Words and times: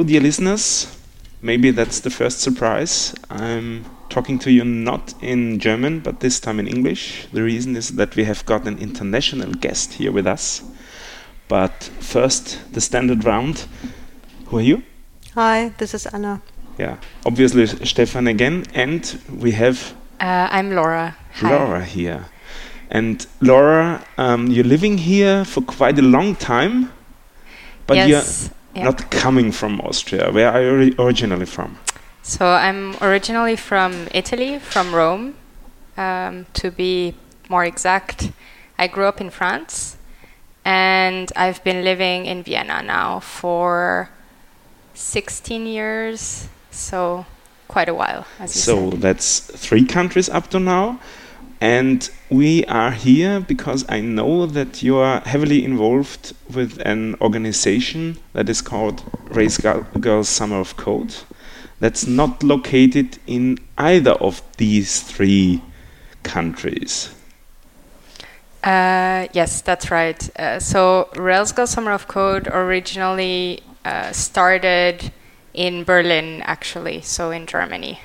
Hello, 0.00 0.08
dear 0.08 0.22
listeners. 0.22 0.86
Maybe 1.42 1.70
that's 1.72 2.00
the 2.00 2.08
first 2.08 2.40
surprise. 2.40 3.14
I'm 3.28 3.84
talking 4.08 4.38
to 4.38 4.50
you 4.50 4.64
not 4.64 5.12
in 5.20 5.58
German, 5.58 6.00
but 6.00 6.20
this 6.20 6.40
time 6.40 6.58
in 6.58 6.66
English. 6.66 7.26
The 7.34 7.42
reason 7.42 7.76
is 7.76 7.90
that 7.96 8.16
we 8.16 8.24
have 8.24 8.46
got 8.46 8.66
an 8.66 8.78
international 8.78 9.52
guest 9.52 9.92
here 9.92 10.10
with 10.10 10.26
us. 10.26 10.62
But 11.48 11.90
first, 12.00 12.72
the 12.72 12.80
standard 12.80 13.26
round. 13.26 13.66
Who 14.46 14.56
are 14.56 14.62
you? 14.62 14.82
Hi, 15.34 15.74
this 15.76 15.92
is 15.92 16.06
Anna. 16.06 16.40
Yeah, 16.78 16.96
obviously 17.26 17.66
Stefan 17.66 18.26
again, 18.26 18.64
and 18.72 19.04
we 19.28 19.50
have 19.50 19.92
Uh, 20.18 20.48
I'm 20.50 20.74
Laura. 20.74 21.14
Hi. 21.34 21.50
Laura 21.50 21.84
here. 21.84 22.24
And 22.90 23.26
Laura, 23.42 24.02
um, 24.16 24.46
you're 24.46 24.64
living 24.64 24.96
here 24.96 25.44
for 25.44 25.60
quite 25.60 25.98
a 25.98 26.02
long 26.02 26.36
time, 26.36 26.90
but 27.86 27.98
yes. 27.98 28.08
you're 28.08 28.59
yeah. 28.74 28.84
not 28.84 29.10
coming 29.10 29.52
from 29.52 29.80
Austria. 29.80 30.30
Where 30.30 30.50
are 30.50 30.82
you 30.82 30.94
originally 30.98 31.46
from? 31.46 31.78
So 32.22 32.46
I'm 32.46 32.96
originally 33.00 33.56
from 33.56 34.08
Italy, 34.12 34.58
from 34.58 34.94
Rome. 34.94 35.34
Um, 35.96 36.46
to 36.54 36.70
be 36.70 37.14
more 37.48 37.64
exact, 37.64 38.30
I 38.78 38.86
grew 38.86 39.04
up 39.06 39.20
in 39.20 39.30
France, 39.30 39.96
and 40.64 41.30
I've 41.36 41.62
been 41.64 41.84
living 41.84 42.26
in 42.26 42.42
Vienna 42.42 42.82
now 42.82 43.20
for 43.20 44.08
16 44.94 45.66
years. 45.66 46.48
So 46.70 47.26
quite 47.68 47.88
a 47.88 47.94
while, 47.94 48.26
as 48.38 48.54
you 48.54 48.60
So 48.62 48.90
said. 48.90 49.00
that's 49.02 49.40
three 49.40 49.84
countries 49.84 50.28
up 50.28 50.48
to 50.50 50.60
now. 50.60 51.00
And 51.60 52.08
we 52.30 52.64
are 52.66 52.90
here 52.90 53.38
because 53.40 53.84
I 53.88 54.00
know 54.00 54.46
that 54.46 54.82
you 54.82 54.96
are 54.96 55.20
heavily 55.20 55.62
involved 55.62 56.32
with 56.52 56.80
an 56.86 57.16
organization 57.20 58.16
that 58.32 58.48
is 58.48 58.62
called 58.62 59.02
Race 59.28 59.58
Gu- 59.58 59.84
Girls 60.00 60.28
Summer 60.28 60.58
of 60.58 60.76
Code. 60.78 61.14
That's 61.78 62.06
not 62.06 62.42
located 62.42 63.18
in 63.26 63.58
either 63.76 64.12
of 64.12 64.42
these 64.56 65.02
three 65.02 65.62
countries. 66.22 67.14
Uh, 68.64 69.28
yes, 69.32 69.60
that's 69.60 69.90
right. 69.90 70.38
Uh, 70.38 70.60
so 70.60 71.08
Rails 71.16 71.52
Girls 71.52 71.70
Summer 71.70 71.92
of 71.92 72.08
Code 72.08 72.48
originally 72.48 73.62
uh, 73.84 74.12
started 74.12 75.12
in 75.52 75.84
Berlin, 75.84 76.42
actually, 76.42 77.00
so 77.02 77.30
in 77.30 77.46
Germany. 77.46 78.00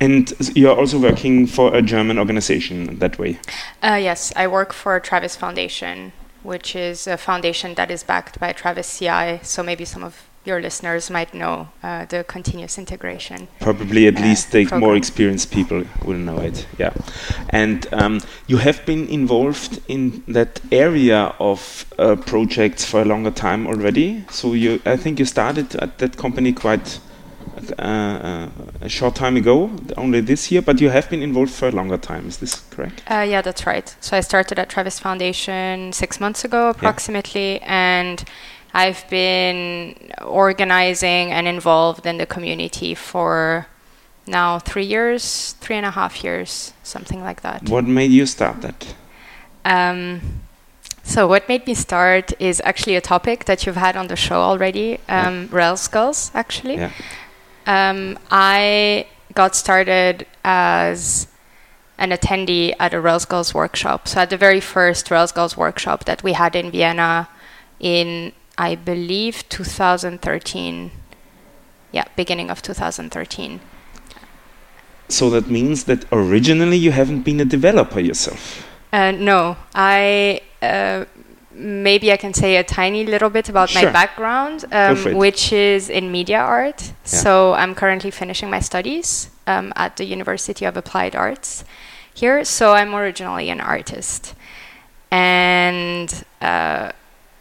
And 0.00 0.32
you're 0.54 0.76
also 0.76 0.98
working 0.98 1.46
for 1.46 1.74
a 1.74 1.82
German 1.82 2.18
organization 2.18 2.98
that 2.98 3.18
way. 3.18 3.38
Uh, 3.82 3.98
yes, 4.00 4.32
I 4.36 4.46
work 4.46 4.72
for 4.72 4.98
Travis 5.00 5.36
Foundation, 5.36 6.12
which 6.42 6.76
is 6.76 7.06
a 7.06 7.16
foundation 7.16 7.74
that 7.74 7.90
is 7.90 8.02
backed 8.02 8.38
by 8.38 8.52
Travis 8.52 8.98
CI. 8.98 9.40
So 9.42 9.62
maybe 9.62 9.84
some 9.84 10.04
of 10.04 10.28
your 10.46 10.60
listeners 10.60 11.10
might 11.10 11.34
know 11.34 11.68
uh, 11.82 12.04
the 12.06 12.24
continuous 12.24 12.78
integration. 12.78 13.48
Probably 13.60 14.06
at 14.06 14.16
uh, 14.16 14.22
least 14.22 14.52
the 14.52 14.64
more 14.78 14.96
experienced 14.96 15.50
people 15.50 15.84
will 16.04 16.18
know 16.18 16.38
it. 16.38 16.66
Yeah, 16.78 16.92
and 17.50 17.86
um, 17.92 18.20
you 18.46 18.58
have 18.58 18.86
been 18.86 19.08
involved 19.08 19.80
in 19.88 20.22
that 20.28 20.60
area 20.70 21.34
of 21.40 21.84
uh, 21.98 22.16
projects 22.16 22.84
for 22.84 23.02
a 23.02 23.04
longer 23.04 23.32
time 23.32 23.66
already. 23.66 24.24
So 24.30 24.52
you, 24.54 24.80
I 24.86 24.96
think 24.96 25.18
you 25.18 25.24
started 25.24 25.74
at 25.76 25.98
that 25.98 26.16
company 26.16 26.52
quite 26.52 27.00
uh, 27.78 27.82
uh, 27.82 28.48
a 28.80 28.88
short 28.88 29.14
time 29.14 29.36
ago, 29.36 29.70
only 29.96 30.20
this 30.20 30.50
year. 30.50 30.62
But 30.62 30.80
you 30.80 30.90
have 30.90 31.08
been 31.10 31.22
involved 31.22 31.52
for 31.52 31.68
a 31.68 31.72
longer 31.72 31.98
time. 31.98 32.28
Is 32.28 32.38
this 32.38 32.60
correct? 32.70 33.02
Uh, 33.10 33.26
yeah, 33.28 33.42
that's 33.42 33.66
right. 33.66 33.94
So 34.00 34.16
I 34.16 34.20
started 34.20 34.58
at 34.58 34.68
Travis 34.68 34.98
Foundation 34.98 35.92
six 35.92 36.20
months 36.20 36.44
ago, 36.44 36.68
approximately, 36.68 37.60
and 37.62 38.24
I've 38.74 39.08
been 39.08 39.94
organizing 40.22 41.32
and 41.32 41.48
involved 41.48 42.04
in 42.06 42.18
the 42.18 42.26
community 42.26 42.94
for 42.94 43.66
now 44.26 44.58
three 44.58 44.84
years, 44.84 45.54
three 45.60 45.76
and 45.76 45.86
a 45.86 45.90
half 45.92 46.22
years, 46.22 46.72
something 46.82 47.22
like 47.22 47.42
that. 47.42 47.68
What 47.68 47.84
made 47.86 48.10
you 48.10 48.26
start 48.26 48.60
that? 48.62 48.94
Um, 49.64 50.20
so 51.02 51.26
what 51.26 51.48
made 51.48 51.66
me 51.66 51.74
start 51.74 52.32
is 52.40 52.60
actually 52.64 52.96
a 52.96 53.00
topic 53.00 53.44
that 53.44 53.64
you've 53.64 53.76
had 53.76 53.96
on 53.96 54.08
the 54.08 54.16
show 54.16 54.40
already, 54.40 54.98
um, 55.08 55.48
Rails 55.52 55.88
Girls, 55.88 56.30
actually. 56.34 56.76
Yeah. 56.76 56.90
Um, 57.66 58.18
I 58.30 59.06
got 59.34 59.54
started 59.54 60.26
as 60.44 61.28
an 61.98 62.10
attendee 62.10 62.74
at 62.78 62.94
a 62.94 63.00
Rails 63.00 63.24
Girls 63.24 63.54
workshop. 63.54 64.08
So 64.08 64.20
at 64.20 64.30
the 64.30 64.36
very 64.36 64.60
first 64.60 65.10
Rails 65.10 65.32
Girls 65.32 65.56
workshop 65.56 66.04
that 66.04 66.22
we 66.22 66.34
had 66.34 66.54
in 66.54 66.70
Vienna 66.70 67.28
in, 67.80 68.32
I 68.56 68.74
believe, 68.74 69.48
2013. 69.48 70.90
Yeah, 71.92 72.04
beginning 72.16 72.50
of 72.50 72.62
2013. 72.62 73.60
So 75.08 75.30
that 75.30 75.48
means 75.48 75.84
that 75.84 76.04
originally 76.12 76.76
you 76.76 76.90
haven't 76.90 77.22
been 77.22 77.40
a 77.40 77.44
developer 77.44 78.00
yourself. 78.00 78.66
Uh, 78.92 79.12
no, 79.12 79.56
I 79.74 80.40
uh, 80.62 81.04
maybe 81.56 82.12
I 82.12 82.16
can 82.16 82.34
say 82.34 82.56
a 82.56 82.64
tiny 82.64 83.04
little 83.04 83.30
bit 83.30 83.48
about 83.48 83.70
Sure. 83.70 83.84
my 83.84 83.90
background, 83.92 84.64
um, 84.72 85.14
which 85.14 85.52
is 85.52 85.88
in 85.88 86.12
media 86.12 86.38
art. 86.38 86.92
So 87.04 87.54
I'm 87.54 87.74
currently 87.74 88.10
finishing 88.10 88.50
my 88.50 88.60
studies 88.60 89.30
um, 89.46 89.72
at 89.76 89.96
the 89.96 90.04
University 90.04 90.64
of 90.64 90.76
Applied 90.76 91.16
Arts 91.16 91.64
here. 92.14 92.44
So 92.44 92.74
I'm 92.74 92.94
originally 92.94 93.48
an 93.50 93.60
artist, 93.60 94.34
and 95.10 96.24
uh, 96.40 96.92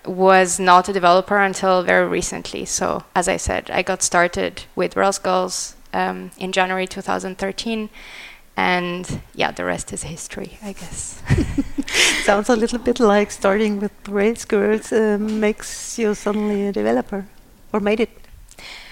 was 0.05 0.59
not 0.59 0.87
a 0.87 0.93
developer 0.93 1.37
until 1.37 1.83
very 1.83 2.07
recently. 2.07 2.65
So 2.65 3.03
as 3.15 3.27
I 3.27 3.37
said, 3.37 3.69
I 3.71 3.81
got 3.81 4.01
started 4.01 4.63
with 4.75 4.95
Rails 4.95 5.19
Girls 5.19 5.75
um, 5.93 6.31
in 6.37 6.51
January 6.51 6.87
2013. 6.87 7.89
And 8.57 9.21
yeah, 9.33 9.51
the 9.51 9.65
rest 9.65 9.91
is 9.93 10.03
history, 10.03 10.57
I 10.63 10.71
guess. 10.73 11.21
Sounds 12.23 12.49
a 12.49 12.55
little 12.55 12.79
bit 12.79 12.99
like 12.99 13.31
starting 13.31 13.79
with 13.79 13.91
Rails 14.07 14.45
Girls 14.45 14.91
uh, 14.91 15.17
makes 15.19 15.99
you 15.99 16.15
suddenly 16.15 16.67
a 16.67 16.71
developer, 16.71 17.25
or 17.73 17.79
made 17.79 17.99
it 17.99 18.09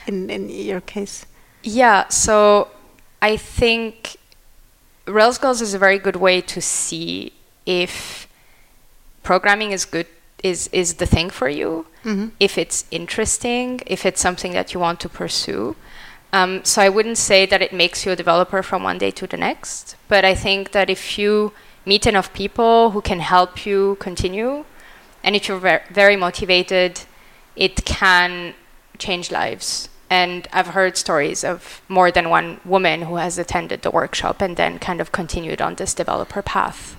in, 0.08 0.30
in 0.30 0.50
your 0.50 0.82
case. 0.82 1.26
Yeah, 1.64 2.08
so 2.10 2.68
I 3.22 3.38
think 3.38 4.18
Rails 5.08 5.38
Girls 5.38 5.62
is 5.62 5.74
a 5.74 5.80
very 5.80 5.98
good 5.98 6.18
way 6.18 6.42
to 6.42 6.62
see 6.62 7.32
if 7.66 8.28
programming 9.24 9.72
is 9.72 9.86
good 9.86 10.08
is 10.44 10.68
is 10.74 10.96
the 10.96 11.06
thing 11.06 11.30
for 11.30 11.48
you, 11.48 11.86
Mhm. 12.04 12.32
if 12.38 12.58
it's 12.58 12.84
interesting, 12.92 13.80
if 13.88 14.06
it's 14.06 14.20
something 14.20 14.52
that 14.54 14.74
you 14.74 14.80
want 14.82 15.00
to 15.00 15.08
pursue. 15.10 15.76
Um, 16.34 16.66
so 16.66 16.82
I 16.82 16.90
wouldn't 16.90 17.20
say 17.20 17.46
that 17.46 17.62
it 17.62 17.72
makes 17.72 18.06
you 18.06 18.12
a 18.12 18.16
developer 18.16 18.64
from 18.64 18.82
one 18.84 18.98
day 18.98 19.12
to 19.12 19.28
the 19.28 19.38
next, 19.38 19.96
but 20.08 20.26
I 20.26 20.34
think 20.34 20.72
that 20.72 20.90
if 20.90 21.20
you 21.20 21.54
meet 21.86 22.08
enough 22.08 22.34
people 22.34 22.90
who 22.92 23.02
can 23.02 23.20
help 23.20 23.68
you 23.68 23.98
continue, 24.00 24.66
and 25.24 25.36
if 25.36 25.48
you're 25.48 25.60
ver- 25.60 25.84
very 25.92 26.16
motivated, 26.16 27.02
it 27.56 27.86
can 27.86 28.56
change 28.98 29.30
lives. 29.32 29.90
And 30.10 30.48
I've 30.52 30.68
heard 30.68 30.98
stories 30.98 31.44
of 31.44 31.82
more 31.88 32.10
than 32.12 32.30
one 32.30 32.60
woman 32.66 33.04
who 33.04 33.18
has 33.18 33.38
attended 33.38 33.84
the 33.84 33.92
workshop 33.92 34.42
and 34.42 34.58
then 34.58 34.80
kind 34.80 35.02
of 35.02 35.12
continued 35.12 35.62
on 35.62 35.76
this 35.76 35.94
developer 35.94 36.42
path. 36.42 36.98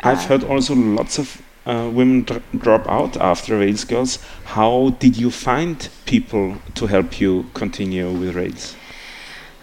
I've 0.00 0.24
Uh, 0.24 0.28
heard 0.28 0.44
also 0.44 0.74
lots 0.74 1.18
of 1.18 1.42
uh, 1.66 1.90
women 1.92 2.22
dr- 2.22 2.42
drop 2.58 2.88
out 2.88 3.16
after 3.16 3.58
Rails 3.58 3.84
Girls. 3.84 4.18
How 4.44 4.90
did 4.98 5.16
you 5.16 5.30
find 5.30 5.88
people 6.06 6.56
to 6.74 6.86
help 6.86 7.20
you 7.20 7.46
continue 7.54 8.10
with 8.10 8.34
Rails? 8.34 8.74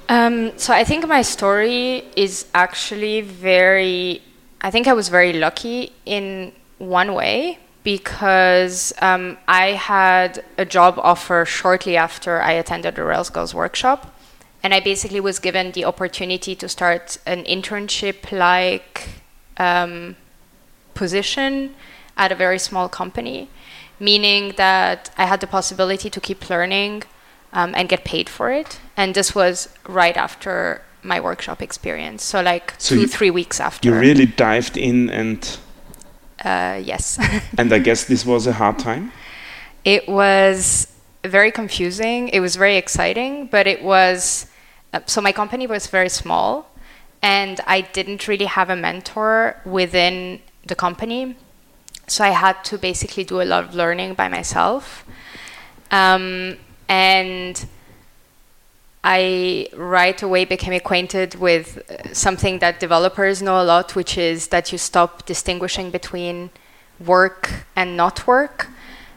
Um, 0.10 0.58
so 0.58 0.74
I 0.74 0.84
think 0.84 1.08
my 1.08 1.22
story 1.22 2.04
is 2.16 2.46
actually 2.54 3.22
very. 3.22 4.22
I 4.62 4.72
think 4.72 4.88
I 4.88 4.94
was 4.94 5.10
very 5.10 5.34
lucky 5.34 5.92
in 6.06 6.54
one 6.78 7.14
way 7.14 7.60
because 7.84 8.94
um, 9.02 9.38
I 9.48 9.68
had 9.74 10.44
a 10.58 10.66
job 10.66 11.00
offer 11.00 11.46
shortly 11.46 11.96
after 11.96 12.42
I 12.42 12.54
attended 12.54 12.96
the 12.96 13.04
Rails 13.04 13.30
Girls 13.30 13.54
workshop, 13.54 14.14
and 14.64 14.74
I 14.74 14.80
basically 14.80 15.20
was 15.20 15.40
given 15.40 15.72
the 15.72 15.86
opportunity 15.86 16.56
to 16.56 16.68
start 16.68 17.18
an 17.26 17.44
internship-like 17.44 19.10
um, 19.58 20.16
position 20.98 21.76
at 22.18 22.32
a 22.32 22.36
very 22.36 22.60
small 22.60 22.88
company, 22.90 23.40
meaning 24.00 24.54
that 24.58 25.00
I 25.18 25.26
had 25.32 25.40
the 25.40 25.48
possibility 25.48 26.10
to 26.10 26.20
keep 26.28 26.50
learning 26.50 27.04
um, 27.54 27.74
and 27.78 27.88
get 27.90 28.04
paid 28.04 28.28
for 28.30 28.48
it. 28.52 28.80
And 28.98 29.14
this 29.14 29.34
was 29.36 29.70
right 29.88 30.18
after 30.18 30.82
my 31.04 31.20
workshop 31.20 31.62
experience. 31.62 32.22
So, 32.32 32.42
like 32.42 32.74
So 32.78 32.96
two, 32.96 33.02
you- 33.02 33.08
three 33.08 33.32
weeks 33.32 33.60
after. 33.60 33.90
You 33.90 33.96
really 34.08 34.26
dived 34.26 34.76
in, 34.78 35.10
and 35.22 35.42
Uh, 36.46 36.78
yes. 36.92 37.18
and 37.60 37.74
I 37.74 37.80
guess 37.80 38.04
this 38.06 38.24
was 38.26 38.48
a 38.48 38.54
hard 38.54 38.78
time. 38.80 39.12
it 39.84 40.04
was 40.08 40.88
very 41.38 41.52
confusing. 41.52 42.30
It 42.38 42.42
was 42.42 42.56
very 42.58 42.78
exciting, 42.78 43.48
but 43.56 43.66
it 43.68 43.82
was. 43.82 44.46
Uh, 44.94 45.00
so, 45.06 45.22
my 45.22 45.32
company 45.34 45.66
was 45.68 45.88
very 45.98 46.10
small, 46.10 46.50
and 47.22 47.56
I 47.78 47.82
didn't 47.98 48.28
really 48.28 48.46
have 48.58 48.70
a 48.70 48.76
mentor 48.76 49.56
within 49.66 50.40
the 50.68 50.75
company. 50.75 51.36
So, 52.08 52.24
I 52.24 52.30
had 52.30 52.64
to 52.66 52.78
basically 52.78 53.24
do 53.24 53.42
a 53.42 53.44
lot 53.44 53.64
of 53.66 53.75
learning 53.75 54.14
by 54.14 54.28
myself. 54.28 55.06
Um, 55.92 56.58
and 56.90 57.66
I 59.04 59.69
right 59.74 60.22
away 60.22 60.46
became 60.46 60.74
acquainted 60.74 61.36
with 61.36 61.80
uh, 61.90 62.14
something 62.14 62.60
that 62.60 62.80
developers 62.80 63.42
know 63.42 63.62
a 63.62 63.64
lot, 63.64 63.96
which 63.96 64.18
is 64.18 64.48
that 64.48 64.72
you 64.72 64.78
stop 64.78 65.25
distinguishing 65.25 65.92
between 65.92 66.50
work 67.00 67.66
and 67.75 67.96
not 67.96 68.28
work. 68.28 68.70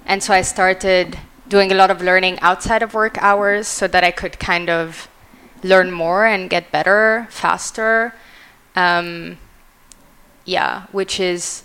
And 0.06 0.22
so 0.22 0.34
I 0.34 0.42
started 0.42 1.18
doing 1.48 1.72
a 1.72 1.74
lot 1.74 1.90
of 1.90 2.00
learning 2.00 2.38
outside 2.40 2.82
of 2.82 2.94
work 2.94 3.18
hours 3.18 3.66
so 3.66 3.88
that 3.88 4.04
I 4.04 4.12
could 4.12 4.38
kind 4.38 4.70
of 4.70 5.08
learn 5.62 5.90
more 5.90 6.24
and 6.24 6.48
get 6.48 6.70
better 6.70 7.26
faster. 7.30 8.14
Um, 8.76 9.38
yeah, 10.50 10.86
which 10.90 11.20
is 11.20 11.62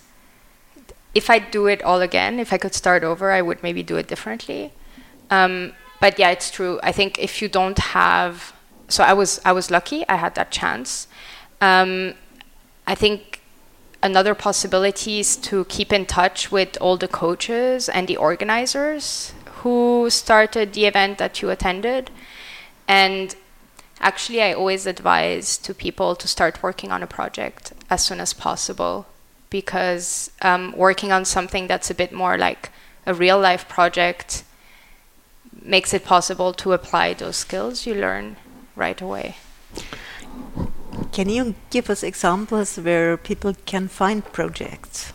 if 1.16 1.30
I 1.30 1.40
do 1.40 1.66
it 1.66 1.82
all 1.82 2.02
again, 2.02 2.40
if 2.40 2.54
I 2.54 2.58
could 2.58 2.76
start 2.76 3.04
over, 3.04 3.32
I 3.32 3.42
would 3.42 3.64
maybe 3.64 3.82
do 3.82 3.96
it 3.98 4.08
differently. 4.08 4.72
Um, 5.32 5.74
but 6.00 6.20
yeah, 6.20 6.30
it's 6.30 6.52
true. 6.52 6.80
I 6.84 6.92
think 6.92 7.18
if 7.18 7.42
you 7.42 7.48
don't 7.48 7.80
have, 7.80 8.54
so 8.88 9.04
I 9.04 9.14
was 9.14 9.42
I 9.44 9.54
was 9.54 9.72
lucky. 9.72 10.08
I 10.08 10.18
had 10.18 10.36
that 10.36 10.52
chance. 10.52 11.08
Um, 11.62 12.14
I 12.86 12.94
think 12.94 13.42
another 14.04 14.36
possibility 14.36 15.20
is 15.20 15.36
to 15.38 15.66
keep 15.66 15.92
in 15.92 16.06
touch 16.06 16.52
with 16.52 16.78
all 16.80 16.98
the 16.98 17.08
coaches 17.08 17.90
and 17.90 18.08
the 18.08 18.18
organizers 18.18 19.34
who 19.62 20.10
started 20.12 20.74
the 20.74 20.86
event 20.86 21.18
that 21.18 21.42
you 21.42 21.50
attended, 21.50 22.12
and 22.88 23.36
actually, 24.00 24.42
I 24.42 24.54
always 24.54 24.86
advise 24.86 25.58
to 25.60 25.74
people 25.74 26.16
to 26.16 26.28
start 26.28 26.64
working 26.64 26.92
on 26.92 27.04
a 27.04 27.08
project 27.08 27.74
as 27.90 28.04
soon 28.04 28.20
as 28.20 28.34
possible 28.34 29.06
because 29.50 30.32
um, 30.42 30.74
working 30.76 31.12
on 31.12 31.26
something 31.26 31.68
that's 31.68 31.90
a 31.90 31.96
bit 31.96 32.12
more 32.12 32.38
like 32.38 32.72
a 33.06 33.14
real 33.14 33.40
life 33.40 33.68
project 33.68 34.44
makes 35.62 35.94
it 35.94 36.04
possible 36.04 36.54
to 36.54 36.74
apply 36.74 37.14
those 37.14 37.38
skills 37.38 37.86
you 37.86 37.94
learn 37.94 38.36
right 38.76 39.02
away. 39.02 39.38
Can 41.12 41.30
you 41.30 41.56
give 41.70 41.90
us 41.90 42.04
examples 42.04 42.78
where 42.78 43.18
people 43.18 43.54
can 43.66 43.88
find 43.88 44.24
projects? 44.34 45.14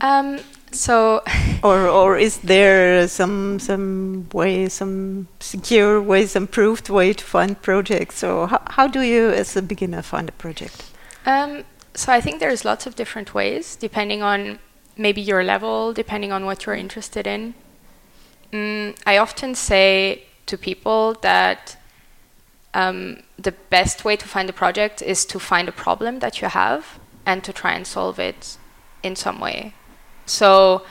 Um, 0.00 0.40
so, 0.74 1.22
or 1.62 1.88
or 1.88 2.16
is 2.16 2.38
there 2.38 3.08
some 3.08 3.58
some 3.58 4.28
way, 4.32 4.68
some 4.68 5.28
secure 5.40 6.00
way, 6.00 6.26
some 6.26 6.46
proved 6.46 6.88
way 6.88 7.12
to 7.12 7.24
find 7.24 7.60
projects? 7.60 8.24
Or 8.24 8.48
how 8.48 8.62
how 8.70 8.88
do 8.88 9.00
you, 9.00 9.30
as 9.30 9.56
a 9.56 9.62
beginner, 9.62 10.02
find 10.02 10.28
a 10.28 10.32
project? 10.32 10.84
Um, 11.26 11.64
so 11.94 12.12
I 12.12 12.20
think 12.20 12.40
there's 12.40 12.64
lots 12.64 12.86
of 12.86 12.96
different 12.96 13.34
ways, 13.34 13.76
depending 13.76 14.22
on 14.22 14.58
maybe 14.96 15.20
your 15.20 15.44
level, 15.44 15.92
depending 15.92 16.32
on 16.32 16.44
what 16.44 16.66
you're 16.66 16.74
interested 16.74 17.26
in. 17.26 17.54
Mm, 18.52 18.96
I 19.06 19.18
often 19.18 19.54
say 19.54 20.24
to 20.46 20.58
people 20.58 21.14
that 21.22 21.76
um, 22.74 23.22
the 23.38 23.52
best 23.52 24.04
way 24.04 24.16
to 24.16 24.28
find 24.28 24.48
a 24.48 24.52
project 24.52 25.02
is 25.02 25.24
to 25.26 25.38
find 25.38 25.68
a 25.68 25.72
problem 25.72 26.18
that 26.20 26.40
you 26.40 26.48
have 26.48 26.98
and 27.24 27.44
to 27.44 27.52
try 27.52 27.72
and 27.72 27.86
solve 27.86 28.18
it 28.18 28.56
in 29.02 29.16
some 29.16 29.40
way. 29.40 29.74
So, 30.32 30.82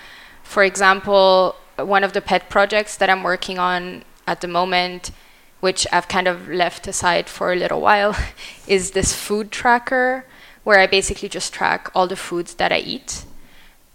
for 0.43 0.63
example, 0.63 1.55
one 1.77 2.03
of 2.03 2.13
the 2.13 2.21
pet 2.21 2.49
projects 2.49 2.95
that 2.97 3.09
I'm 3.09 3.23
working 3.23 3.57
on 3.57 4.03
at 4.27 4.41
the 4.41 4.47
moment, 4.47 5.11
which 5.61 5.87
I've 5.91 6.07
kind 6.07 6.27
of 6.27 6.47
left 6.47 6.87
aside 6.87 7.27
for 7.27 7.51
a 7.51 7.55
little 7.55 7.81
while, 7.81 8.15
is 8.67 8.91
this 8.91 9.13
food 9.13 9.51
tracker 9.51 10.25
where 10.63 10.79
I 10.79 10.85
basically 10.85 11.27
just 11.27 11.53
track 11.53 11.89
all 11.95 12.07
the 12.07 12.15
foods 12.15 12.53
that 12.55 12.71
I 12.71 12.77
eat. 12.77 13.25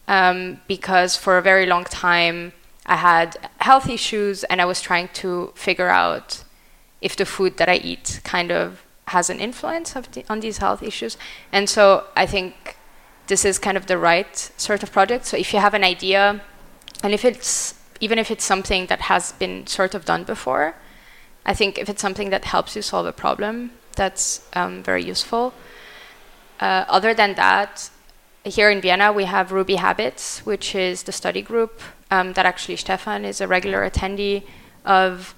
Um, 0.09 0.61
because 0.67 1.17
for 1.17 1.39
a 1.39 1.43
very 1.43 1.67
long 1.67 1.85
time, 1.85 2.53
I 2.85 2.97
had 2.97 3.37
health 3.59 3.89
issues 3.89 4.45
and 4.45 4.61
I 4.61 4.65
was 4.65 4.81
trying 4.81 5.09
to 5.15 5.53
figure 5.55 5.89
out 5.89 6.43
if 7.01 7.17
the 7.17 7.27
food 7.27 7.57
that 7.59 7.69
I 7.69 7.77
eat 7.77 8.21
kind 8.25 8.51
of 8.51 8.83
has 9.09 9.31
an 9.31 9.39
influence 9.39 9.93
the, 9.93 10.25
on 10.29 10.41
these 10.41 10.59
health 10.59 10.83
issues. 10.83 11.17
And 11.53 11.69
so 11.69 12.05
I 12.17 12.27
think 12.27 12.76
this 13.27 13.45
is 13.45 13.59
kind 13.59 13.77
of 13.77 13.87
the 13.87 13.99
right 13.99 14.37
sort 14.57 14.83
of 14.83 14.93
project. 14.93 15.27
So 15.27 15.37
if 15.37 15.53
you 15.53 15.61
have 15.61 15.75
an 15.75 15.85
idea, 15.85 16.41
and 17.03 17.13
if 17.13 17.25
it's 17.25 17.75
even 18.01 18.19
if 18.19 18.31
it's 18.31 18.45
something 18.45 18.87
that 18.87 19.01
has 19.03 19.33
been 19.33 19.67
sort 19.67 19.95
of 19.95 20.05
done 20.05 20.25
before, 20.25 20.75
I 21.47 21.55
think 21.55 21.79
if 21.79 21.89
it's 21.89 22.03
something 22.03 22.31
that 22.31 22.45
helps 22.45 22.77
you 22.77 22.83
solve 22.83 23.07
a 23.07 23.13
problem, 23.13 23.71
that's 23.95 24.47
um, 24.53 24.83
very 24.83 25.03
useful. 25.03 25.55
Uh, 26.61 26.85
other 26.89 27.15
than 27.15 27.35
that, 27.35 27.91
here 28.45 28.71
in 28.71 28.81
Vienna, 28.81 29.13
we 29.13 29.25
have 29.25 29.53
Ruby 29.53 29.77
Habits, 29.77 30.45
which 30.47 30.75
is 30.75 31.05
the 31.05 31.13
study 31.13 31.43
group 31.43 31.81
um, 32.11 32.35
that 32.35 32.47
actually 32.47 32.77
Stefan 32.77 33.25
is 33.25 33.41
a 33.41 33.49
regular 33.49 33.89
attendee 33.89 34.45
of, 34.85 35.35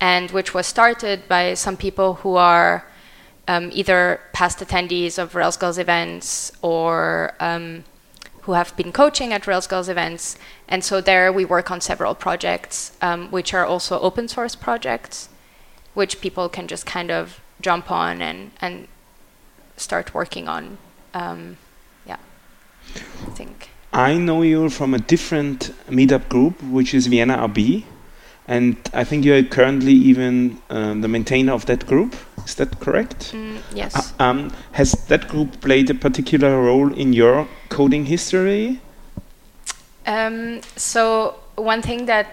and 0.00 0.30
which 0.30 0.54
was 0.54 0.66
started 0.66 1.26
by 1.28 1.54
some 1.54 1.76
people 1.76 2.14
who 2.14 2.36
are 2.36 2.86
um, 3.48 3.70
either 3.72 4.20
past 4.32 4.58
attendees 4.58 5.18
of 5.18 5.34
Rails 5.34 5.56
Girls 5.56 5.78
events 5.78 6.52
or 6.62 7.34
um, 7.40 7.84
who 8.42 8.52
have 8.52 8.76
been 8.76 8.92
coaching 8.92 9.32
at 9.32 9.46
Rails 9.46 9.66
Girls 9.66 9.88
events. 9.88 10.38
And 10.68 10.84
so 10.84 11.00
there 11.00 11.32
we 11.32 11.44
work 11.44 11.70
on 11.70 11.80
several 11.80 12.14
projects, 12.14 12.92
um, 13.02 13.30
which 13.30 13.52
are 13.54 13.64
also 13.64 13.98
open 14.00 14.28
source 14.28 14.54
projects, 14.54 15.28
which 15.94 16.20
people 16.20 16.48
can 16.48 16.66
just 16.66 16.86
kind 16.86 17.10
of 17.10 17.40
jump 17.60 17.90
on 17.90 18.22
and, 18.22 18.50
and 18.60 18.88
start 19.76 20.14
working 20.14 20.48
on. 20.48 20.78
Um, 21.14 21.56
yeah, 22.06 22.18
I 22.94 23.30
think. 23.30 23.70
I 23.92 24.14
know 24.14 24.42
you 24.42 24.68
from 24.68 24.94
a 24.94 24.98
different 24.98 25.72
meetup 25.88 26.28
group, 26.28 26.62
which 26.62 26.92
is 26.94 27.06
Vienna 27.06 27.38
RB, 27.48 27.84
and 28.48 28.76
I 28.92 29.04
think 29.04 29.24
you 29.24 29.34
are 29.34 29.42
currently 29.42 29.92
even 29.92 30.60
uh, 30.70 30.94
the 30.94 31.08
maintainer 31.08 31.52
of 31.52 31.66
that 31.66 31.86
group. 31.86 32.14
Is 32.44 32.54
that 32.56 32.78
correct? 32.78 33.32
Mm, 33.32 33.58
yes. 33.74 34.14
Uh, 34.20 34.24
um, 34.24 34.52
has 34.72 34.92
that 35.06 35.28
group 35.28 35.60
played 35.60 35.90
a 35.90 35.94
particular 35.94 36.62
role 36.62 36.92
in 36.92 37.12
your 37.12 37.48
coding 37.68 38.06
history? 38.06 38.80
Um, 40.06 40.60
so 40.76 41.34
one 41.56 41.82
thing 41.82 42.06
that 42.06 42.28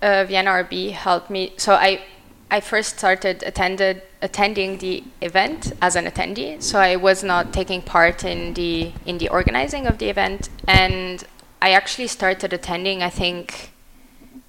uh, 0.00 0.24
Vienna 0.24 0.50
RB 0.50 0.92
helped 0.92 1.28
me. 1.28 1.52
So 1.58 1.74
I 1.74 2.00
I 2.50 2.60
first 2.60 2.98
started 2.98 3.42
attended 3.42 4.02
attending 4.22 4.78
the 4.78 5.04
event 5.20 5.72
as 5.82 5.96
an 5.96 6.06
attendee, 6.06 6.62
so 6.62 6.78
I 6.78 6.96
was 6.96 7.22
not 7.22 7.52
taking 7.52 7.82
part 7.82 8.24
in 8.24 8.54
the 8.54 8.92
in 9.04 9.18
the 9.18 9.28
organizing 9.28 9.86
of 9.86 9.98
the 9.98 10.08
event, 10.08 10.48
and 10.66 11.22
I 11.60 11.72
actually 11.72 12.06
started 12.06 12.54
attending. 12.54 13.02
I 13.02 13.10
think 13.10 13.70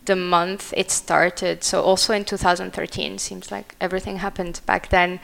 the 0.09 0.15
month 0.15 0.73
it 0.75 0.89
started, 0.89 1.63
so 1.63 1.83
also 1.83 2.13
in 2.13 2.25
2013. 2.25 3.19
Seems 3.19 3.51
like 3.51 3.75
everything 3.79 4.17
happened 4.17 4.59
back 4.65 4.89
then. 4.89 5.19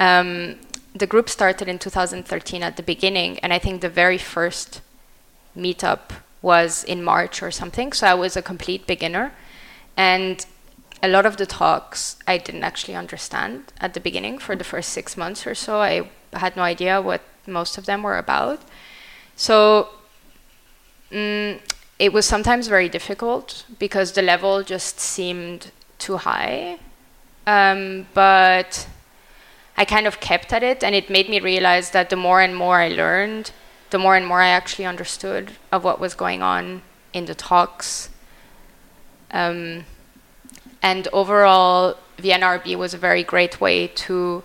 Um, 0.00 0.56
the 0.94 1.06
group 1.06 1.28
started 1.28 1.68
in 1.68 1.78
2013 1.78 2.62
at 2.62 2.78
the 2.78 2.82
beginning, 2.82 3.38
and 3.40 3.52
I 3.52 3.58
think 3.58 3.82
the 3.82 3.90
very 3.90 4.16
first 4.16 4.80
meetup 5.54 6.04
was 6.40 6.84
in 6.84 7.04
March 7.04 7.42
or 7.42 7.50
something. 7.50 7.92
So 7.92 8.06
I 8.06 8.14
was 8.14 8.34
a 8.34 8.40
complete 8.40 8.86
beginner, 8.86 9.32
and 9.94 10.46
a 11.02 11.08
lot 11.08 11.26
of 11.26 11.36
the 11.36 11.44
talks 11.44 12.16
I 12.26 12.38
didn't 12.38 12.64
actually 12.64 12.96
understand 12.96 13.74
at 13.78 13.92
the 13.92 14.00
beginning 14.00 14.38
for 14.38 14.56
the 14.56 14.64
first 14.64 14.88
six 14.88 15.18
months 15.18 15.46
or 15.46 15.54
so. 15.54 15.82
I 15.82 16.08
had 16.32 16.56
no 16.56 16.62
idea 16.62 17.02
what 17.02 17.20
most 17.46 17.76
of 17.76 17.84
them 17.84 18.02
were 18.02 18.16
about. 18.16 18.60
So 19.36 19.90
mm, 21.12 21.60
it 22.00 22.14
was 22.14 22.24
sometimes 22.24 22.66
very 22.66 22.88
difficult 22.88 23.66
because 23.78 24.12
the 24.12 24.22
level 24.22 24.62
just 24.62 24.98
seemed 24.98 25.70
too 25.98 26.16
high. 26.16 26.78
Um, 27.46 28.06
but 28.14 28.88
I 29.76 29.84
kind 29.84 30.06
of 30.06 30.18
kept 30.18 30.50
at 30.54 30.62
it, 30.62 30.82
and 30.82 30.94
it 30.94 31.10
made 31.10 31.28
me 31.28 31.40
realize 31.40 31.90
that 31.90 32.08
the 32.08 32.16
more 32.16 32.40
and 32.40 32.56
more 32.56 32.76
I 32.76 32.88
learned, 32.88 33.52
the 33.90 33.98
more 33.98 34.16
and 34.16 34.26
more 34.26 34.40
I 34.40 34.48
actually 34.48 34.86
understood 34.86 35.52
of 35.70 35.84
what 35.84 36.00
was 36.00 36.14
going 36.14 36.40
on 36.40 36.80
in 37.12 37.26
the 37.26 37.34
talks. 37.34 38.08
Um, 39.30 39.84
and 40.80 41.06
overall, 41.12 41.98
Vienna 42.16 42.46
RB 42.46 42.76
was 42.76 42.94
a 42.94 42.98
very 42.98 43.22
great 43.22 43.60
way 43.60 43.88
to 44.06 44.42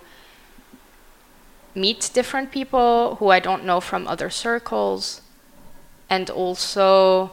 meet 1.74 2.10
different 2.12 2.50
people 2.50 3.16
who 3.18 3.30
I 3.30 3.40
don't 3.40 3.64
know 3.64 3.80
from 3.80 4.06
other 4.06 4.28
circles, 4.28 5.22
and 6.10 6.28
also 6.28 7.30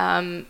um, 0.00 0.46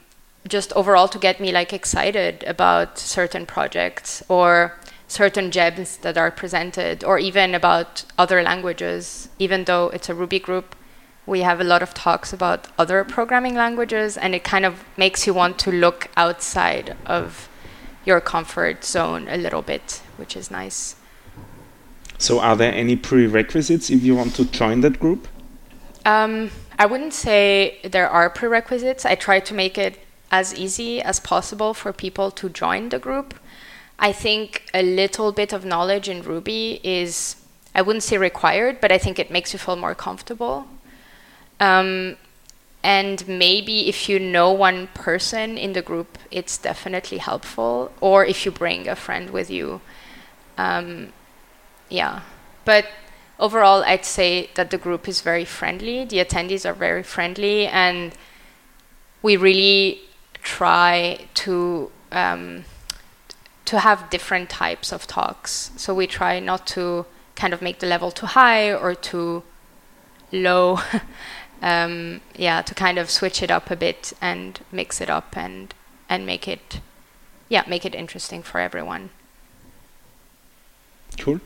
just 0.48 0.72
overall 0.74 1.08
to 1.08 1.18
get 1.18 1.40
me 1.40 1.52
like 1.52 1.72
excited 1.72 2.44
about 2.44 2.98
certain 2.98 3.44
projects 3.46 4.22
or 4.28 4.78
certain 5.08 5.50
gems 5.50 5.96
that 5.98 6.16
are 6.16 6.30
presented, 6.30 7.02
or 7.02 7.18
even 7.18 7.52
about 7.54 8.04
other 8.16 8.42
languages. 8.42 9.28
Even 9.40 9.64
though 9.64 9.88
it's 9.88 10.08
a 10.08 10.14
Ruby 10.14 10.38
group, 10.38 10.76
we 11.26 11.40
have 11.40 11.60
a 11.60 11.64
lot 11.64 11.82
of 11.82 11.92
talks 11.92 12.32
about 12.32 12.68
other 12.78 13.02
programming 13.02 13.56
languages, 13.56 14.16
and 14.16 14.34
it 14.34 14.44
kind 14.44 14.64
of 14.64 14.84
makes 14.96 15.26
you 15.26 15.34
want 15.34 15.58
to 15.58 15.72
look 15.72 16.08
outside 16.16 16.96
of 17.06 17.48
your 18.04 18.20
comfort 18.20 18.84
zone 18.84 19.26
a 19.28 19.36
little 19.36 19.62
bit, 19.62 20.00
which 20.16 20.36
is 20.36 20.48
nice. 20.50 20.94
So, 22.18 22.38
are 22.38 22.54
there 22.54 22.72
any 22.72 22.94
prerequisites 22.94 23.90
if 23.90 24.04
you 24.04 24.14
want 24.14 24.36
to 24.36 24.44
join 24.44 24.80
that 24.82 25.00
group? 25.00 25.26
Um, 26.06 26.50
I 26.80 26.86
wouldn't 26.86 27.12
say 27.12 27.76
there 27.84 28.08
are 28.08 28.30
prerequisites. 28.30 29.04
I 29.04 29.14
try 29.14 29.38
to 29.38 29.52
make 29.52 29.76
it 29.76 29.98
as 30.30 30.54
easy 30.54 31.02
as 31.02 31.20
possible 31.20 31.74
for 31.74 31.92
people 31.92 32.30
to 32.30 32.48
join 32.48 32.88
the 32.88 32.98
group. 32.98 33.34
I 33.98 34.12
think 34.12 34.64
a 34.72 34.82
little 34.82 35.30
bit 35.30 35.52
of 35.52 35.62
knowledge 35.62 36.08
in 36.08 36.22
Ruby 36.22 36.80
is, 36.82 37.36
I 37.74 37.82
wouldn't 37.82 38.02
say 38.02 38.16
required, 38.16 38.80
but 38.80 38.90
I 38.90 38.96
think 38.96 39.18
it 39.18 39.30
makes 39.30 39.52
you 39.52 39.58
feel 39.58 39.76
more 39.76 39.94
comfortable. 39.94 40.68
Um, 41.60 42.16
and 42.82 43.28
maybe 43.28 43.90
if 43.90 44.08
you 44.08 44.18
know 44.18 44.50
one 44.50 44.86
person 44.94 45.58
in 45.58 45.74
the 45.74 45.82
group, 45.82 46.16
it's 46.30 46.56
definitely 46.56 47.18
helpful. 47.18 47.92
Or 48.00 48.24
if 48.24 48.46
you 48.46 48.50
bring 48.50 48.88
a 48.88 48.96
friend 48.96 49.28
with 49.28 49.50
you. 49.50 49.82
Um, 50.56 51.12
yeah. 51.90 52.22
But 52.64 52.86
overall, 53.40 53.82
I'd 53.84 54.04
say 54.04 54.50
that 54.54 54.70
the 54.70 54.78
group 54.78 55.08
is 55.08 55.20
very 55.22 55.44
friendly. 55.44 56.04
The 56.04 56.18
attendees 56.18 56.64
are 56.64 56.74
very 56.74 57.02
friendly. 57.02 57.66
And 57.66 58.14
we 59.22 59.36
really 59.36 60.02
try 60.42 61.26
to. 61.34 61.90
Um, 62.12 62.64
to 63.70 63.78
have 63.78 64.10
different 64.10 64.50
types 64.50 64.92
of 64.92 65.06
talks. 65.06 65.70
So 65.76 65.94
we 65.94 66.08
try 66.08 66.40
not 66.40 66.66
to 66.74 67.06
kind 67.36 67.54
of 67.54 67.62
make 67.62 67.78
the 67.78 67.86
level 67.86 68.10
too 68.10 68.26
high 68.26 68.72
or 68.72 68.96
too 68.96 69.44
low. 70.32 70.80
um, 71.62 72.20
yeah, 72.34 72.62
to 72.62 72.74
kind 72.74 72.98
of 72.98 73.08
switch 73.10 73.44
it 73.44 73.50
up 73.50 73.70
a 73.70 73.76
bit 73.76 74.12
and 74.20 74.58
mix 74.72 75.00
it 75.00 75.08
up 75.08 75.36
and 75.36 75.72
and 76.08 76.26
make 76.26 76.48
it, 76.48 76.80
yeah, 77.48 77.62
make 77.68 77.86
it 77.86 77.94
interesting 77.94 78.42
for 78.42 78.58
everyone. 78.58 79.10
Cool. 81.16 81.40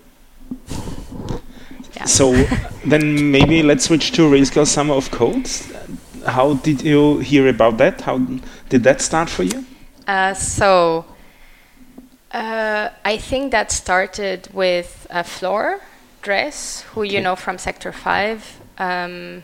Yeah. 1.97 2.05
So 2.07 2.33
then 2.87 3.31
maybe 3.31 3.63
let's 3.63 3.85
switch 3.85 4.13
to 4.13 4.29
Rails 4.29 4.51
Girls 4.51 4.71
Summer 4.71 4.95
of 4.95 5.11
Code. 5.11 5.49
How 6.27 6.55
did 6.55 6.83
you 6.83 7.19
hear 7.19 7.49
about 7.49 7.79
that? 7.79 8.01
How 8.01 8.19
did 8.69 8.83
that 8.85 9.01
start 9.01 9.29
for 9.29 9.43
you? 9.43 9.65
Uh, 10.07 10.35
so 10.35 11.05
uh, 12.33 12.91
I 13.05 13.17
think 13.17 13.53
that 13.53 13.71
started 13.71 14.49
with 14.53 15.07
a 15.11 15.23
Floor 15.25 15.81
Drees, 16.23 16.83
who 16.83 17.03
okay. 17.03 17.15
you 17.15 17.21
know 17.21 17.37
from 17.37 17.59
Sector 17.59 17.93
5. 17.93 18.61
Um, 18.79 19.43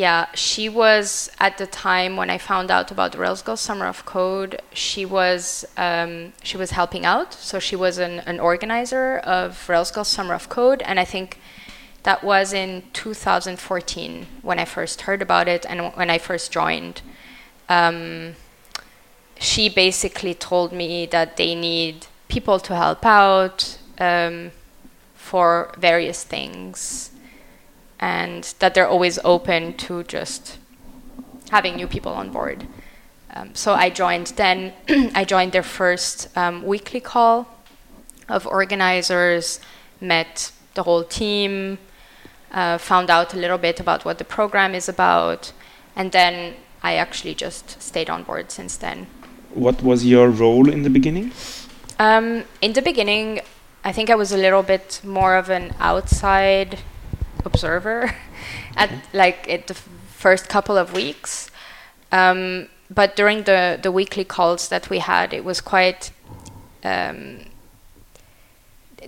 yeah, 0.00 0.28
she 0.32 0.70
was 0.70 1.30
at 1.38 1.58
the 1.58 1.66
time 1.66 2.16
when 2.16 2.30
I 2.30 2.38
found 2.38 2.70
out 2.70 2.90
about 2.90 3.14
Rails 3.14 3.42
Girls 3.42 3.60
Summer 3.60 3.86
of 3.86 4.06
Code. 4.06 4.62
She 4.72 5.04
was 5.04 5.66
um, 5.76 6.32
she 6.42 6.56
was 6.56 6.70
helping 6.70 7.04
out, 7.04 7.34
so 7.34 7.58
she 7.58 7.76
was 7.76 7.98
an, 7.98 8.20
an 8.20 8.40
organizer 8.40 9.18
of 9.18 9.68
Rails 9.68 9.90
Girls 9.90 10.08
Summer 10.08 10.32
of 10.32 10.48
Code, 10.48 10.80
and 10.86 10.98
I 10.98 11.04
think 11.04 11.38
that 12.04 12.24
was 12.24 12.54
in 12.54 12.84
2014 12.94 14.26
when 14.40 14.58
I 14.58 14.64
first 14.64 15.02
heard 15.02 15.20
about 15.20 15.48
it 15.48 15.66
and 15.68 15.92
when 15.94 16.08
I 16.08 16.16
first 16.16 16.50
joined. 16.50 17.02
Um, 17.68 18.36
she 19.38 19.68
basically 19.68 20.32
told 20.32 20.72
me 20.72 21.04
that 21.08 21.36
they 21.36 21.54
need 21.54 22.06
people 22.28 22.58
to 22.60 22.74
help 22.74 23.04
out 23.04 23.76
um, 23.98 24.52
for 25.14 25.74
various 25.76 26.24
things 26.24 27.10
and 28.00 28.54
that 28.58 28.74
they're 28.74 28.88
always 28.88 29.18
open 29.24 29.74
to 29.74 30.02
just 30.04 30.58
having 31.50 31.76
new 31.76 31.86
people 31.86 32.12
on 32.12 32.30
board. 32.30 32.66
Um, 33.34 33.54
so 33.54 33.74
I 33.74 33.90
joined 33.90 34.28
then, 34.36 34.72
I 35.14 35.24
joined 35.24 35.52
their 35.52 35.62
first 35.62 36.36
um, 36.36 36.64
weekly 36.64 37.00
call 37.00 37.46
of 38.28 38.46
organizers, 38.46 39.60
met 40.00 40.50
the 40.74 40.82
whole 40.82 41.04
team, 41.04 41.78
uh, 42.52 42.78
found 42.78 43.10
out 43.10 43.34
a 43.34 43.36
little 43.36 43.58
bit 43.58 43.78
about 43.78 44.04
what 44.04 44.18
the 44.18 44.24
program 44.24 44.74
is 44.74 44.88
about, 44.88 45.52
and 45.94 46.10
then 46.10 46.54
I 46.82 46.94
actually 46.94 47.34
just 47.34 47.80
stayed 47.82 48.08
on 48.08 48.24
board 48.24 48.50
since 48.50 48.76
then. 48.76 49.06
What 49.54 49.82
was 49.82 50.04
your 50.04 50.30
role 50.30 50.68
in 50.68 50.82
the 50.82 50.90
beginning? 50.90 51.32
Um, 51.98 52.44
in 52.62 52.72
the 52.72 52.82
beginning, 52.82 53.40
I 53.84 53.92
think 53.92 54.10
I 54.10 54.14
was 54.14 54.32
a 54.32 54.36
little 54.36 54.62
bit 54.62 55.00
more 55.04 55.36
of 55.36 55.50
an 55.50 55.74
outside 55.78 56.78
observer 57.44 58.14
at 58.76 58.90
like 59.12 59.48
at 59.48 59.66
the 59.66 59.74
first 59.74 60.48
couple 60.48 60.76
of 60.76 60.92
weeks. 60.92 61.50
Um, 62.12 62.68
but 62.92 63.14
during 63.14 63.44
the, 63.44 63.78
the 63.80 63.92
weekly 63.92 64.24
calls 64.24 64.68
that 64.68 64.90
we 64.90 64.98
had, 64.98 65.32
it 65.32 65.44
was 65.44 65.60
quite. 65.60 66.10
Um, 66.82 67.46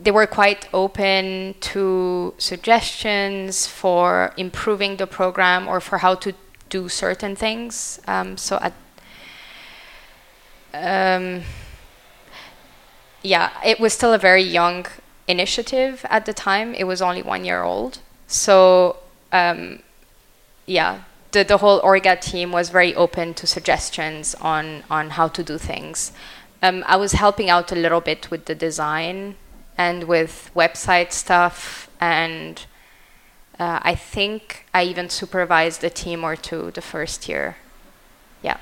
they 0.01 0.11
were 0.11 0.27
quite 0.27 0.69
open 0.73 1.55
to 1.61 2.35
suggestions 2.39 3.67
for 3.67 4.33
improving 4.37 4.97
the 4.97 5.07
program 5.07 5.69
or 5.69 5.81
for 5.81 5.99
how 5.99 6.15
to 6.15 6.33
do 6.71 6.89
certain 6.89 7.37
things. 7.37 8.01
Um, 8.07 8.39
so 8.39 8.59
at 8.63 8.73
um, 10.75 11.43
yeah, 13.23 13.51
it 13.65 13.79
was 13.79 13.93
still 13.93 14.13
a 14.13 14.19
very 14.19 14.43
young 14.43 14.87
initiative 15.29 16.05
at 16.09 16.27
the 16.27 16.33
time. 16.33 16.75
It 16.75 16.85
was 16.85 17.03
only 17.03 17.23
one 17.23 17.45
year 17.45 17.63
old. 17.63 17.99
So, 18.27 18.97
um, 19.33 19.81
yeah, 20.67 21.03
the, 21.33 21.45
the 21.45 21.59
whole 21.59 21.81
Orga 21.81 22.21
team 22.21 22.53
was 22.53 22.71
very 22.71 22.95
open 22.95 23.35
to 23.35 23.47
suggestions 23.47 24.35
on, 24.37 24.85
on 24.91 25.11
how 25.11 25.29
to 25.29 25.43
do 25.43 25.59
things. 25.59 26.13
Um, 26.63 26.85
I 26.87 26.97
was 26.97 27.13
helping 27.13 27.51
out 27.51 27.73
a 27.73 27.75
little 27.75 28.01
bit 28.01 28.31
with 28.31 28.45
the 28.45 28.55
design 28.55 29.37
and 29.77 30.05
with 30.05 30.51
website 30.55 31.13
stuff, 31.13 31.91
and 32.01 32.65
uh, 33.59 33.81
I 33.83 33.95
think 33.95 34.67
I 34.73 34.85
even 34.85 35.09
supervised 35.09 35.83
a 35.83 35.91
team 35.91 36.23
or 36.25 36.37
two 36.37 36.71
the 36.71 36.83
first 36.83 37.29
year. 37.29 37.57
Yeah. 38.43 38.59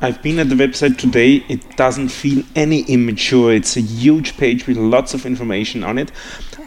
I've 0.00 0.22
been 0.22 0.38
at 0.38 0.48
the 0.48 0.54
website 0.54 0.98
today. 0.98 1.44
It 1.48 1.76
doesn't 1.76 2.08
feel 2.08 2.44
any 2.54 2.82
immature. 2.82 3.52
It's 3.52 3.76
a 3.76 3.80
huge 3.80 4.36
page 4.36 4.66
with 4.66 4.76
lots 4.76 5.14
of 5.14 5.24
information 5.24 5.84
on 5.84 5.98
it. 5.98 6.10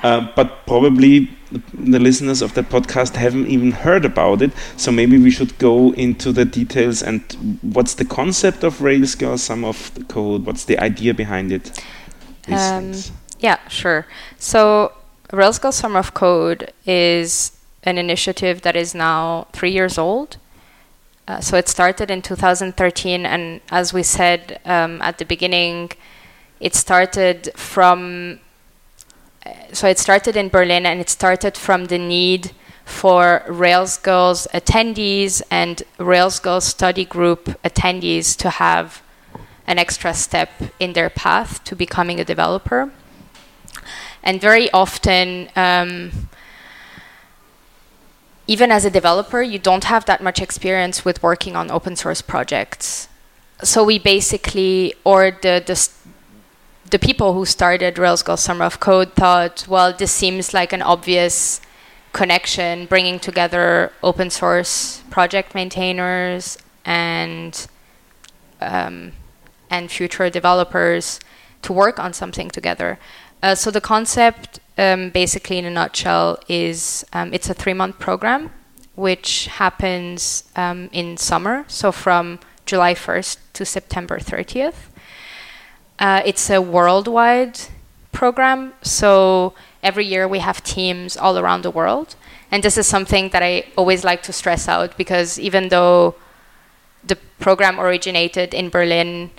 Uh, 0.04 0.28
but 0.36 0.66
probably 0.66 1.30
the 1.74 2.00
listeners 2.00 2.42
of 2.42 2.54
that 2.54 2.70
podcast 2.70 3.16
haven't 3.16 3.48
even 3.48 3.72
heard 3.72 4.06
about 4.06 4.42
it. 4.42 4.52
So 4.76 4.92
maybe 4.92 5.18
we 5.18 5.32
should 5.32 5.58
go 5.58 5.94
into 5.94 6.32
the 6.32 6.46
details 6.46 7.02
and 7.02 7.22
what's 7.62 7.96
the 7.96 8.06
concept 8.06 8.64
of 8.64 8.82
Rails 8.82 9.16
Girls, 9.16 9.44
some 9.44 9.64
of 9.64 9.94
the 9.96 10.04
code, 10.04 10.46
what's 10.46 10.66
the 10.66 10.78
idea 10.80 11.14
behind 11.14 11.52
it? 11.52 11.84
Um, 12.48 12.94
yeah, 13.40 13.60
sure. 13.68 14.08
So 14.38 14.94
Rails 15.32 15.60
Girls 15.60 15.76
Summer 15.76 16.00
of 16.00 16.14
Code 16.14 16.72
is 16.86 17.52
an 17.84 17.98
initiative 17.98 18.62
that 18.62 18.76
is 18.76 18.94
now 18.94 19.48
three 19.54 19.72
years 19.72 19.98
old. 19.98 20.38
Uh, 21.28 21.42
so 21.42 21.58
it 21.58 21.68
started 21.68 22.10
in 22.10 22.22
2013, 22.22 23.26
and 23.26 23.60
as 23.70 23.92
we 23.92 24.02
said 24.02 24.62
um, 24.64 25.02
at 25.02 25.18
the 25.18 25.26
beginning, 25.26 25.92
it 26.62 26.74
started 26.74 27.52
from. 27.56 28.40
Uh, 29.46 29.52
so 29.74 29.88
it 29.88 30.00
started 30.00 30.38
in 30.38 30.48
Berlin, 30.48 30.86
and 30.86 31.02
it 31.02 31.10
started 31.10 31.58
from 31.58 31.86
the 31.86 31.98
need 31.98 32.52
for 32.86 33.44
Rails 33.48 33.98
Girls 33.98 34.48
attendees 34.54 35.42
and 35.52 35.84
Rails 35.98 36.40
Girls 36.40 36.64
study 36.64 37.04
group 37.04 37.62
attendees 37.62 38.38
to 38.38 38.50
have 38.50 39.04
an 39.68 39.78
extra 39.78 40.14
step 40.14 40.50
in 40.80 40.94
their 40.94 41.10
path 41.10 41.62
to 41.66 41.76
becoming 41.76 42.22
a 42.22 42.24
developer. 42.24 42.90
And 44.24 44.40
very 44.40 44.72
often, 44.72 45.50
um, 45.58 46.30
even 48.48 48.72
as 48.72 48.86
a 48.86 48.90
developer, 48.90 49.42
you 49.42 49.60
don't 49.60 49.84
have 49.84 50.06
that 50.06 50.24
much 50.24 50.42
experience 50.42 51.04
with 51.04 51.22
working 51.22 51.56
on 51.56 51.70
open 51.70 51.96
source 51.96 52.22
projects. 52.22 53.10
So 53.62 53.84
we 53.84 54.00
basically, 54.00 54.94
or 55.04 55.32
the 55.32 55.62
the, 55.66 55.90
the 56.90 57.00
people 57.00 57.34
who 57.34 57.46
started 57.46 57.98
Rails 57.98 58.24
Girls 58.24 58.42
Summer 58.42 58.66
of 58.66 58.80
Code 58.80 59.14
thought, 59.14 59.66
well, 59.68 59.92
this 59.92 60.12
seems 60.12 60.54
like 60.54 60.72
an 60.72 60.82
obvious 60.82 61.60
connection, 62.14 62.86
bringing 62.86 63.20
together 63.20 63.92
open 64.02 64.30
source 64.30 65.04
project 65.10 65.54
maintainers 65.54 66.58
and 66.86 67.68
um, 68.62 69.12
and 69.70 69.92
future 69.92 70.30
developers 70.30 71.20
to 71.64 71.74
work 71.74 72.00
on 72.00 72.14
something 72.14 72.50
together. 72.50 72.98
Uh, 73.44 73.56
so 73.56 73.72
the 73.72 73.82
concept 73.82 74.60
um, 74.78 75.10
basically 75.10 75.58
in 75.58 75.66
a 75.66 75.72
nutshell 75.72 76.40
is 76.48 77.06
um, 77.14 77.34
it's 77.34 77.50
a 77.50 77.54
three 77.54 77.74
month 77.74 78.00
program 78.00 78.52
which 78.96 79.46
happens 79.46 80.44
um, 80.56 80.90
in 80.92 81.18
summer. 81.18 81.66
So 81.68 81.92
from 81.92 82.40
july 82.66 82.94
1st 82.94 83.38
to 83.54 83.64
september 83.66 84.20
30th 84.20 84.90
uh, 86.00 86.22
it's 86.26 86.50
a 86.50 86.62
worldwide 86.62 87.60
program. 88.12 88.74
So 88.82 89.54
every 89.84 90.06
year 90.06 90.28
we 90.28 90.40
have 90.40 90.64
teams 90.64 91.18
all 91.18 91.38
around 91.38 91.62
the 91.62 91.72
world. 91.72 92.16
And 92.52 92.64
this 92.64 92.78
is 92.78 92.88
something 92.88 93.30
that 93.30 93.44
i 93.44 93.66
always 93.76 94.04
like 94.04 94.24
to 94.24 94.34
stress 94.34 94.68
out 94.68 94.98
because 94.98 95.38
even 95.38 95.70
though 95.70 96.16
the 97.04 97.18
program 97.40 97.80
originated 97.80 98.54
in 98.54 98.70
berlin 98.70 99.30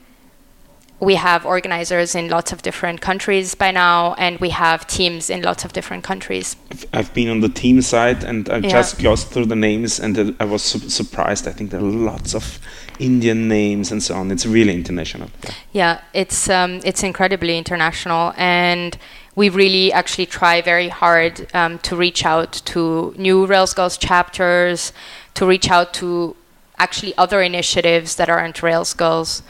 we 1.00 1.14
have 1.14 1.46
organizers 1.46 2.14
in 2.14 2.28
lots 2.28 2.50
of 2.52 2.62
different 2.62 3.00
countries 3.00 3.54
by 3.54 3.70
now, 3.70 4.14
and 4.14 4.38
we 4.40 4.50
have 4.50 4.86
teams 4.86 5.30
in 5.30 5.42
lots 5.42 5.64
of 5.64 5.72
different 5.72 6.02
countries. 6.02 6.56
I've 6.92 7.14
been 7.14 7.28
on 7.28 7.40
the 7.40 7.48
team 7.48 7.82
side 7.82 8.24
and 8.24 8.48
I 8.50 8.56
Yeah. 8.58 8.68
just 8.68 8.98
glossed 8.98 9.28
through 9.30 9.46
the 9.46 9.56
names 9.56 10.00
and 10.00 10.34
I 10.40 10.44
was 10.44 10.62
su- 10.62 10.88
surprised. 10.90 11.46
I 11.46 11.52
think 11.52 11.70
there 11.70 11.80
are 11.80 11.82
lots 12.12 12.34
of 12.34 12.58
Indian 12.98 13.46
names 13.46 13.92
and 13.92 14.02
so 14.02 14.16
on. 14.16 14.30
It's 14.32 14.44
really 14.44 14.74
international. 14.74 15.30
Yeah. 15.44 15.50
Yeah, 15.72 16.00
it's 16.14 16.48
um, 16.50 16.80
it's 16.84 17.04
incredibly 17.04 17.56
international, 17.56 18.32
and 18.36 18.98
we 19.36 19.48
really 19.48 19.92
actually 19.92 20.26
try 20.26 20.60
very 20.60 20.88
hard 20.88 21.46
um, 21.54 21.78
to 21.80 21.94
reach 21.94 22.24
out 22.26 22.52
to 22.64 23.14
new 23.16 23.46
Rails 23.46 23.72
Girls 23.72 23.96
chapters, 23.96 24.92
to 25.34 25.46
reach 25.46 25.70
out 25.70 25.94
to 25.94 26.34
actually 26.76 27.16
other 27.16 27.40
initiatives 27.40 28.16
that 28.16 28.28
aren't 28.28 28.60
Rails 28.64 28.94
Girls. 28.94 29.42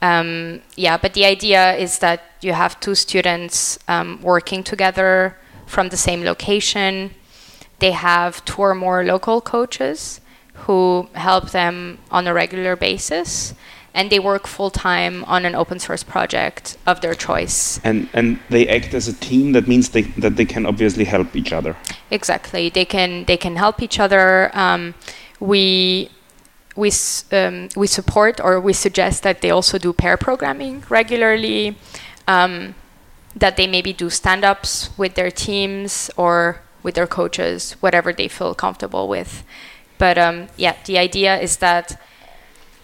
Um, 0.00 0.62
yeah, 0.76 0.96
but 0.96 1.14
the 1.14 1.24
idea 1.24 1.74
is 1.76 1.98
that 1.98 2.22
you 2.40 2.52
have 2.52 2.78
two 2.80 2.94
students 2.94 3.78
um, 3.88 4.20
working 4.22 4.62
together 4.62 5.36
from 5.66 5.88
the 5.88 5.96
same 5.96 6.22
location. 6.24 7.14
They 7.78 7.92
have 7.92 8.44
two 8.44 8.62
or 8.62 8.74
more 8.74 9.04
local 9.04 9.40
coaches 9.40 10.20
who 10.54 11.08
help 11.14 11.50
them 11.50 11.98
on 12.10 12.26
a 12.26 12.34
regular 12.34 12.76
basis, 12.76 13.54
and 13.94 14.10
they 14.10 14.18
work 14.18 14.46
full 14.46 14.70
time 14.70 15.24
on 15.24 15.44
an 15.44 15.54
open 15.54 15.78
source 15.78 16.02
project 16.02 16.76
of 16.86 17.00
their 17.00 17.14
choice. 17.14 17.80
And 17.84 18.08
and 18.12 18.38
they 18.50 18.68
act 18.68 18.94
as 18.94 19.08
a 19.08 19.12
team. 19.14 19.52
That 19.52 19.68
means 19.68 19.90
they, 19.90 20.02
that 20.18 20.36
they 20.36 20.44
can 20.44 20.66
obviously 20.66 21.04
help 21.04 21.36
each 21.36 21.52
other. 21.52 21.76
Exactly, 22.10 22.70
they 22.70 22.84
can 22.84 23.24
they 23.24 23.36
can 23.36 23.56
help 23.56 23.82
each 23.82 24.00
other. 24.00 24.50
Um, 24.54 24.94
we 25.40 26.10
we 26.78 26.92
um, 27.32 27.68
we 27.74 27.86
support 27.86 28.40
or 28.40 28.60
we 28.60 28.72
suggest 28.72 29.22
that 29.24 29.40
they 29.42 29.50
also 29.50 29.78
do 29.78 29.92
pair 29.92 30.16
programming 30.16 30.84
regularly. 30.88 31.76
Um, 32.26 32.74
that 33.34 33.56
they 33.56 33.66
maybe 33.66 33.92
do 33.92 34.10
stand-ups 34.10 34.90
with 34.98 35.14
their 35.14 35.30
teams 35.30 36.10
or 36.16 36.60
with 36.82 36.94
their 36.94 37.06
coaches, 37.06 37.76
whatever 37.80 38.12
they 38.12 38.28
feel 38.28 38.54
comfortable 38.54 39.06
with. 39.08 39.44
But 39.96 40.18
um, 40.18 40.48
yeah, 40.56 40.76
the 40.84 40.98
idea 40.98 41.38
is 41.38 41.58
that 41.58 42.00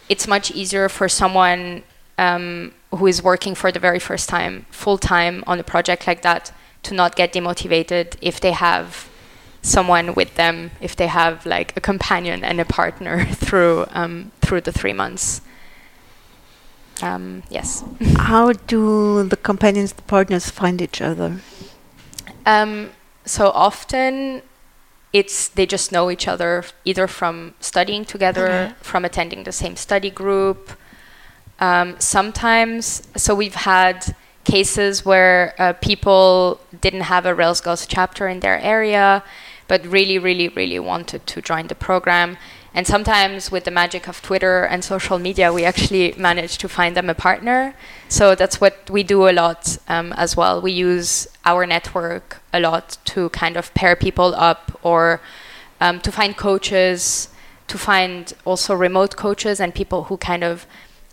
it's 0.08 0.28
much 0.28 0.50
easier 0.50 0.88
for 0.88 1.08
someone 1.08 1.82
um, 2.18 2.72
who 2.94 3.06
is 3.06 3.22
working 3.22 3.54
for 3.54 3.72
the 3.72 3.80
very 3.80 3.98
first 3.98 4.28
time, 4.28 4.66
full 4.70 4.98
time 4.98 5.42
on 5.46 5.58
a 5.58 5.64
project 5.64 6.06
like 6.06 6.22
that, 6.22 6.52
to 6.84 6.94
not 6.94 7.16
get 7.16 7.32
demotivated 7.32 8.16
if 8.20 8.40
they 8.40 8.52
have 8.52 9.08
someone 9.64 10.14
with 10.14 10.34
them, 10.36 10.70
if 10.80 10.94
they 10.94 11.08
have 11.08 11.44
like 11.46 11.76
a 11.76 11.80
companion 11.80 12.44
and 12.44 12.60
a 12.60 12.64
partner 12.64 13.24
through 13.46 13.86
um, 13.90 14.30
through 14.40 14.60
the 14.60 14.72
three 14.72 14.92
months. 14.92 15.40
Um, 17.02 17.42
yes. 17.50 17.82
How 18.18 18.52
do 18.52 19.24
the 19.24 19.36
companions, 19.36 19.92
the 19.94 20.02
partners, 20.02 20.48
find 20.50 20.80
each 20.80 21.00
other? 21.00 21.40
Um, 22.46 22.90
so 23.24 23.50
often 23.50 24.42
it's 25.12 25.48
they 25.48 25.66
just 25.66 25.90
know 25.92 26.10
each 26.10 26.28
other 26.28 26.64
either 26.84 27.06
from 27.08 27.54
studying 27.60 28.04
together, 28.04 28.46
Okay. 28.46 28.74
from 28.82 29.04
attending 29.04 29.44
the 29.44 29.52
same 29.52 29.76
study 29.76 30.10
group. 30.10 30.70
Um, 31.58 31.96
sometimes, 31.98 33.02
so 33.16 33.34
we've 33.34 33.54
had 33.54 34.14
cases 34.44 35.04
where 35.04 35.54
uh, 35.58 35.72
people 35.74 36.60
didn't 36.80 37.02
have 37.02 37.24
a 37.26 37.34
Rails 37.34 37.60
Girls 37.60 37.86
chapter 37.86 38.28
in 38.28 38.40
their 38.40 38.58
area, 38.60 39.22
but 39.74 39.84
really, 39.86 40.18
really, 40.20 40.46
really 40.60 40.78
wanted 40.78 41.26
to 41.26 41.42
join 41.42 41.66
the 41.66 41.74
program. 41.74 42.36
And 42.74 42.86
sometimes, 42.86 43.50
with 43.50 43.64
the 43.64 43.72
magic 43.72 44.06
of 44.06 44.22
Twitter 44.22 44.62
and 44.62 44.84
social 44.84 45.18
media, 45.18 45.52
we 45.52 45.64
actually 45.64 46.14
manage 46.16 46.58
to 46.58 46.68
find 46.68 46.96
them 46.96 47.10
a 47.10 47.14
partner. 47.28 47.74
So 48.08 48.36
that's 48.36 48.60
what 48.60 48.88
we 48.88 49.02
do 49.02 49.28
a 49.28 49.32
lot 49.32 49.76
um, 49.88 50.12
as 50.12 50.36
well. 50.36 50.62
We 50.62 50.70
use 50.70 51.26
our 51.44 51.66
network 51.66 52.40
a 52.52 52.60
lot 52.60 52.98
to 53.06 53.30
kind 53.30 53.56
of 53.56 53.74
pair 53.74 53.96
people 53.96 54.32
up 54.36 54.78
or 54.84 55.20
um, 55.80 56.00
to 56.02 56.12
find 56.12 56.36
coaches, 56.36 57.30
to 57.66 57.76
find 57.76 58.32
also 58.44 58.76
remote 58.76 59.16
coaches 59.16 59.58
and 59.58 59.74
people 59.74 60.04
who 60.04 60.16
kind 60.18 60.44
of 60.44 60.68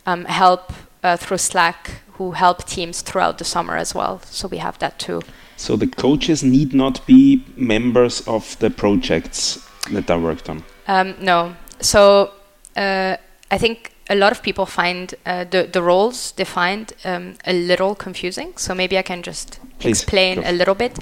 um, 0.05 0.25
help 0.25 0.71
uh, 1.01 1.17
through 1.17 1.39
Slack, 1.39 2.03
who 2.21 2.31
help 2.31 2.63
teams 2.65 3.01
throughout 3.01 3.37
the 3.37 3.43
summer 3.43 3.75
as 3.77 3.95
well. 3.95 4.21
So 4.25 4.47
we 4.47 4.57
have 4.57 4.77
that 4.79 4.99
too. 4.99 5.21
So 5.57 5.75
the 5.75 5.87
coaches 5.87 6.43
need 6.43 6.73
not 6.73 7.05
be 7.07 7.43
members 7.55 8.27
of 8.27 8.57
the 8.59 8.69
projects 8.69 9.59
that 9.91 10.09
are 10.11 10.19
worked 10.19 10.49
on. 10.49 10.63
Um, 10.87 11.15
no. 11.19 11.55
So 11.79 12.31
uh, 12.75 13.17
I 13.49 13.57
think 13.57 13.91
a 14.09 14.15
lot 14.15 14.31
of 14.31 14.41
people 14.41 14.65
find 14.65 15.15
uh, 15.25 15.45
the, 15.45 15.69
the 15.71 15.81
roles 15.81 16.31
defined 16.33 16.93
um, 17.05 17.35
a 17.45 17.53
little 17.53 17.95
confusing. 17.95 18.53
So 18.57 18.75
maybe 18.75 18.97
I 18.97 19.01
can 19.01 19.23
just 19.23 19.59
Please, 19.79 20.01
explain 20.01 20.41
go. 20.41 20.51
a 20.51 20.51
little 20.51 20.75
bit. 20.75 20.99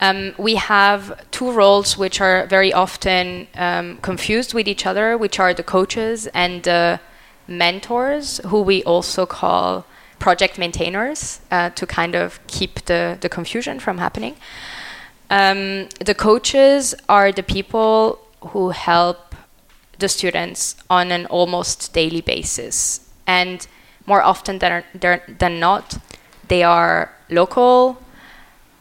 Um, 0.00 0.32
we 0.38 0.54
have 0.56 1.00
two 1.30 1.50
roles 1.52 1.98
which 1.98 2.20
are 2.20 2.46
very 2.46 2.72
often 2.72 3.46
um, 3.54 3.98
confused 4.02 4.54
with 4.54 4.68
each 4.68 4.86
other, 4.86 5.18
which 5.18 5.38
are 5.38 5.54
the 5.54 5.64
coaches 5.64 6.26
and 6.32 6.62
the 6.62 7.00
mentors, 7.46 8.40
who 8.46 8.62
we 8.62 8.82
also 8.84 9.26
call 9.26 9.84
project 10.24 10.56
maintainers, 10.56 11.20
uh, 11.50 11.68
to 11.80 11.84
kind 11.86 12.14
of 12.14 12.40
keep 12.46 12.72
the, 12.86 13.18
the 13.20 13.28
confusion 13.28 13.78
from 13.78 13.98
happening. 13.98 14.34
Um, 15.28 15.88
the 16.10 16.14
coaches 16.14 16.94
are 17.10 17.30
the 17.30 17.42
people 17.42 18.18
who 18.50 18.70
help 18.70 19.34
the 19.98 20.08
students 20.08 20.76
on 20.88 21.12
an 21.12 21.26
almost 21.26 21.92
daily 21.92 22.22
basis. 22.22 23.00
And 23.26 23.66
more 24.06 24.22
often 24.22 24.60
than, 24.60 24.82
than 25.42 25.60
not, 25.60 25.98
they 26.48 26.62
are 26.62 27.12
local 27.28 27.98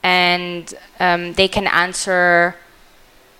and 0.01 0.73
um, 1.01 1.33
they 1.33 1.49
can 1.49 1.67
answer 1.67 2.55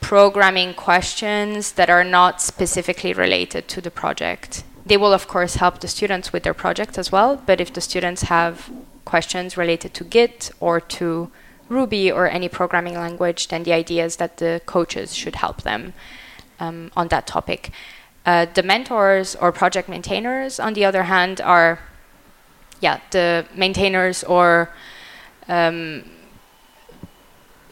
programming 0.01 0.73
questions 0.73 1.71
that 1.73 1.89
are 1.89 2.03
not 2.03 2.41
specifically 2.41 3.13
related 3.13 3.69
to 3.69 3.79
the 3.79 3.91
project. 3.91 4.63
They 4.85 4.97
will, 4.97 5.13
of 5.13 5.27
course, 5.27 5.55
help 5.55 5.79
the 5.79 5.87
students 5.87 6.33
with 6.33 6.43
their 6.43 6.53
project 6.53 6.97
as 6.97 7.11
well, 7.11 7.41
but 7.45 7.61
if 7.61 7.71
the 7.71 7.81
students 7.81 8.23
have 8.23 8.69
questions 9.05 9.57
related 9.57 9.93
to 9.93 10.03
Git 10.03 10.51
or 10.59 10.81
to 10.81 11.31
Ruby 11.69 12.11
or 12.11 12.27
any 12.27 12.49
programming 12.49 12.95
language, 12.95 13.47
then 13.47 13.63
the 13.63 13.73
idea 13.73 14.05
is 14.05 14.17
that 14.17 14.37
the 14.37 14.61
coaches 14.65 15.15
should 15.15 15.35
help 15.35 15.61
them 15.61 15.93
um, 16.59 16.91
on 16.95 17.07
that 17.07 17.25
topic. 17.27 17.71
Uh, 18.25 18.45
the 18.53 18.63
mentors 18.63 19.35
or 19.35 19.51
project 19.51 19.89
maintainers, 19.89 20.59
on 20.59 20.73
the 20.73 20.85
other 20.85 21.03
hand, 21.03 21.41
are 21.41 21.79
yeah 22.79 22.99
the 23.11 23.45
maintainers 23.55 24.23
or 24.23 24.69
um, 25.47 26.03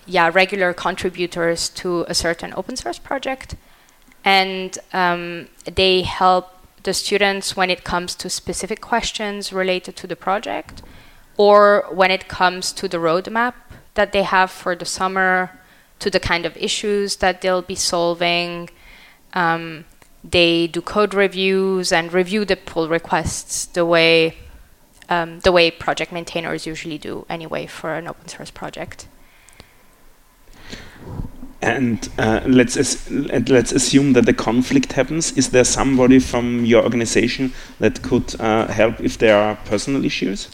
yeah 0.06 0.30
regular 0.34 0.74
contributors 0.74 1.69
to 1.69 2.06
a 2.08 2.13
certain 2.13 2.54
open 2.56 2.76
source 2.76 3.00
project, 3.00 3.56
and 4.24 4.78
um, 4.93 5.47
they 5.76 6.02
help 6.02 6.61
the 6.84 6.94
students 6.94 7.56
when 7.56 7.70
it 7.70 7.84
comes 7.84 8.15
to 8.15 8.30
specific 8.30 8.82
questions 8.82 9.54
related 9.54 9.96
to 9.98 10.08
the 10.08 10.15
project, 10.15 10.82
or 11.38 11.86
when 11.91 12.12
it 12.12 12.28
comes 12.28 12.72
to 12.74 12.88
the 12.88 12.98
roadmap 12.98 13.54
that 13.94 14.12
they 14.12 14.24
have 14.24 14.52
for 14.52 14.76
the 14.76 14.86
summer, 14.86 15.52
to 16.00 16.10
the 16.10 16.20
kind 16.20 16.46
of 16.46 16.58
issues 16.58 17.17
that 17.17 17.41
they'll 17.41 17.62
be 17.62 17.76
solving. 17.76 18.70
Um, 19.34 19.86
they 20.24 20.67
do 20.67 20.82
code 20.82 21.13
reviews 21.13 21.91
and 21.91 22.12
review 22.13 22.46
the 22.46 22.56
pull 22.56 22.89
requests 22.89 23.65
the 23.65 23.86
way 23.86 24.38
um, 25.10 25.41
the 25.41 25.52
way 25.52 25.70
project 25.70 26.12
maintainers 26.12 26.65
usually 26.65 26.98
do 26.98 27.26
anyway 27.30 27.65
for 27.65 27.96
an 27.96 28.08
open 28.08 28.28
source 28.30 28.50
project. 28.50 29.08
And 31.62 32.10
uh, 32.17 32.41
let's 32.47 32.76
let's 33.12 33.71
assume 33.71 34.13
that 34.13 34.26
the 34.26 34.34
conflict 34.34 34.93
happens. 34.93 35.38
Is 35.38 35.50
there 35.50 35.63
somebody 35.63 36.19
from 36.19 36.65
your 36.65 36.84
organization 36.84 37.54
that 37.80 38.02
could 38.02 38.39
uh, 38.41 38.65
help 38.67 39.00
if 39.00 39.19
there 39.19 39.38
are 39.38 39.56
personal 39.65 40.04
issues? 40.04 40.50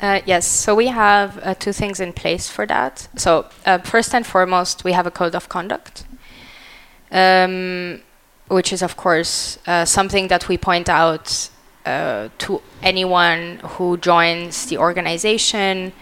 Uh, 0.00 0.20
yes, 0.24 0.46
so 0.46 0.74
we 0.74 0.86
have 0.86 1.38
uh, 1.42 1.54
two 1.54 1.72
things 1.72 2.00
in 2.00 2.14
place 2.14 2.48
for 2.48 2.64
that. 2.66 3.06
So, 3.16 3.50
uh, 3.66 3.78
first 3.78 4.14
and 4.14 4.26
foremost, 4.26 4.82
we 4.82 4.92
have 4.92 5.06
a 5.06 5.10
code 5.10 5.34
of 5.34 5.50
conduct, 5.50 6.04
um, 7.12 8.00
which 8.48 8.72
is, 8.72 8.82
of 8.82 8.96
course, 8.96 9.58
uh, 9.66 9.84
something 9.84 10.28
that 10.28 10.48
we 10.48 10.56
point 10.56 10.88
out 10.88 11.50
to 12.38 12.62
anyone 12.82 13.58
who 13.64 13.96
joins 13.96 14.66
the 14.66 14.78
organization, 14.78 15.92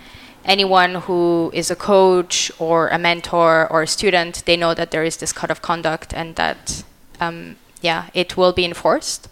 anyone 0.49 0.95
who 0.95 1.51
is 1.55 1.71
a 1.71 1.77
coach 1.77 2.51
or 2.59 2.89
a 2.89 2.99
mentor 2.99 3.71
or 3.71 3.83
a 3.83 3.87
student. 3.87 4.43
They 4.47 4.57
know 4.57 4.75
that 4.75 4.91
there 4.91 5.05
is 5.05 5.19
this 5.19 5.33
code 5.33 5.51
of 5.51 5.63
conduct 5.63 6.15
and 6.15 6.35
that, 6.37 6.83
um, 7.21 7.57
yeah, 7.83 8.09
it 8.15 8.37
will 8.37 8.53
be 8.53 8.65
enforced. 8.65 9.29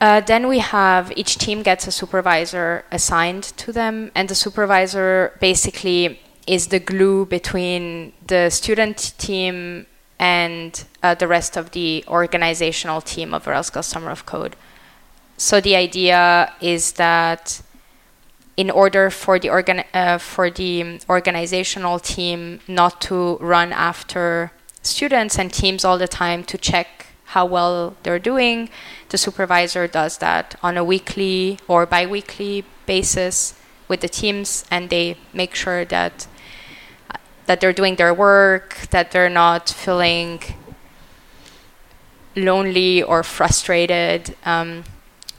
Uh, 0.00 0.20
then 0.20 0.46
we 0.48 0.58
have 0.58 1.12
each 1.16 1.38
team 1.38 1.62
gets 1.62 1.86
a 1.86 1.90
supervisor 1.90 2.84
assigned 2.92 3.42
to 3.42 3.72
them, 3.72 4.10
and 4.14 4.28
the 4.28 4.34
supervisor 4.34 5.32
basically 5.40 6.20
is 6.46 6.66
the 6.66 6.78
glue 6.78 7.24
between 7.24 8.12
the 8.26 8.50
student 8.50 9.14
team 9.16 9.86
and 10.18 10.84
uh, 11.02 11.14
the 11.14 11.26
rest 11.26 11.56
of 11.56 11.70
the 11.70 12.04
organizational 12.06 13.00
team 13.00 13.32
of 13.32 13.46
Rails 13.46 13.72
Summer 13.86 14.10
of 14.10 14.26
Code. 14.26 14.56
so 15.38 15.60
the 15.60 15.74
idea 15.74 16.52
is 16.60 16.92
that 16.92 17.62
in 18.56 18.70
order 18.70 19.10
for 19.10 19.38
the 19.38 19.50
organ 19.50 19.82
uh, 19.92 20.18
for 20.18 20.50
the 20.50 21.00
organizational 21.08 21.98
team 21.98 22.60
not 22.68 23.00
to 23.00 23.36
run 23.38 23.72
after 23.72 24.52
students 24.82 25.38
and 25.38 25.52
teams 25.52 25.84
all 25.84 25.98
the 25.98 26.08
time 26.08 26.44
to 26.44 26.56
check 26.58 27.06
how 27.26 27.44
well 27.44 27.96
they're 28.02 28.18
doing, 28.18 28.68
the 29.08 29.18
supervisor 29.18 29.88
does 29.88 30.18
that 30.18 30.54
on 30.62 30.76
a 30.76 30.84
weekly 30.84 31.58
or 31.66 31.86
bi-weekly 31.86 32.64
basis 32.86 33.54
with 33.88 34.00
the 34.00 34.08
teams, 34.08 34.64
and 34.70 34.90
they 34.90 35.16
make 35.32 35.54
sure 35.54 35.84
that 35.84 36.26
that 37.46 37.60
they're 37.60 37.72
doing 37.72 37.96
their 37.96 38.14
work, 38.14 38.86
that 38.90 39.10
they're 39.10 39.28
not 39.28 39.68
feeling 39.68 40.40
lonely 42.36 43.02
or 43.02 43.22
frustrated. 43.22 44.34
Um, 44.44 44.84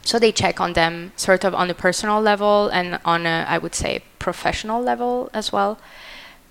so 0.05 0.19
they 0.19 0.31
check 0.31 0.61
on 0.61 0.73
them 0.73 1.11
sort 1.15 1.43
of 1.43 1.53
on 1.53 1.69
a 1.69 1.73
personal 1.73 2.21
level 2.21 2.69
and 2.69 2.99
on 3.03 3.25
a, 3.25 3.45
I 3.49 3.57
would 3.57 3.73
say, 3.73 4.03
professional 4.19 4.81
level 4.81 5.31
as 5.33 5.51
well. 5.51 5.79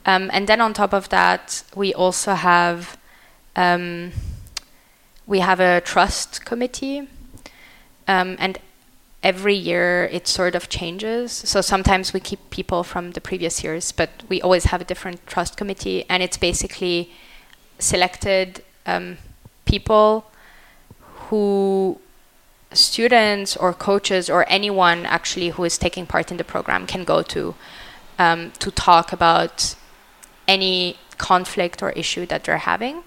Um, 0.04 0.28
and 0.32 0.48
then 0.48 0.60
on 0.60 0.74
top 0.74 0.92
of 0.92 1.08
that, 1.08 1.62
we 1.74 1.94
also 1.94 2.34
have 2.34 2.98
um, 3.56 4.12
we 5.26 5.38
have 5.38 5.60
a 5.60 5.80
trust 5.80 6.44
committee, 6.44 7.08
um, 8.08 8.36
and 8.38 8.58
every 9.22 9.54
year 9.54 10.10
it 10.12 10.26
sort 10.26 10.54
of 10.54 10.68
changes. 10.68 11.32
So 11.32 11.60
sometimes 11.60 12.12
we 12.12 12.20
keep 12.20 12.50
people 12.50 12.82
from 12.82 13.12
the 13.12 13.20
previous 13.20 13.62
years, 13.62 13.92
but 13.92 14.10
we 14.28 14.42
always 14.42 14.64
have 14.64 14.80
a 14.80 14.84
different 14.84 15.24
trust 15.26 15.56
committee, 15.56 16.04
and 16.10 16.22
it's 16.22 16.36
basically 16.36 17.12
selected 17.78 18.64
um, 18.84 19.16
people 19.64 20.26
who 21.28 21.98
students 22.72 23.56
or 23.56 23.72
coaches 23.72 24.28
or 24.28 24.44
anyone 24.48 25.06
actually 25.06 25.50
who 25.50 25.64
is 25.64 25.78
taking 25.78 26.06
part 26.06 26.30
in 26.30 26.36
the 26.36 26.44
program 26.44 26.86
can 26.86 27.04
go 27.04 27.22
to 27.22 27.54
um, 28.18 28.52
to 28.58 28.70
talk 28.70 29.12
about 29.12 29.74
any 30.46 30.96
conflict 31.18 31.82
or 31.82 31.90
issue 31.90 32.26
that 32.26 32.44
they're 32.44 32.58
having. 32.58 33.02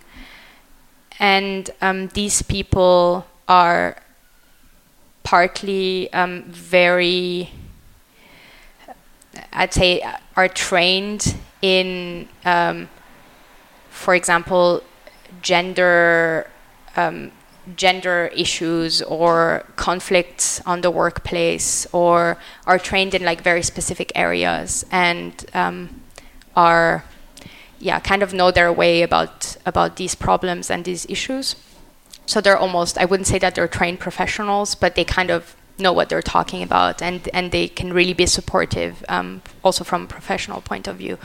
And 1.20 1.70
um, 1.82 2.08
these 2.10 2.42
people 2.42 3.26
are 3.48 3.98
partly 5.24 6.12
um, 6.14 6.44
very, 6.44 7.50
I'd 9.52 9.74
say, 9.74 10.02
are 10.36 10.48
trained 10.48 11.36
in, 11.62 12.30
um, 12.46 12.90
for 13.90 14.14
example, 14.16 14.84
gender 15.42 16.50
um, 16.96 17.32
gender 17.76 18.32
issues 18.36 19.02
or 19.02 19.66
conflicts 19.76 20.62
on 20.66 20.82
the 20.82 20.92
workplace 20.92 21.86
or 21.92 22.38
are 22.66 22.80
trained 22.80 23.14
in 23.14 23.24
like 23.24 23.42
very 23.42 23.62
specific 23.62 24.12
areas 24.16 24.86
and 24.92 25.46
um, 25.54 26.02
are 26.56 27.04
yeah 27.80 28.00
kind 28.00 28.24
of 28.24 28.34
know 28.34 28.50
their 28.52 28.72
way 28.72 29.02
about 29.02 29.58
about 29.66 29.98
these 29.98 30.16
problems 30.16 30.70
and 30.72 30.86
these 30.86 31.06
issues. 31.10 31.56
So 32.26 32.42
they're 32.42 32.58
almost 32.58 32.98
i 32.98 33.06
wouldn't 33.06 33.28
say 33.28 33.40
that 33.40 33.56
they're 33.56 33.68
trained 33.68 34.00
professionals 34.00 34.76
but 34.76 34.96
they 34.96 35.06
kind 35.06 35.30
of 35.30 35.56
know 35.80 35.94
what 35.94 36.10
they're 36.10 36.22
talking 36.22 36.64
about 36.64 37.02
and 37.02 37.30
and 37.34 37.52
they 37.52 37.68
can 37.68 37.94
really 37.94 38.14
be 38.14 38.26
supportive 38.26 39.04
um, 39.10 39.42
also 39.64 39.84
from 39.84 40.04
a 40.04 40.08
professional 40.08 40.62
point 40.62 40.88
of 40.88 40.98
view. 40.98 41.18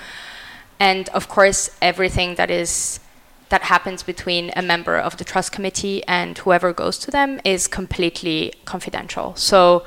And 0.78 1.08
of 1.10 1.28
course 1.28 1.70
everything 1.80 2.34
that 2.36 2.50
is 2.50 3.00
that 3.52 3.62
happens 3.64 4.02
between 4.02 4.50
a 4.56 4.62
member 4.62 4.96
of 4.96 5.18
the 5.18 5.24
trust 5.24 5.52
committee 5.52 6.02
and 6.08 6.38
whoever 6.38 6.72
goes 6.72 6.98
to 6.98 7.10
them 7.10 7.38
is 7.44 7.68
completely 7.68 8.54
confidential. 8.64 9.36
So 9.36 9.84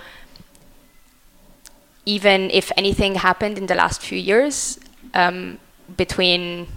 even 2.05 2.51
if 2.51 2.71
anything 2.77 3.15
happened 3.15 3.57
in 3.57 3.65
the 3.65 3.73
last 3.73 4.03
few 4.03 4.19
years 4.19 4.79
um, 5.15 5.57
between 5.97 6.67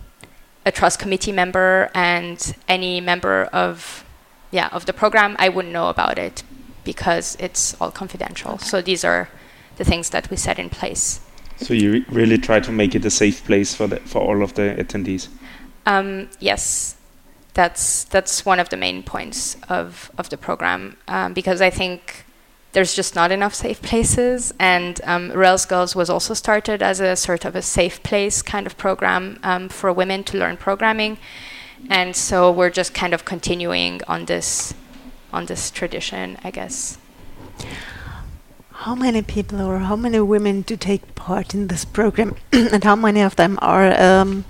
a 0.64 0.72
trust 0.72 0.98
committee 0.98 1.30
member 1.30 1.90
and 1.94 2.38
any 2.66 3.02
member 3.02 3.44
of 3.52 4.02
yeah 4.50 4.68
of 4.72 4.86
the 4.86 4.94
program, 4.94 5.36
I 5.38 5.50
wouldn't 5.50 5.74
know 5.74 5.90
about 5.90 6.18
it 6.18 6.42
because 6.84 7.36
it's 7.38 7.76
all 7.80 7.90
confidential. 7.90 8.52
Okay. 8.52 8.64
So 8.64 8.80
these 8.80 9.04
are 9.04 9.28
the 9.76 9.84
things 9.84 10.08
that 10.10 10.30
we 10.30 10.36
set 10.38 10.58
in 10.58 10.70
place. 10.70 11.20
So 11.58 11.74
you 11.74 11.92
re 11.92 12.04
really 12.08 12.38
try 12.38 12.60
to 12.60 12.72
make 12.72 12.94
it 12.94 13.04
a 13.04 13.10
safe 13.10 13.44
place 13.44 13.74
for 13.74 13.86
the, 13.86 13.96
for 14.12 14.20
all 14.22 14.42
of 14.42 14.54
the 14.54 14.74
attendees. 14.82 15.28
Um, 15.88 16.28
yes, 16.38 16.96
that's 17.54 18.04
that's 18.04 18.44
one 18.44 18.60
of 18.60 18.68
the 18.68 18.76
main 18.76 19.02
points 19.02 19.56
of 19.68 20.12
of 20.18 20.28
the 20.28 20.36
program 20.36 20.98
um, 21.08 21.32
because 21.32 21.62
I 21.62 21.70
think 21.70 22.26
there's 22.72 22.94
just 22.94 23.14
not 23.14 23.32
enough 23.32 23.54
safe 23.54 23.80
places, 23.80 24.52
and 24.58 25.00
um, 25.04 25.32
Rails 25.32 25.64
Girls 25.64 25.96
was 25.96 26.10
also 26.10 26.34
started 26.34 26.82
as 26.82 27.00
a 27.00 27.16
sort 27.16 27.46
of 27.46 27.56
a 27.56 27.62
safe 27.62 28.02
place 28.02 28.42
kind 28.42 28.66
of 28.66 28.76
program 28.76 29.38
um, 29.42 29.70
for 29.70 29.90
women 29.90 30.24
to 30.24 30.36
learn 30.36 30.58
programming, 30.58 31.16
and 31.88 32.14
so 32.14 32.52
we're 32.52 32.70
just 32.70 32.92
kind 32.92 33.14
of 33.14 33.24
continuing 33.24 34.02
on 34.06 34.26
this 34.26 34.74
on 35.32 35.46
this 35.46 35.70
tradition, 35.70 36.36
I 36.44 36.50
guess. 36.50 36.98
How 38.84 38.94
many 38.94 39.22
people 39.22 39.62
or 39.62 39.78
how 39.78 39.96
many 39.96 40.20
women 40.20 40.60
do 40.60 40.76
take 40.76 41.14
part 41.14 41.54
in 41.54 41.68
this 41.68 41.86
program, 41.86 42.36
and 42.52 42.84
how 42.84 42.94
many 42.94 43.22
of 43.22 43.36
them 43.36 43.58
are 43.62 43.90
um, 43.98 44.44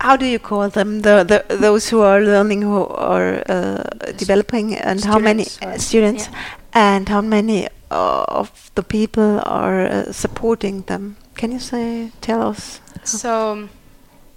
how 0.00 0.16
do 0.16 0.26
you 0.26 0.38
call 0.38 0.68
them? 0.68 1.00
The, 1.00 1.24
the 1.24 1.56
those 1.56 1.88
who 1.88 2.00
are 2.00 2.20
learning 2.20 2.62
who 2.62 2.86
are 2.86 3.42
uh, 3.48 3.82
developing 4.16 4.74
and 4.74 5.00
students 5.00 5.04
how 5.04 5.18
many 5.18 5.46
uh, 5.62 5.78
students 5.78 6.28
yeah. 6.28 6.38
and 6.72 7.08
how 7.08 7.20
many 7.20 7.68
uh, 7.90 8.24
of 8.28 8.70
the 8.74 8.82
people 8.82 9.42
are 9.44 9.86
uh, 9.86 10.12
supporting 10.12 10.82
them. 10.82 11.16
Can 11.34 11.52
you 11.52 11.58
say 11.58 12.12
tell 12.20 12.42
us? 12.42 12.80
So 13.04 13.68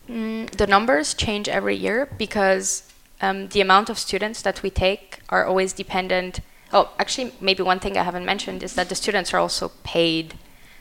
mm, 0.09 0.49
the 0.51 0.67
numbers 0.67 1.13
change 1.13 1.47
every 1.49 1.75
year 1.75 2.09
because 2.17 2.83
um, 3.21 3.47
the 3.49 3.61
amount 3.61 3.89
of 3.89 3.97
students 3.97 4.41
that 4.41 4.63
we 4.63 4.69
take 4.69 5.19
are 5.29 5.45
always 5.45 5.73
dependent 5.73 6.39
oh 6.73 6.89
actually 6.99 7.31
maybe 7.39 7.61
one 7.61 7.79
thing 7.79 7.97
i 7.97 8.03
haven't 8.03 8.25
mentioned 8.25 8.63
is 8.63 8.73
that 8.73 8.89
the 8.89 8.95
students 8.95 9.33
are 9.33 9.39
also 9.39 9.71
paid. 9.83 10.35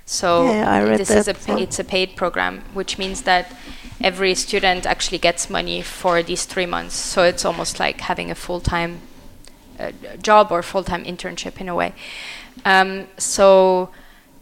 So 0.04 0.46
yeah, 0.46 0.96
this 0.96 1.10
is 1.10 1.28
a 1.28 1.36
it's 1.62 1.78
a 1.78 1.84
paid 1.84 2.16
program 2.16 2.64
which 2.74 2.98
means 2.98 3.22
that 3.22 3.54
every 4.02 4.34
student 4.34 4.86
actually 4.86 5.18
gets 5.18 5.48
money 5.48 5.82
for 5.82 6.22
these 6.22 6.44
three 6.44 6.66
months. 6.66 6.94
So 6.94 7.22
it's 7.22 7.44
almost 7.44 7.78
like 7.78 8.00
having 8.00 8.30
a 8.30 8.34
full 8.34 8.60
time 8.60 9.00
uh, 9.78 9.92
job 10.20 10.50
or 10.50 10.62
full 10.62 10.84
time 10.84 11.04
internship 11.04 11.60
in 11.60 11.68
a 11.68 11.74
way. 11.74 11.94
Um, 12.64 13.06
so 13.16 13.90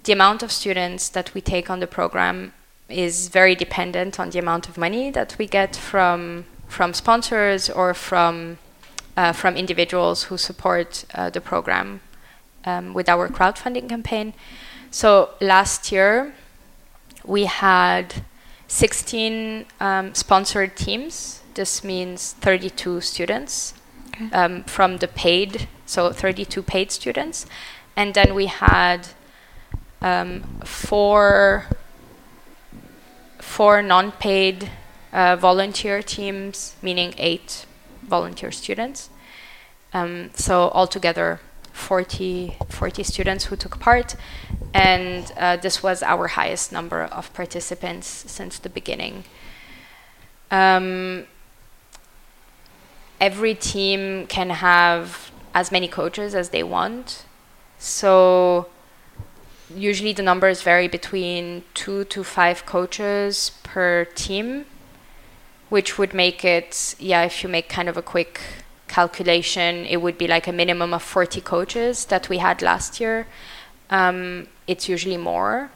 the 0.05 0.13
amount 0.13 0.43
of 0.43 0.51
students 0.51 1.09
that 1.11 1.35
we 1.35 1.41
take 1.41 1.71
on 1.71 1.81
the 1.81 1.87
program 1.87 2.53
is 2.89 3.29
very 3.29 3.55
dependent 3.55 4.19
on 4.19 4.31
the 4.31 4.39
amount 4.39 4.69
of 4.69 4.77
money 4.77 5.11
that 5.11 5.37
we 5.39 5.47
get 5.47 5.77
from 5.77 6.45
from 6.67 6.95
sponsors 6.95 7.69
or 7.69 7.95
from 7.95 8.59
uh, 9.17 9.33
from 9.33 9.57
individuals 9.57 10.25
who 10.25 10.37
support 10.39 11.05
uh, 11.15 11.31
the 11.31 11.41
program 11.41 12.01
um, 12.65 12.95
with 12.95 13.09
our 13.09 13.29
crowdfunding 13.29 13.89
campaign. 13.89 14.33
So 14.91 15.31
last 15.41 15.93
year 15.93 16.35
we 17.25 17.45
had 17.45 18.25
16 18.71 19.67
um, 19.81 20.15
sponsored 20.15 20.77
teams. 20.77 21.43
This 21.55 21.83
means 21.83 22.35
32 22.35 23.01
students 23.01 23.75
okay. 24.15 24.31
um, 24.31 24.63
from 24.63 24.99
the 24.99 25.09
paid, 25.09 25.67
so 25.87 26.13
32 26.13 26.63
paid 26.63 26.93
students. 26.93 27.47
And 27.97 28.15
then 28.15 28.33
we 28.33 28.47
had 28.47 29.09
um, 30.01 30.45
four, 30.65 31.67
four 33.39 33.83
non 33.83 34.13
paid 34.13 34.71
uh, 35.13 35.35
volunteer 35.35 36.01
teams, 36.01 36.77
meaning 36.81 37.13
eight 37.19 37.67
volunteer 38.05 38.53
students. 38.53 39.11
Um, 39.93 40.31
so 40.35 40.71
altogether, 40.71 41.41
40, 41.73 42.57
40 42.69 43.03
students 43.03 43.45
who 43.45 43.57
took 43.57 43.79
part, 43.79 44.17
and 44.75 45.33
uh, 45.37 45.57
this 45.57 45.83
was 45.83 46.03
our 46.03 46.29
highest 46.29 46.73
number 46.73 47.03
of 47.03 47.33
participants 47.33 48.07
since 48.07 48.59
the 48.59 48.69
beginning. 48.69 49.25
Um, 50.51 51.27
every 53.21 53.55
team 53.55 54.27
can 54.27 54.51
have 54.51 55.31
as 55.55 55.73
many 55.73 55.89
coaches 55.89 56.35
as 56.35 56.51
they 56.51 56.63
want, 56.63 57.25
so 57.79 58.69
usually 59.75 60.13
the 60.13 60.23
numbers 60.23 60.63
vary 60.63 60.89
between 60.89 61.63
two 61.75 62.05
to 62.05 62.25
five 62.25 62.67
coaches 62.67 63.53
per 63.63 64.05
team, 64.05 64.67
which 65.69 65.99
would 65.99 66.13
make 66.13 66.45
it, 66.45 66.95
yeah, 66.99 67.23
if 67.23 67.43
you 67.43 67.49
make 67.49 67.69
kind 67.69 67.89
of 67.89 67.97
a 67.97 68.03
quick 68.03 68.41
calculation, 68.91 69.87
it 69.87 69.99
would 70.03 70.19
be 70.19 70.27
like 70.27 70.47
a 70.49 70.53
minimum 70.53 70.93
of 70.93 71.03
40 71.03 71.41
coaches 71.41 72.05
that 72.07 72.29
we 72.29 72.39
had 72.39 72.61
last 72.61 73.01
year. 73.01 73.27
Um, 73.89 74.49
it's 74.67 74.89
usually 74.89 75.17
more. 75.17 75.71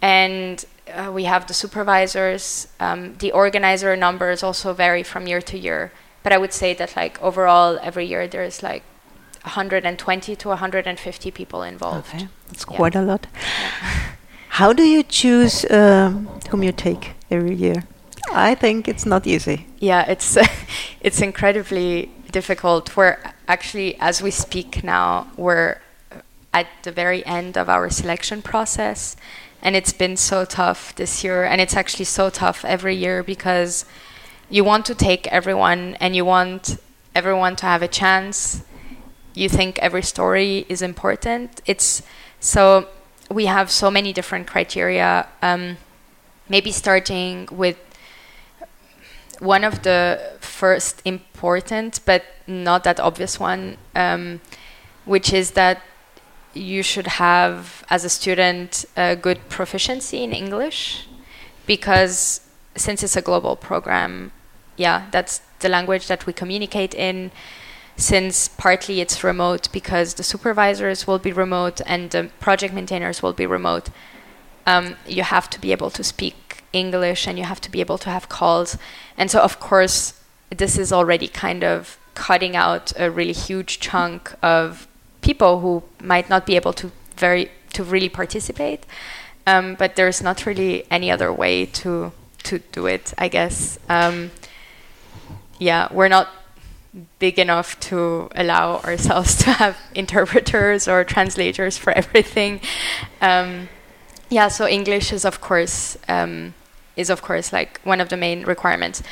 And 0.00 0.64
uh, 0.94 1.10
we 1.12 1.24
have 1.24 1.46
the 1.46 1.54
supervisors. 1.54 2.68
Um, 2.78 3.16
the 3.18 3.32
organizer 3.32 3.96
numbers 3.96 4.42
also 4.42 4.72
vary 4.72 5.02
from 5.02 5.26
year 5.26 5.42
to 5.42 5.58
year. 5.58 5.90
But 6.22 6.32
I 6.32 6.38
would 6.38 6.52
say 6.52 6.74
that 6.74 6.94
like 6.94 7.20
overall, 7.22 7.78
every 7.82 8.04
year 8.04 8.28
there's 8.28 8.62
like 8.62 8.82
120 9.42 10.36
to 10.36 10.48
150 10.48 11.30
people 11.30 11.62
involved. 11.62 12.14
Okay, 12.14 12.28
that's 12.48 12.66
yeah. 12.70 12.76
quite 12.76 12.94
a 12.94 13.02
lot. 13.02 13.26
Yeah. 13.32 14.14
How 14.60 14.72
do 14.72 14.82
you 14.82 15.02
choose 15.02 15.64
um, 15.70 16.26
whom 16.50 16.62
you 16.62 16.72
take 16.72 17.12
every 17.30 17.54
year? 17.54 17.84
I 18.32 18.54
think 18.54 18.88
it's 18.88 19.06
not 19.06 19.26
easy. 19.26 19.66
Yeah, 19.78 20.04
it's 20.08 20.36
it's 21.00 21.20
incredibly 21.20 22.10
difficult. 22.30 22.96
We're 22.96 23.18
actually, 23.46 23.96
as 24.00 24.22
we 24.22 24.30
speak 24.30 24.84
now, 24.84 25.28
we're 25.36 25.80
at 26.52 26.66
the 26.82 26.92
very 26.92 27.24
end 27.26 27.56
of 27.56 27.68
our 27.68 27.90
selection 27.90 28.42
process, 28.42 29.16
and 29.62 29.76
it's 29.76 29.92
been 29.92 30.16
so 30.16 30.44
tough 30.44 30.94
this 30.94 31.24
year, 31.24 31.44
and 31.44 31.60
it's 31.60 31.76
actually 31.76 32.04
so 32.04 32.30
tough 32.30 32.64
every 32.64 32.94
year 32.94 33.22
because 33.22 33.84
you 34.50 34.64
want 34.64 34.86
to 34.86 34.94
take 34.94 35.26
everyone 35.28 35.94
and 36.00 36.16
you 36.16 36.24
want 36.24 36.78
everyone 37.14 37.56
to 37.56 37.66
have 37.66 37.82
a 37.82 37.88
chance. 37.88 38.62
You 39.34 39.48
think 39.48 39.78
every 39.78 40.02
story 40.02 40.66
is 40.68 40.82
important. 40.82 41.60
It's 41.66 42.02
so 42.40 42.88
we 43.30 43.46
have 43.46 43.70
so 43.70 43.90
many 43.90 44.12
different 44.12 44.46
criteria. 44.46 45.26
Um, 45.42 45.76
maybe 46.48 46.72
starting 46.72 47.46
with 47.50 47.76
one 49.40 49.64
of 49.64 49.82
the 49.82 50.20
first 50.40 51.02
important 51.04 52.00
but 52.04 52.24
not 52.46 52.84
that 52.84 52.98
obvious 52.98 53.38
one, 53.38 53.76
um, 53.94 54.40
which 55.04 55.32
is 55.32 55.52
that 55.52 55.82
you 56.54 56.82
should 56.82 57.06
have, 57.06 57.84
as 57.90 58.04
a 58.04 58.08
student, 58.08 58.84
a 58.96 59.14
good 59.14 59.48
proficiency 59.48 60.24
in 60.24 60.32
English, 60.32 61.06
because 61.66 62.40
since 62.74 63.02
it's 63.02 63.16
a 63.16 63.22
global 63.22 63.54
program, 63.54 64.32
yeah, 64.76 65.06
that's 65.10 65.40
the 65.60 65.68
language 65.68 66.06
that 66.08 66.26
we 66.26 66.32
communicate 66.32 66.94
in. 66.94 67.30
Since 67.96 68.48
partly 68.48 69.00
it's 69.00 69.24
remote 69.24 69.68
because 69.72 70.14
the 70.14 70.22
supervisors 70.22 71.06
will 71.06 71.18
be 71.18 71.32
remote 71.32 71.80
and 71.84 72.10
the 72.10 72.30
project 72.38 72.72
maintainers 72.72 73.22
will 73.22 73.32
be 73.32 73.44
remote, 73.44 73.90
um, 74.66 74.94
you 75.06 75.24
have 75.24 75.50
to 75.50 75.60
be 75.60 75.72
able 75.72 75.90
to 75.90 76.04
speak 76.04 76.47
English 76.72 77.26
and 77.26 77.38
you 77.38 77.44
have 77.44 77.60
to 77.62 77.70
be 77.70 77.80
able 77.80 77.98
to 77.98 78.10
have 78.10 78.28
calls. 78.28 78.78
And 79.16 79.30
so, 79.30 79.40
of 79.40 79.60
course, 79.60 80.14
this 80.50 80.78
is 80.78 80.92
already 80.92 81.28
kind 81.28 81.64
of 81.64 81.98
cutting 82.14 82.56
out 82.56 82.92
a 82.98 83.10
really 83.10 83.32
huge 83.32 83.80
chunk 83.80 84.34
of 84.42 84.88
people 85.20 85.60
who 85.60 85.82
might 86.02 86.28
not 86.28 86.46
be 86.46 86.56
able 86.56 86.72
to 86.72 86.90
very 87.16 87.50
to 87.72 87.84
really 87.84 88.08
participate. 88.08 88.84
Um, 89.46 89.76
but 89.76 89.96
there's 89.96 90.22
not 90.22 90.46
really 90.46 90.84
any 90.90 91.10
other 91.10 91.32
way 91.32 91.66
to 91.66 92.12
to 92.44 92.58
do 92.72 92.86
it, 92.86 93.14
I 93.18 93.28
guess. 93.28 93.78
Um, 93.88 94.30
yeah, 95.58 95.88
we're 95.92 96.08
not 96.08 96.28
big 97.18 97.38
enough 97.38 97.78
to 97.80 98.28
allow 98.34 98.78
ourselves 98.78 99.36
to 99.36 99.52
have 99.52 99.76
interpreters 99.94 100.88
or 100.88 101.04
translators 101.04 101.76
for 101.76 101.92
everything. 101.92 102.60
Um, 103.20 103.68
yeah, 104.30 104.48
so 104.48 104.66
English 104.66 105.12
is 105.12 105.24
of 105.24 105.40
course 105.40 105.96
um, 106.08 106.54
is 106.98 107.08
of 107.08 107.22
course 107.22 107.52
like 107.52 107.80
one 107.84 108.00
of 108.00 108.08
the 108.10 108.16
main 108.16 108.42
requirements. 108.42 109.02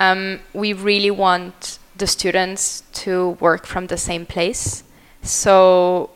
Um, 0.00 0.40
we 0.52 0.72
really 0.72 1.10
want 1.10 1.78
the 1.96 2.06
students 2.06 2.82
to 3.04 3.30
work 3.40 3.66
from 3.66 3.86
the 3.86 3.96
same 3.96 4.24
place. 4.26 4.84
So 5.22 6.10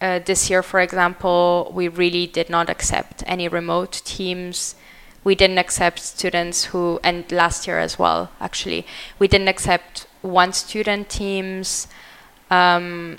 uh, 0.00 0.20
this 0.20 0.48
year, 0.50 0.62
for 0.62 0.80
example, 0.80 1.70
we 1.74 1.88
really 1.88 2.26
did 2.26 2.48
not 2.48 2.70
accept 2.70 3.24
any 3.26 3.48
remote 3.48 4.02
teams 4.04 4.74
we 5.24 5.34
didn't 5.34 5.58
accept 5.58 5.98
students 6.00 6.64
who, 6.66 7.00
and 7.02 7.30
last 7.30 7.66
year 7.66 7.78
as 7.78 7.98
well, 7.98 8.30
actually, 8.40 8.86
we 9.18 9.28
didn't 9.28 9.48
accept 9.48 10.06
one 10.22 10.52
student 10.52 11.08
teams. 11.08 11.88
Um, 12.50 13.18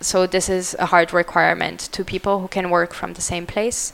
so 0.00 0.26
this 0.26 0.48
is 0.48 0.76
a 0.78 0.86
hard 0.86 1.12
requirement 1.12 1.80
to 1.92 2.04
people 2.04 2.40
who 2.40 2.48
can 2.48 2.70
work 2.70 2.92
from 2.92 3.14
the 3.14 3.20
same 3.20 3.46
place. 3.46 3.92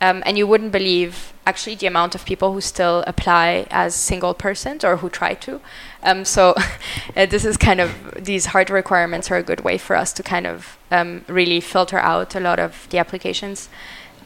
Um, 0.00 0.22
and 0.26 0.36
you 0.36 0.46
wouldn't 0.46 0.72
believe 0.72 1.32
actually 1.46 1.76
the 1.76 1.86
amount 1.86 2.14
of 2.14 2.24
people 2.24 2.52
who 2.52 2.60
still 2.60 3.02
apply 3.06 3.66
as 3.70 3.94
single 3.94 4.34
persons 4.34 4.84
or 4.84 4.98
who 4.98 5.08
try 5.08 5.34
to. 5.34 5.60
Um, 6.02 6.24
so 6.24 6.54
uh, 7.16 7.26
this 7.26 7.44
is 7.44 7.56
kind 7.56 7.80
of 7.80 7.92
these 8.18 8.46
hard 8.46 8.68
requirements 8.68 9.30
are 9.30 9.36
a 9.36 9.42
good 9.42 9.62
way 9.62 9.78
for 9.78 9.96
us 9.96 10.12
to 10.14 10.22
kind 10.22 10.46
of 10.46 10.76
um, 10.90 11.24
really 11.28 11.60
filter 11.60 11.98
out 11.98 12.34
a 12.34 12.40
lot 12.40 12.58
of 12.58 12.86
the 12.90 12.98
applications. 12.98 13.68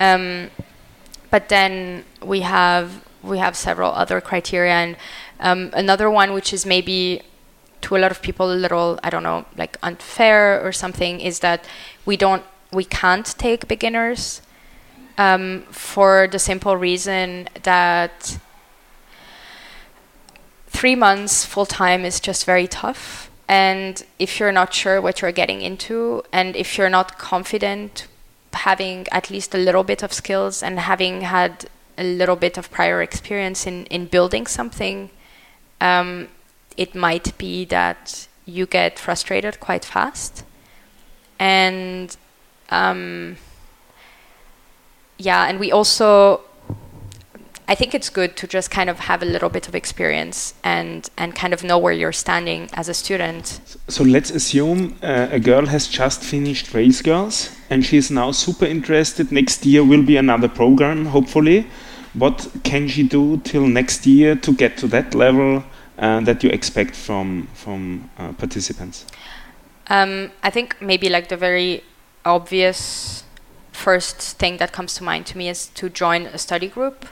Um, 0.00 0.50
but 1.30 1.48
then 1.48 2.04
we 2.22 2.40
have 2.40 3.04
we 3.22 3.38
have 3.38 3.54
several 3.54 3.92
other 3.92 4.20
criteria, 4.20 4.72
and 4.72 4.96
um, 5.40 5.70
another 5.74 6.10
one 6.10 6.32
which 6.32 6.52
is 6.52 6.64
maybe 6.64 7.22
to 7.82 7.96
a 7.96 7.98
lot 7.98 8.10
of 8.10 8.22
people 8.22 8.52
a 8.52 8.54
little 8.54 8.98
I 9.02 9.10
don't 9.10 9.22
know 9.22 9.44
like 9.56 9.78
unfair 9.82 10.60
or 10.66 10.72
something 10.72 11.20
is 11.20 11.40
that 11.40 11.64
we 12.04 12.16
don't 12.16 12.42
we 12.72 12.84
can't 12.84 13.26
take 13.38 13.68
beginners 13.68 14.42
um, 15.20 15.62
for 15.70 16.28
the 16.32 16.38
simple 16.38 16.76
reason 16.78 17.46
that 17.62 18.38
three 20.68 20.96
months 20.96 21.44
full 21.44 21.66
time 21.66 22.06
is 22.06 22.20
just 22.20 22.46
very 22.46 22.66
tough. 22.66 23.30
And 23.46 24.02
if 24.18 24.40
you're 24.40 24.52
not 24.60 24.72
sure 24.72 24.98
what 24.98 25.20
you're 25.20 25.38
getting 25.42 25.60
into, 25.60 26.22
and 26.32 26.56
if 26.56 26.78
you're 26.78 26.88
not 26.88 27.18
confident 27.18 28.06
having 28.54 29.06
at 29.12 29.30
least 29.30 29.54
a 29.54 29.58
little 29.58 29.84
bit 29.84 30.02
of 30.02 30.10
skills 30.12 30.62
and 30.62 30.78
having 30.78 31.20
had 31.20 31.68
a 31.98 32.04
little 32.04 32.36
bit 32.36 32.56
of 32.56 32.70
prior 32.70 33.02
experience 33.02 33.66
in, 33.66 33.84
in 33.86 34.06
building 34.06 34.46
something, 34.46 35.10
um, 35.82 36.28
it 36.78 36.94
might 36.94 37.36
be 37.36 37.66
that 37.66 38.26
you 38.46 38.64
get 38.64 38.98
frustrated 38.98 39.60
quite 39.60 39.84
fast. 39.84 40.44
And 41.38 42.16
um, 42.70 43.36
yeah, 45.20 45.48
and 45.48 45.60
we 45.60 45.70
also 45.70 46.40
I 47.68 47.76
think 47.76 47.94
it's 47.94 48.10
good 48.10 48.36
to 48.38 48.48
just 48.48 48.68
kind 48.72 48.90
of 48.90 48.98
have 48.98 49.22
a 49.22 49.24
little 49.24 49.48
bit 49.48 49.68
of 49.68 49.74
experience 49.76 50.54
and 50.64 51.08
and 51.16 51.36
kind 51.36 51.54
of 51.54 51.62
know 51.62 51.78
where 51.78 51.92
you're 51.92 52.12
standing 52.12 52.68
as 52.72 52.88
a 52.88 52.94
student. 52.94 53.60
So 53.86 54.02
let's 54.02 54.30
assume 54.30 54.96
uh, 55.02 55.28
a 55.30 55.38
girl 55.38 55.66
has 55.66 55.86
just 55.86 56.22
finished 56.24 56.74
Rails 56.74 57.02
Girls 57.02 57.50
and 57.70 57.84
she 57.84 57.96
is 57.96 58.10
now 58.10 58.32
super 58.32 58.64
interested. 58.66 59.30
Next 59.30 59.64
year 59.64 59.84
will 59.84 60.02
be 60.02 60.16
another 60.16 60.48
program, 60.48 61.06
hopefully. 61.06 61.66
What 62.14 62.48
can 62.64 62.88
she 62.88 63.04
do 63.04 63.36
till 63.44 63.68
next 63.68 64.04
year 64.06 64.34
to 64.34 64.52
get 64.52 64.76
to 64.78 64.88
that 64.88 65.14
level 65.14 65.62
uh, 65.98 66.20
that 66.24 66.42
you 66.42 66.50
expect 66.50 66.96
from 66.96 67.46
from 67.54 68.10
uh, 68.18 68.32
participants? 68.32 69.06
Um, 69.86 70.30
I 70.42 70.50
think 70.50 70.76
maybe 70.80 71.08
like 71.08 71.28
the 71.28 71.36
very 71.36 71.82
obvious 72.24 73.22
first 73.88 74.16
thing 74.40 74.58
that 74.58 74.70
comes 74.72 74.94
to 74.94 75.02
mind 75.04 75.24
to 75.26 75.38
me 75.38 75.48
is 75.48 75.68
to 75.68 75.88
join 75.88 76.26
a 76.26 76.38
study 76.38 76.68
group 76.68 77.06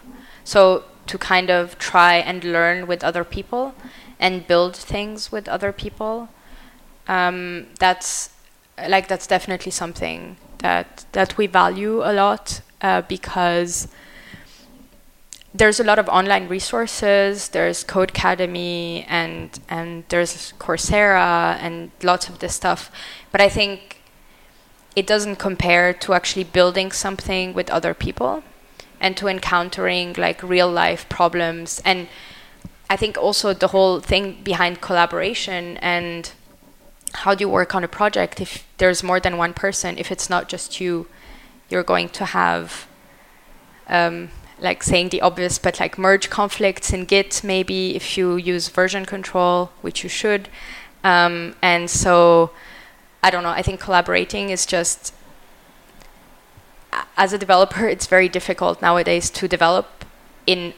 so 0.49 0.85
to 1.09 1.19
kind 1.19 1.51
of 1.51 1.79
try 1.79 2.15
and 2.15 2.45
learn 2.45 2.87
with 2.87 3.03
other 3.03 3.25
people 3.25 3.75
and 4.19 4.47
build 4.47 4.77
things 4.77 5.33
with 5.33 5.49
other 5.49 5.73
people, 5.73 6.29
um, 7.07 7.67
that's 7.79 8.31
like 8.89 9.09
that's 9.09 9.27
definitely 9.27 9.73
something 9.73 10.37
that 10.59 11.05
that 11.13 11.37
we 11.37 11.47
value 11.47 12.03
a 12.03 12.13
lot 12.13 12.63
uh, 12.81 13.03
because 13.03 13.89
there's 15.55 15.81
a 15.81 15.85
lot 15.85 15.99
of 15.99 16.09
online 16.09 16.49
resources. 16.49 17.49
There's 17.49 17.85
Codecademy 17.85 19.05
and 19.09 19.59
and 19.69 20.05
there's 20.09 20.53
Coursera 20.59 21.57
and 21.61 21.91
lots 22.03 22.29
of 22.29 22.39
this 22.39 22.55
stuff. 22.55 22.91
But 23.33 23.41
I 23.41 23.49
think 23.49 23.98
it 24.99 25.07
doesn't 25.07 25.37
compare 25.37 25.93
to 26.05 26.13
actually 26.19 26.45
building 26.45 26.91
something 26.93 27.55
with 27.55 27.69
other 27.71 27.95
people 27.95 28.43
and 29.01 29.17
to 29.17 29.29
encountering 29.29 30.13
like 30.19 30.43
real 30.43 30.71
life 30.71 31.09
problems. 31.09 31.81
And 31.85 32.09
i 32.91 32.97
think 32.97 33.19
also 33.19 33.53
the 33.53 33.69
whole 33.75 34.01
thing 34.01 34.25
behind 34.43 34.81
collaboration 34.81 35.77
and 35.95 36.33
how 37.23 37.35
do 37.35 37.43
you 37.45 37.51
work 37.61 37.75
on 37.75 37.85
a 37.85 37.89
project 38.01 38.41
if 38.41 38.67
there's 38.79 39.03
more 39.03 39.21
than 39.21 39.37
one 39.37 39.53
person 39.53 39.99
if 39.99 40.11
it's 40.11 40.29
not 40.31 40.49
just 40.49 40.81
you 40.81 41.07
you're 41.69 41.89
going 41.95 42.09
to 42.09 42.25
have 42.25 42.87
um, 43.89 44.31
like 44.59 44.83
saying 44.83 45.09
the 45.11 45.21
obvious 45.21 45.59
but 45.59 45.81
like 45.81 45.99
merge 45.99 46.31
conflicts 46.31 46.93
in 46.93 47.05
git 47.05 47.43
maybe 47.45 47.95
if 47.95 48.17
you 48.17 48.37
use 48.37 48.69
version 48.69 49.05
control 49.05 49.71
which 49.81 50.03
you 50.03 50.09
should. 50.09 50.49
Um, 51.05 51.55
and 51.63 51.89
so 51.89 52.51
i 53.23 53.31
don't 53.31 53.43
know 53.43 53.51
i 53.51 53.63
think 53.63 53.81
collaborating 53.81 54.51
is 54.51 54.67
just 54.67 55.13
as 57.17 57.33
a 57.33 57.39
developer, 57.39 57.87
it's 57.89 58.07
very 58.07 58.29
difficult 58.29 58.81
nowadays 58.81 59.31
to 59.31 59.49
develop 59.49 60.05
in 60.47 60.73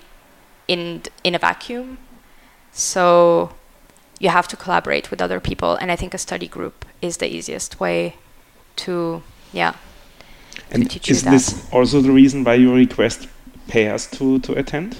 in 0.67 1.03
in 1.25 1.35
a 1.35 1.39
vacuum. 1.39 1.99
So 2.73 3.53
you 4.19 4.31
have 4.31 4.49
to 4.49 4.57
collaborate 4.57 5.11
with 5.11 5.21
other 5.21 5.41
people, 5.41 5.77
and 5.77 5.91
I 5.91 5.97
think 5.97 6.15
a 6.15 6.19
study 6.19 6.49
group 6.49 6.85
is 7.01 7.19
the 7.19 7.27
easiest 7.27 7.81
way 7.81 8.17
to 8.77 9.23
yeah. 9.53 9.75
And 10.71 10.91
to 10.91 11.11
is 11.11 11.23
this 11.23 11.69
also 11.73 12.01
the 12.01 12.13
reason 12.13 12.45
why 12.45 12.55
you 12.55 12.75
request 12.75 13.29
pairs 13.69 14.07
to 14.13 14.39
to 14.41 14.53
attend? 14.55 14.99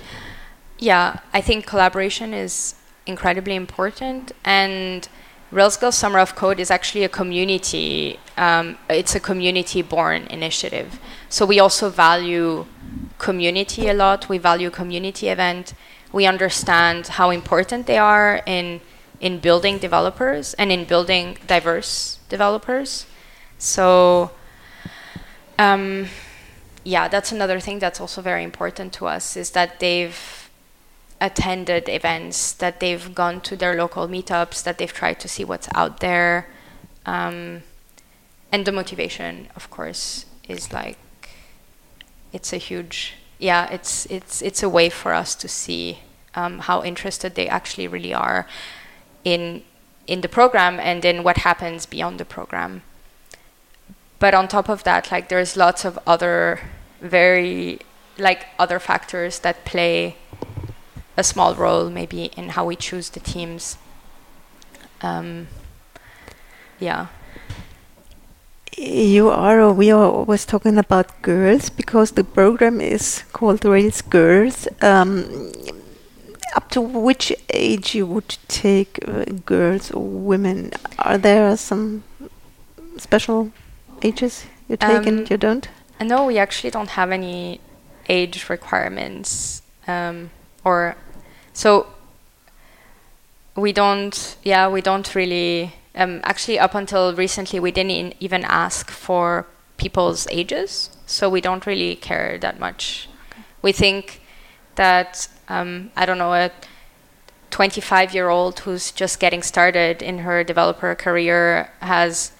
Yeah, 0.79 1.19
I 1.33 1.41
think 1.41 1.67
collaboration 1.67 2.33
is 2.35 2.75
incredibly 3.07 3.55
important, 3.55 4.33
and 4.45 5.09
Rails 5.51 5.77
Girls 5.77 5.97
Summer 5.97 6.21
of 6.21 6.37
Code 6.37 6.61
is 6.61 6.71
actually 6.71 7.03
a 7.03 7.09
community. 7.09 8.21
Um, 8.37 8.79
it's 8.89 9.17
a 9.17 9.21
community-born 9.21 10.29
initiative. 10.29 11.01
So 11.29 11.45
we 11.45 11.59
also 11.59 11.91
value 11.91 12.67
community 13.19 13.89
a 13.89 13.95
lot. 13.95 14.29
We 14.29 14.39
value 14.39 14.71
community 14.71 15.29
event. 15.29 15.75
We 16.13 16.25
understand 16.27 17.09
how 17.09 17.31
important 17.31 17.87
they 17.87 17.99
are 17.99 18.43
in 18.47 18.81
in 19.21 19.39
building 19.39 19.77
developers 19.79 20.55
and 20.55 20.73
in 20.73 20.85
building 20.85 21.37
diverse 21.47 22.19
developers. 22.31 23.05
So, 23.59 24.31
um, 25.59 26.07
yeah, 26.85 27.07
that's 27.09 27.31
another 27.31 27.61
thing 27.61 27.81
that's 27.81 28.01
also 28.01 28.23
very 28.23 28.43
important 28.43 28.95
to 28.95 29.07
us 29.07 29.37
is 29.37 29.51
that 29.51 29.79
they've 29.79 30.40
attended 31.21 31.89
events, 31.89 32.53
that 32.53 32.81
they've 32.81 33.15
gone 33.15 33.41
to 33.43 33.57
their 33.57 33.75
local 33.77 34.09
meetups, 34.09 34.63
that 34.63 34.79
they've 34.79 34.93
tried 34.93 35.21
to 35.21 35.29
see 35.29 35.45
what's 35.45 35.69
out 35.75 36.01
there. 36.01 36.49
Um, 37.07 37.63
and 38.53 38.65
the 38.65 38.73
motivation, 38.73 39.49
of 39.55 39.71
course, 39.71 40.27
is 40.49 40.73
like 40.73 40.99
it's 42.33 42.53
a 42.53 42.57
huge 42.57 43.15
yeah 43.39 43.67
it's 43.71 44.07
it's 44.07 44.43
it's 44.43 44.63
a 44.63 44.69
way 44.69 44.89
for 44.89 45.15
us 45.15 45.35
to 45.35 45.49
see 45.49 45.99
um, 46.35 46.61
how 46.61 46.83
interested 46.83 47.35
they 47.35 47.49
actually 47.49 47.89
really 47.89 48.15
are 48.15 48.47
in 49.25 49.63
in 50.07 50.21
the 50.21 50.29
program 50.29 50.79
and 50.79 51.05
in 51.05 51.23
what 51.23 51.39
happens 51.39 51.87
beyond 51.87 52.19
the 52.19 52.25
program 52.25 52.83
but 54.19 54.35
on 54.35 54.47
top 54.47 54.69
of 54.69 54.85
that 54.85 55.11
like 55.11 55.29
there's 55.29 55.57
lots 55.57 55.85
of 55.85 55.99
other 56.07 56.61
very 57.01 57.79
like 58.19 58.47
other 58.59 58.79
factors 58.79 59.41
that 59.41 59.65
play 59.65 60.17
a 61.21 61.25
small 61.25 61.55
role 61.55 61.91
maybe 61.91 62.25
in 62.37 62.51
how 62.51 62.65
we 62.65 62.77
choose 62.77 63.11
the 63.11 63.21
teams. 63.21 63.77
Um, 65.03 65.49
yeah. 66.81 67.07
You 68.77 69.29
are 69.29 69.73
we 69.73 69.91
are 69.91 70.11
always 70.19 70.45
talking 70.47 70.79
about 70.79 71.23
girls 71.23 71.71
because 71.71 72.13
the 72.13 72.25
program 72.25 72.81
is 72.81 73.25
called 73.33 73.65
Rails 73.65 74.01
Girls. 74.03 74.67
Um, 74.81 75.53
up 76.57 76.71
to 76.71 76.81
which 76.81 77.33
age 77.51 77.95
you 77.95 78.07
would 78.07 78.39
take 78.49 78.99
uh, 79.07 79.25
girls 79.45 79.91
or 79.91 80.03
women? 80.03 80.73
Are 80.99 81.19
there 81.19 81.57
some 81.57 82.03
special 82.97 83.53
ages 84.03 84.47
you 84.69 84.77
take 84.77 85.07
um, 85.07 85.09
and 85.09 85.31
you 85.31 85.37
don't? 85.37 85.69
no 86.01 86.25
we 86.25 86.39
actually 86.39 86.71
don't 86.71 86.91
have 86.91 87.11
any 87.13 87.61
age 88.09 88.49
requirements 88.49 89.63
um, 89.87 90.31
or 90.65 90.97
so 91.61 91.69
we 93.57 93.71
don't 93.73 94.17
yeah 94.43 94.65
we 94.69 94.81
don't 94.81 95.15
really 95.15 95.73
um, 95.95 96.21
actually, 96.23 96.59
up 96.59 96.75
until 96.75 97.15
recently, 97.15 97.59
we 97.59 97.73
didn't 97.73 98.15
even 98.21 98.45
ask 98.45 98.91
for 98.91 99.47
people's 99.77 100.27
ages, 100.31 100.91
so 101.07 101.29
we 101.29 101.41
don't 101.41 101.67
really 101.67 101.97
care 101.97 102.39
that 102.39 102.61
much. 102.61 103.09
Okay. 103.31 103.43
We 103.63 103.73
think 103.73 104.23
that 104.77 105.29
um, 105.49 105.91
I 105.97 106.07
don't 106.07 106.19
know 106.19 106.33
a 106.33 106.51
25 107.51 108.15
year 108.15 108.29
old 108.29 108.61
who's 108.61 108.93
just 108.93 109.19
getting 109.19 109.43
started 109.43 110.03
in 110.03 110.19
her 110.19 110.45
developer 110.45 110.95
career 110.95 111.71
has 111.81 112.33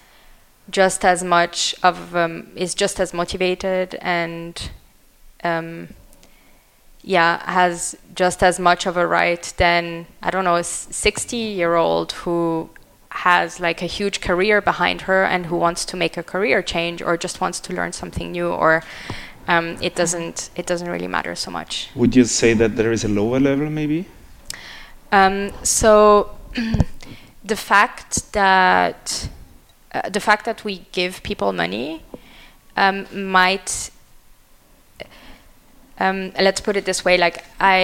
just 0.69 1.03
as 1.03 1.21
much 1.21 1.75
of 1.83 2.15
um, 2.15 2.47
is 2.55 2.73
just 2.73 2.99
as 2.99 3.13
motivated 3.13 3.95
and 4.01 4.71
um, 5.43 5.89
yeah 7.03 7.49
has 7.51 7.97
just 8.15 8.43
as 8.43 8.59
much 8.59 8.85
of 8.85 8.97
a 8.97 9.05
right 9.07 9.53
than 9.57 10.05
I 10.21 10.29
don't 10.29 10.43
know 10.43 10.55
a 10.55 10.63
60 10.63 11.35
year 11.37 11.75
old 11.75 12.11
who 12.11 12.69
has 13.09 13.59
like 13.59 13.81
a 13.81 13.85
huge 13.85 14.21
career 14.21 14.61
behind 14.61 15.01
her 15.01 15.23
and 15.23 15.47
who 15.47 15.57
wants 15.57 15.83
to 15.85 15.97
make 15.97 16.15
a 16.17 16.23
career 16.23 16.61
change 16.61 17.01
or 17.01 17.17
just 17.17 17.41
wants 17.41 17.59
to 17.59 17.73
learn 17.73 17.91
something 17.91 18.31
new 18.31 18.49
or 18.49 18.83
um, 19.47 19.77
it 19.81 19.95
doesn't 19.95 20.49
it 20.55 20.65
doesn't 20.65 20.89
really 20.89 21.07
matter 21.07 21.35
so 21.35 21.51
much. 21.51 21.89
Would 21.95 22.15
you 22.15 22.25
say 22.25 22.53
that 22.53 22.75
there 22.75 22.91
is 22.91 23.03
a 23.03 23.09
lower 23.09 23.39
level 23.39 23.69
maybe? 23.69 24.05
Um, 25.11 25.51
so 25.63 26.37
the 27.43 27.55
fact 27.55 28.31
that 28.33 29.29
uh, 29.93 30.09
the 30.09 30.19
fact 30.19 30.45
that 30.45 30.63
we 30.63 30.85
give 30.91 31.21
people 31.23 31.51
money 31.51 32.03
um, 32.77 33.07
might 33.13 33.91
um, 36.01 36.31
let's 36.39 36.61
put 36.61 36.75
it 36.75 36.85
this 36.85 37.05
way 37.05 37.15
like 37.17 37.45
i 37.59 37.77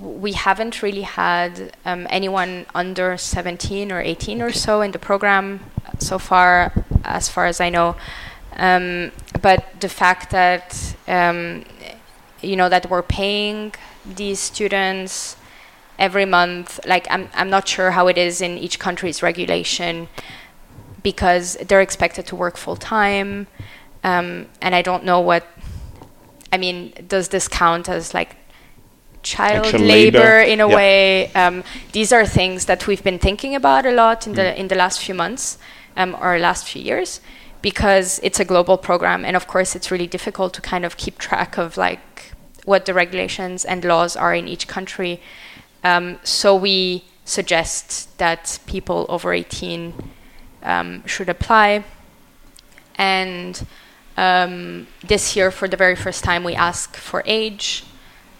we 0.00 0.32
haven't 0.32 0.82
really 0.82 1.02
had 1.02 1.72
um, 1.84 2.06
anyone 2.10 2.66
under 2.74 3.16
17 3.16 3.90
or 3.90 4.00
18 4.00 4.42
or 4.42 4.52
so 4.52 4.82
in 4.82 4.90
the 4.92 4.98
program 4.98 5.60
so 5.98 6.18
far 6.18 6.72
as 7.04 7.28
far 7.28 7.46
as 7.46 7.60
i 7.60 7.68
know. 7.70 7.96
Um, 8.56 9.12
but 9.40 9.80
the 9.80 9.88
fact 9.88 10.30
that 10.30 10.94
um, 11.08 11.64
you 12.42 12.56
know 12.56 12.68
that 12.68 12.90
we're 12.90 13.08
paying 13.20 13.72
these 14.04 14.38
students 14.38 15.36
every 15.98 16.26
month 16.26 16.80
like 16.86 17.06
I'm, 17.10 17.28
I'm 17.34 17.48
not 17.48 17.66
sure 17.66 17.92
how 17.92 18.08
it 18.08 18.18
is 18.18 18.40
in 18.42 18.58
each 18.58 18.78
country's 18.78 19.22
regulation 19.22 20.08
because 21.02 21.56
they're 21.66 21.80
expected 21.80 22.26
to 22.26 22.36
work 22.36 22.56
full 22.56 22.76
time 22.76 23.46
um, 24.04 24.46
and 24.60 24.74
i 24.74 24.82
don't 24.82 25.04
know 25.04 25.20
what 25.20 25.46
I 26.52 26.58
mean, 26.58 26.92
does 27.08 27.28
this 27.28 27.48
count 27.48 27.88
as 27.88 28.14
like 28.14 28.36
child 29.22 29.72
labor, 29.80 30.40
in 30.40 30.60
a 30.60 30.68
way? 30.68 31.32
Um, 31.32 31.64
these 31.92 32.12
are 32.12 32.26
things 32.26 32.66
that 32.66 32.86
we've 32.86 33.02
been 33.02 33.18
thinking 33.18 33.54
about 33.54 33.86
a 33.86 33.92
lot 33.92 34.26
in 34.26 34.34
mm. 34.34 34.36
the 34.36 34.60
in 34.60 34.68
the 34.68 34.74
last 34.74 35.00
few 35.00 35.14
months 35.14 35.58
um, 35.96 36.16
or 36.20 36.38
last 36.38 36.68
few 36.68 36.82
years 36.82 37.20
because 37.62 38.18
it's 38.24 38.40
a 38.40 38.44
global 38.44 38.76
program, 38.76 39.24
and 39.24 39.36
of 39.36 39.46
course, 39.46 39.74
it's 39.76 39.90
really 39.90 40.08
difficult 40.08 40.52
to 40.54 40.60
kind 40.60 40.84
of 40.84 40.96
keep 40.96 41.16
track 41.18 41.56
of 41.56 41.76
like 41.76 42.32
what 42.64 42.86
the 42.86 42.94
regulations 42.94 43.64
and 43.64 43.84
laws 43.84 44.16
are 44.16 44.34
in 44.34 44.46
each 44.48 44.68
country. 44.68 45.20
Um, 45.84 46.18
so 46.22 46.54
we 46.54 47.04
suggest 47.24 48.18
that 48.18 48.58
people 48.66 49.06
over 49.08 49.32
18 49.32 49.94
um, 50.62 51.06
should 51.06 51.28
apply 51.28 51.84
and 52.96 53.66
um, 54.16 54.86
this 55.02 55.36
year, 55.36 55.50
for 55.50 55.68
the 55.68 55.76
very 55.76 55.96
first 55.96 56.24
time, 56.24 56.44
we 56.44 56.54
ask 56.54 56.96
for 56.96 57.22
age, 57.26 57.84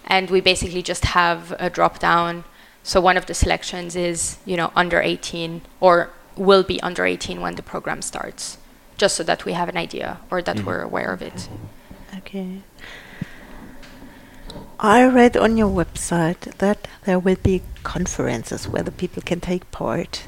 and 0.06 0.30
we 0.30 0.40
basically 0.40 0.82
just 0.82 1.04
have 1.06 1.54
a 1.58 1.70
drop 1.70 1.98
down. 1.98 2.44
So 2.82 3.00
one 3.00 3.16
of 3.16 3.26
the 3.26 3.34
selections 3.34 3.96
is, 3.96 4.38
you 4.44 4.56
know, 4.56 4.72
under 4.74 5.00
18 5.00 5.62
or 5.80 6.10
will 6.36 6.62
be 6.62 6.80
under 6.82 7.04
18 7.04 7.40
when 7.40 7.54
the 7.54 7.62
program 7.62 8.02
starts, 8.02 8.58
just 8.96 9.16
so 9.16 9.22
that 9.22 9.44
we 9.44 9.52
have 9.52 9.68
an 9.68 9.76
idea 9.76 10.20
or 10.30 10.42
that 10.42 10.56
mm-hmm. 10.56 10.66
we're 10.66 10.82
aware 10.82 11.12
of 11.12 11.22
it. 11.22 11.48
Okay. 12.18 12.62
I 14.78 15.06
read 15.06 15.36
on 15.36 15.56
your 15.56 15.68
website 15.68 16.58
that 16.58 16.88
there 17.04 17.18
will 17.18 17.36
be 17.40 17.62
conferences 17.84 18.68
where 18.68 18.82
the 18.82 18.90
people 18.90 19.22
can 19.22 19.40
take 19.40 19.70
part. 19.70 20.24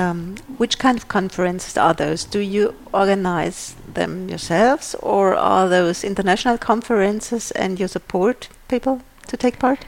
Um, 0.00 0.36
which 0.56 0.78
kind 0.78 0.96
of 0.96 1.08
conferences 1.08 1.76
are 1.76 1.94
those? 1.94 2.24
Do 2.24 2.38
you 2.38 2.74
organize 2.92 3.74
them 3.94 4.28
yourselves, 4.28 4.94
or 5.00 5.34
are 5.34 5.68
those 5.68 6.04
international 6.04 6.58
conferences 6.58 7.50
and 7.50 7.78
you 7.78 7.88
support 7.88 8.48
people 8.68 9.02
to 9.26 9.36
take 9.36 9.58
part? 9.58 9.84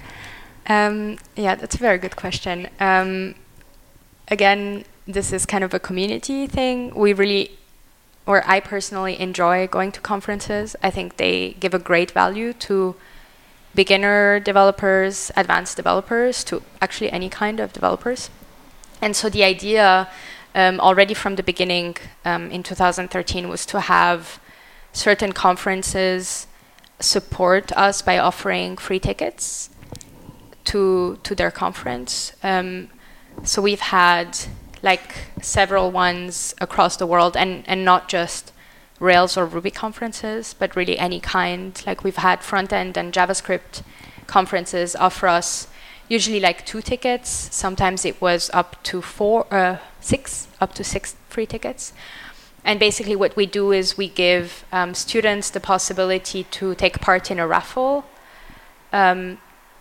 Um, 0.67 1.19
yeah, 1.37 1.55
that's 1.55 1.77
a 1.77 1.79
very 1.79 1.99
good 1.99 2.17
question. 2.17 2.69
Um, 2.79 3.35
again, 4.29 4.85
this 5.07 5.33
is 5.33 5.47
kind 5.47 5.65
of 5.65 5.73
a 5.75 5.79
community 5.79 6.47
thing. 6.47 6.95
We 6.95 7.13
really, 7.15 7.59
or 8.27 8.43
I 8.47 8.61
personally 8.61 9.19
enjoy 9.19 9.67
going 9.67 9.93
to 9.93 10.01
conferences. 10.01 10.77
I 10.83 10.91
think 10.91 11.17
they 11.17 11.57
give 11.59 11.75
a 11.75 11.79
great 11.79 12.11
value 12.11 12.53
to 12.69 12.97
beginner 13.75 14.41
developers, 14.41 15.31
advanced 15.37 15.77
developers, 15.77 16.45
to 16.45 16.63
actually 16.83 17.11
any 17.11 17.31
kind 17.31 17.61
of 17.61 17.73
developers. 17.73 18.31
And 19.03 19.17
so 19.17 19.29
the 19.29 19.43
idea 19.43 20.09
um, 20.55 20.81
already 20.81 21.13
from 21.13 21.35
the 21.35 21.43
beginning 21.43 21.97
um, 22.25 22.51
in 22.51 22.63
2013 22.63 23.49
was 23.49 23.67
to 23.67 23.81
have 23.81 24.41
certain 24.93 25.33
conferences 25.33 26.47
support 27.01 27.73
us 27.73 28.01
by 28.01 28.17
offering 28.19 28.77
free 28.77 29.01
tickets 29.01 29.71
to 30.65 31.19
to 31.25 31.35
their 31.35 31.51
conference. 31.51 32.33
Um, 32.43 32.89
so 33.43 33.61
we've 33.61 33.81
had 33.81 34.39
like 34.83 35.15
several 35.41 35.91
ones 35.91 36.55
across 36.61 36.97
the 36.97 37.07
world, 37.07 37.37
and 37.37 37.65
and 37.67 37.85
not 37.85 38.09
just 38.09 38.53
Rails 39.01 39.37
or 39.37 39.47
Ruby 39.47 39.73
conferences, 39.73 40.55
but 40.57 40.77
really 40.77 40.97
any 40.99 41.19
kind. 41.19 41.83
Like 41.87 42.05
we've 42.05 42.17
had 42.17 42.45
front 42.45 42.73
end 42.73 42.97
and 42.97 43.13
JavaScript 43.13 43.83
conferences 44.27 44.95
offer 44.95 45.27
us 45.27 45.67
usually 46.13 46.41
like 46.41 46.67
two 46.67 46.83
tickets. 46.83 47.29
Sometimes 47.65 48.05
it 48.05 48.21
was 48.21 48.51
up 48.53 48.71
to 48.85 49.01
four, 49.01 49.47
uh, 49.51 49.79
six, 50.01 50.47
up 50.61 50.75
to 50.75 50.85
six 50.85 51.17
free 51.29 51.47
tickets. 51.47 51.93
And 52.65 52.79
basically, 52.79 53.17
what 53.17 53.35
we 53.35 53.47
do 53.47 53.73
is 53.73 53.97
we 53.97 54.09
give 54.09 54.65
um, 54.71 54.95
students 54.95 55.51
the 55.51 55.59
possibility 55.59 56.45
to 56.59 56.75
take 56.75 57.01
part 57.01 57.31
in 57.31 57.39
a 57.39 57.47
raffle 57.47 58.05
um, 58.93 59.39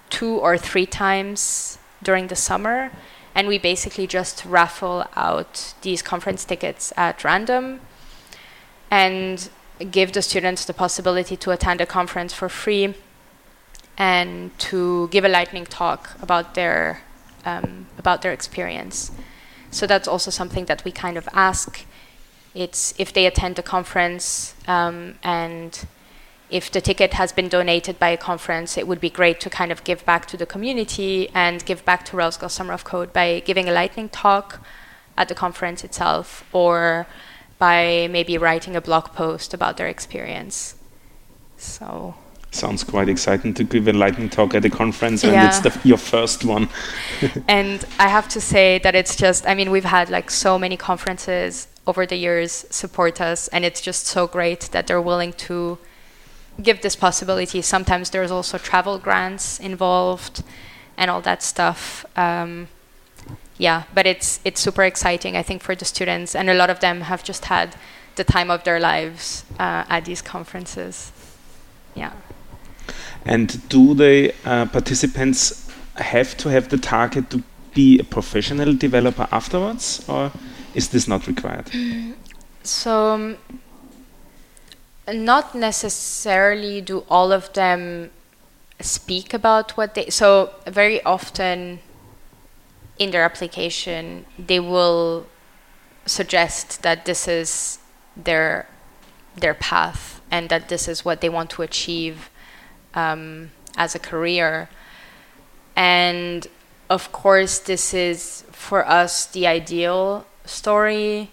two 0.10 0.34
or 0.46 0.58
three 0.58 0.88
times 0.88 1.78
during 2.02 2.28
the 2.28 2.36
summer. 2.36 2.92
and 3.34 3.48
we 3.48 3.58
basically 3.58 4.08
just 4.08 4.44
raffle 4.46 5.06
out 5.16 5.74
these 5.82 6.02
conference 6.02 6.44
tickets 6.46 6.92
at 6.98 7.24
random 7.24 7.80
and 8.90 9.50
give 9.90 10.12
the 10.12 10.22
students 10.22 10.66
the 10.66 10.74
possibility 10.74 11.38
to 11.38 11.52
attend 11.52 11.80
a 11.82 11.86
conference 11.86 12.34
for 12.34 12.50
free 12.50 12.94
and 13.98 14.58
to 14.60 15.08
give 15.10 15.24
a 15.24 15.30
lightning 15.30 15.66
talk 15.66 16.12
about 16.22 16.56
their 16.56 17.02
um, 17.46 17.88
about 17.98 18.22
their 18.22 18.32
experience. 18.32 19.12
So 19.72 19.88
that's 19.88 20.08
also 20.08 20.32
something 20.32 20.66
that 20.66 20.84
we 20.84 20.92
kind 20.92 21.18
of 21.18 21.28
ask. 21.34 21.86
It's 22.54 22.94
if 22.98 23.14
they 23.14 23.26
attend 23.26 23.56
the 23.56 23.64
conference 23.64 24.54
um, 24.68 25.16
and 25.24 25.86
if 26.50 26.70
the 26.70 26.82
ticket 26.82 27.14
has 27.14 27.32
been 27.32 27.48
donated 27.48 27.98
by 27.98 28.10
a 28.10 28.18
conference, 28.18 28.78
it 28.78 28.86
would 28.86 29.00
be 29.00 29.10
great 29.10 29.40
to 29.40 29.50
kind 29.50 29.72
of 29.72 29.86
give 29.86 30.06
back 30.06 30.26
to 30.28 30.38
the 30.38 30.46
community 30.46 31.30
and 31.34 31.64
give 31.66 31.86
back 31.86 32.04
to 32.06 32.18
Rails 32.18 32.40
Summer 32.52 32.74
of 32.74 32.84
Code 32.84 33.14
by 33.14 33.40
giving 33.40 33.70
a 33.70 33.72
lightning 33.72 34.10
talk 34.10 34.60
at 35.18 35.30
the 35.30 35.36
conference 35.36 35.84
itself 35.86 36.44
or 36.52 37.08
by 37.58 38.10
maybe 38.12 38.38
writing 38.38 38.76
a 38.76 38.82
blog 38.82 39.06
post 39.14 39.54
about 39.54 39.78
their 39.78 39.88
experience. 39.88 40.76
So 41.56 42.16
sounds 42.52 42.84
quite 42.84 43.08
exciting 43.08 43.54
to 43.54 43.64
give 43.64 43.88
a 43.88 43.94
lightning 43.94 44.30
talk 44.30 44.54
at 44.54 44.64
a 44.66 44.70
conference 44.70 45.24
and 45.24 45.34
yeah. 45.34 45.48
it's 45.48 45.60
the, 45.60 45.88
your 45.88 45.98
first 45.98 46.44
one. 46.44 46.70
And 47.48 47.84
i 47.98 48.08
have 48.08 48.28
to 48.30 48.42
say 48.42 48.80
that 48.80 48.94
it's 48.94 49.16
just 49.16 49.48
i 49.48 49.56
mean 49.56 49.72
we've 49.72 49.86
had 49.86 50.10
like 50.10 50.30
so 50.30 50.60
many 50.60 50.78
conferences 50.78 51.68
over 51.88 52.06
the 52.06 52.18
years 52.18 52.66
support 52.70 53.20
us 53.22 53.48
and 53.48 53.66
it's 53.66 53.82
just 53.82 54.06
so 54.06 54.28
great 54.28 54.62
that 54.74 54.86
they're 54.88 55.02
willing 55.02 55.34
to 55.34 55.78
give 56.62 56.82
this 56.82 56.96
possibility. 56.96 57.62
Sometimes 57.62 58.12
there's 58.12 58.30
also 58.30 58.58
travel 58.58 59.00
grants 59.00 59.60
involved 59.60 60.44
and 60.98 61.10
all 61.10 61.22
that 61.22 61.42
stuff. 61.42 62.06
Um, 62.16 62.68
yeah 63.58 63.84
but 63.94 64.08
it's 64.08 64.40
it's 64.44 64.60
super 64.60 64.84
exciting 64.84 65.38
i 65.38 65.44
think 65.44 65.62
for 65.62 65.76
the 65.76 65.86
students 65.86 66.36
and 66.36 66.50
a 66.50 66.54
lot 66.54 66.70
of 66.72 66.80
them 66.80 67.02
have 67.02 67.24
just 67.24 67.46
had 67.46 67.76
the 68.16 68.24
time 68.24 68.50
of 68.50 68.64
their 68.64 68.80
lives 68.80 69.46
uh, 69.60 69.86
at 69.88 70.06
these 70.06 70.22
conferences. 70.22 71.12
Yeah 71.94 72.14
and 73.26 73.68
do 73.70 73.94
the 73.94 74.34
uh, 74.46 74.66
participants 74.66 75.70
have 75.96 76.36
to 76.38 76.50
have 76.50 76.70
the 76.70 76.78
target 76.78 77.30
to 77.30 77.44
be 77.74 78.00
a 78.00 78.04
professional 78.04 78.74
developer 78.74 79.28
afterwards, 79.32 80.04
or 80.08 80.32
is 80.74 80.90
this 80.90 81.08
not 81.08 81.28
required? 81.28 81.70
So, 82.64 83.14
um, 83.14 83.38
not 85.12 85.56
necessarily 85.56 86.82
do 86.82 87.06
all 87.10 87.32
of 87.32 87.52
them 87.54 88.12
speak 88.80 89.34
about 89.34 89.72
what 89.78 89.96
they. 89.96 90.10
So, 90.10 90.54
very 90.68 91.02
often 91.04 91.80
in 93.00 93.12
their 93.12 93.24
application, 93.24 94.26
they 94.38 94.60
will 94.60 95.28
suggest 96.06 96.84
that 96.84 97.06
this 97.06 97.28
is 97.28 97.80
their 98.16 98.68
their 99.36 99.54
path 99.54 100.22
and 100.30 100.50
that 100.50 100.68
this 100.70 100.88
is 100.88 101.06
what 101.06 101.22
they 101.22 101.30
want 101.30 101.50
to 101.50 101.62
achieve 101.62 102.30
um, 102.94 103.52
as 103.78 103.96
a 103.96 104.00
career. 104.00 104.70
And 105.76 106.48
of 106.90 107.12
course, 107.12 107.60
this 107.60 107.94
is 107.94 108.44
for 108.52 108.88
us 108.88 109.26
the 109.26 109.48
ideal 109.48 110.26
story. 110.46 111.32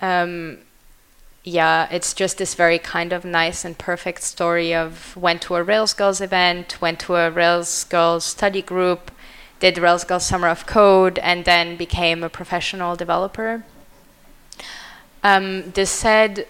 Um, 0.00 0.58
yeah, 1.44 1.88
it's 1.90 2.14
just 2.14 2.38
this 2.38 2.54
very 2.54 2.78
kind 2.78 3.12
of 3.12 3.24
nice 3.24 3.64
and 3.64 3.76
perfect 3.76 4.22
story 4.22 4.74
of 4.74 5.16
went 5.16 5.42
to 5.42 5.56
a 5.56 5.62
Rails 5.62 5.92
Girls 5.92 6.20
event, 6.20 6.80
went 6.80 7.00
to 7.00 7.16
a 7.16 7.30
Rails 7.30 7.84
Girls 7.84 8.24
study 8.24 8.62
group, 8.62 9.10
did 9.58 9.76
Rails 9.78 10.04
Girls 10.04 10.26
Summer 10.26 10.48
of 10.48 10.66
Code, 10.66 11.18
and 11.18 11.44
then 11.44 11.76
became 11.76 12.22
a 12.22 12.28
professional 12.28 12.96
developer. 12.96 13.64
Um, 15.24 15.70
this 15.72 15.90
said, 15.90 16.46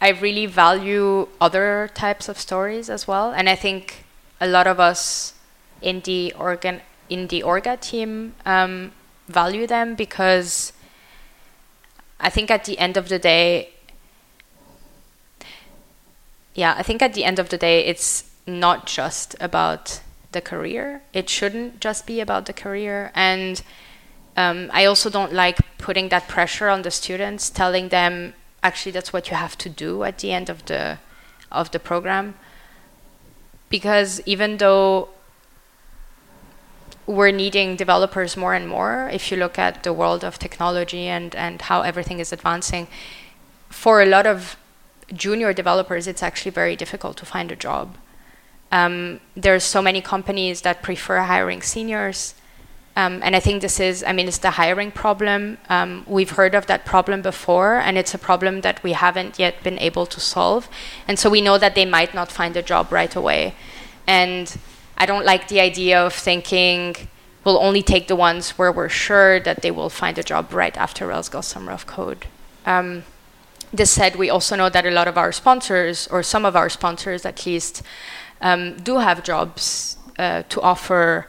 I 0.00 0.10
really 0.10 0.46
value 0.46 1.28
other 1.40 1.90
types 1.94 2.28
of 2.28 2.38
stories 2.38 2.88
as 2.88 3.06
well, 3.06 3.32
and 3.32 3.48
I 3.48 3.54
think 3.54 4.04
a 4.40 4.46
lot 4.46 4.66
of 4.66 4.80
us 4.80 5.34
in 5.82 6.00
the 6.00 6.32
organ 6.38 6.80
in 7.10 7.26
the 7.26 7.42
orga 7.42 7.78
team 7.78 8.34
um, 8.46 8.92
value 9.28 9.66
them 9.66 9.94
because 9.94 10.72
I 12.18 12.30
think 12.30 12.50
at 12.50 12.64
the 12.64 12.78
end 12.78 12.96
of 12.96 13.08
the 13.08 13.18
day, 13.18 13.70
yeah, 16.54 16.74
I 16.78 16.82
think 16.82 17.02
at 17.02 17.14
the 17.14 17.24
end 17.24 17.38
of 17.38 17.48
the 17.48 17.58
day, 17.58 17.84
it's 17.84 18.30
not 18.46 18.86
just 18.86 19.34
about 19.40 20.00
the 20.32 20.40
career. 20.40 21.02
It 21.12 21.28
shouldn't 21.28 21.80
just 21.80 22.06
be 22.06 22.20
about 22.20 22.46
the 22.46 22.52
career, 22.52 23.10
and 23.14 23.62
um, 24.36 24.70
I 24.72 24.84
also 24.84 25.10
don't 25.10 25.32
like 25.32 25.58
putting 25.78 26.08
that 26.08 26.28
pressure 26.28 26.68
on 26.68 26.82
the 26.82 26.90
students, 26.90 27.50
telling 27.50 27.88
them 27.88 28.34
actually 28.62 28.92
that's 28.92 29.12
what 29.12 29.30
you 29.30 29.36
have 29.36 29.56
to 29.58 29.68
do 29.68 30.04
at 30.04 30.18
the 30.18 30.32
end 30.32 30.48
of 30.48 30.64
the 30.66 30.98
of 31.50 31.70
the 31.70 31.78
program. 31.78 32.34
Because 33.68 34.20
even 34.26 34.58
though 34.58 35.08
we're 37.06 37.32
needing 37.32 37.76
developers 37.76 38.36
more 38.36 38.54
and 38.54 38.68
more 38.68 39.10
if 39.12 39.30
you 39.30 39.36
look 39.36 39.58
at 39.58 39.82
the 39.82 39.92
world 39.92 40.22
of 40.24 40.38
technology 40.38 41.06
and 41.06 41.34
and 41.34 41.62
how 41.62 41.82
everything 41.82 42.20
is 42.20 42.32
advancing 42.32 42.86
for 43.68 44.00
a 44.00 44.06
lot 44.06 44.26
of 44.26 44.56
junior 45.12 45.52
developers 45.52 46.06
it's 46.06 46.22
actually 46.22 46.52
very 46.52 46.76
difficult 46.76 47.16
to 47.16 47.26
find 47.26 47.50
a 47.50 47.56
job. 47.56 47.96
Um, 48.72 49.18
there's 49.34 49.64
so 49.64 49.82
many 49.82 50.00
companies 50.00 50.60
that 50.60 50.82
prefer 50.82 51.18
hiring 51.22 51.62
seniors 51.62 52.34
um, 52.96 53.20
and 53.22 53.36
I 53.36 53.40
think 53.40 53.62
this 53.62 53.78
is, 53.78 54.02
I 54.02 54.12
mean, 54.12 54.26
it's 54.26 54.38
the 54.38 54.50
hiring 54.50 54.90
problem. 54.90 55.58
Um, 55.68 56.04
we've 56.06 56.30
heard 56.30 56.54
of 56.54 56.66
that 56.66 56.84
problem 56.84 57.22
before, 57.22 57.76
and 57.76 57.96
it's 57.96 58.14
a 58.14 58.18
problem 58.18 58.62
that 58.62 58.82
we 58.82 58.92
haven't 58.92 59.38
yet 59.38 59.62
been 59.62 59.78
able 59.78 60.06
to 60.06 60.20
solve. 60.20 60.68
And 61.06 61.18
so 61.18 61.30
we 61.30 61.40
know 61.40 61.56
that 61.58 61.74
they 61.74 61.86
might 61.86 62.14
not 62.14 62.32
find 62.32 62.56
a 62.56 62.62
job 62.62 62.92
right 62.92 63.14
away. 63.14 63.54
And 64.06 64.56
I 64.98 65.06
don't 65.06 65.24
like 65.24 65.48
the 65.48 65.60
idea 65.60 66.04
of 66.04 66.12
thinking 66.12 66.96
we'll 67.44 67.62
only 67.62 67.82
take 67.82 68.08
the 68.08 68.16
ones 68.16 68.50
where 68.58 68.72
we're 68.72 68.88
sure 68.88 69.40
that 69.40 69.62
they 69.62 69.70
will 69.70 69.88
find 69.88 70.18
a 70.18 70.22
job 70.22 70.52
right 70.52 70.76
after 70.76 71.06
Rails 71.06 71.28
Girls 71.28 71.46
Summer 71.46 71.72
of 71.72 71.86
Code. 71.86 72.26
Um, 72.66 73.04
this 73.72 73.90
said, 73.92 74.16
we 74.16 74.28
also 74.28 74.56
know 74.56 74.68
that 74.68 74.84
a 74.84 74.90
lot 74.90 75.06
of 75.06 75.16
our 75.16 75.32
sponsors, 75.32 76.08
or 76.08 76.22
some 76.22 76.44
of 76.44 76.56
our 76.56 76.68
sponsors 76.68 77.24
at 77.24 77.46
least, 77.46 77.82
um, 78.40 78.76
do 78.78 78.98
have 78.98 79.22
jobs 79.22 79.96
uh, 80.18 80.42
to 80.48 80.60
offer 80.60 81.28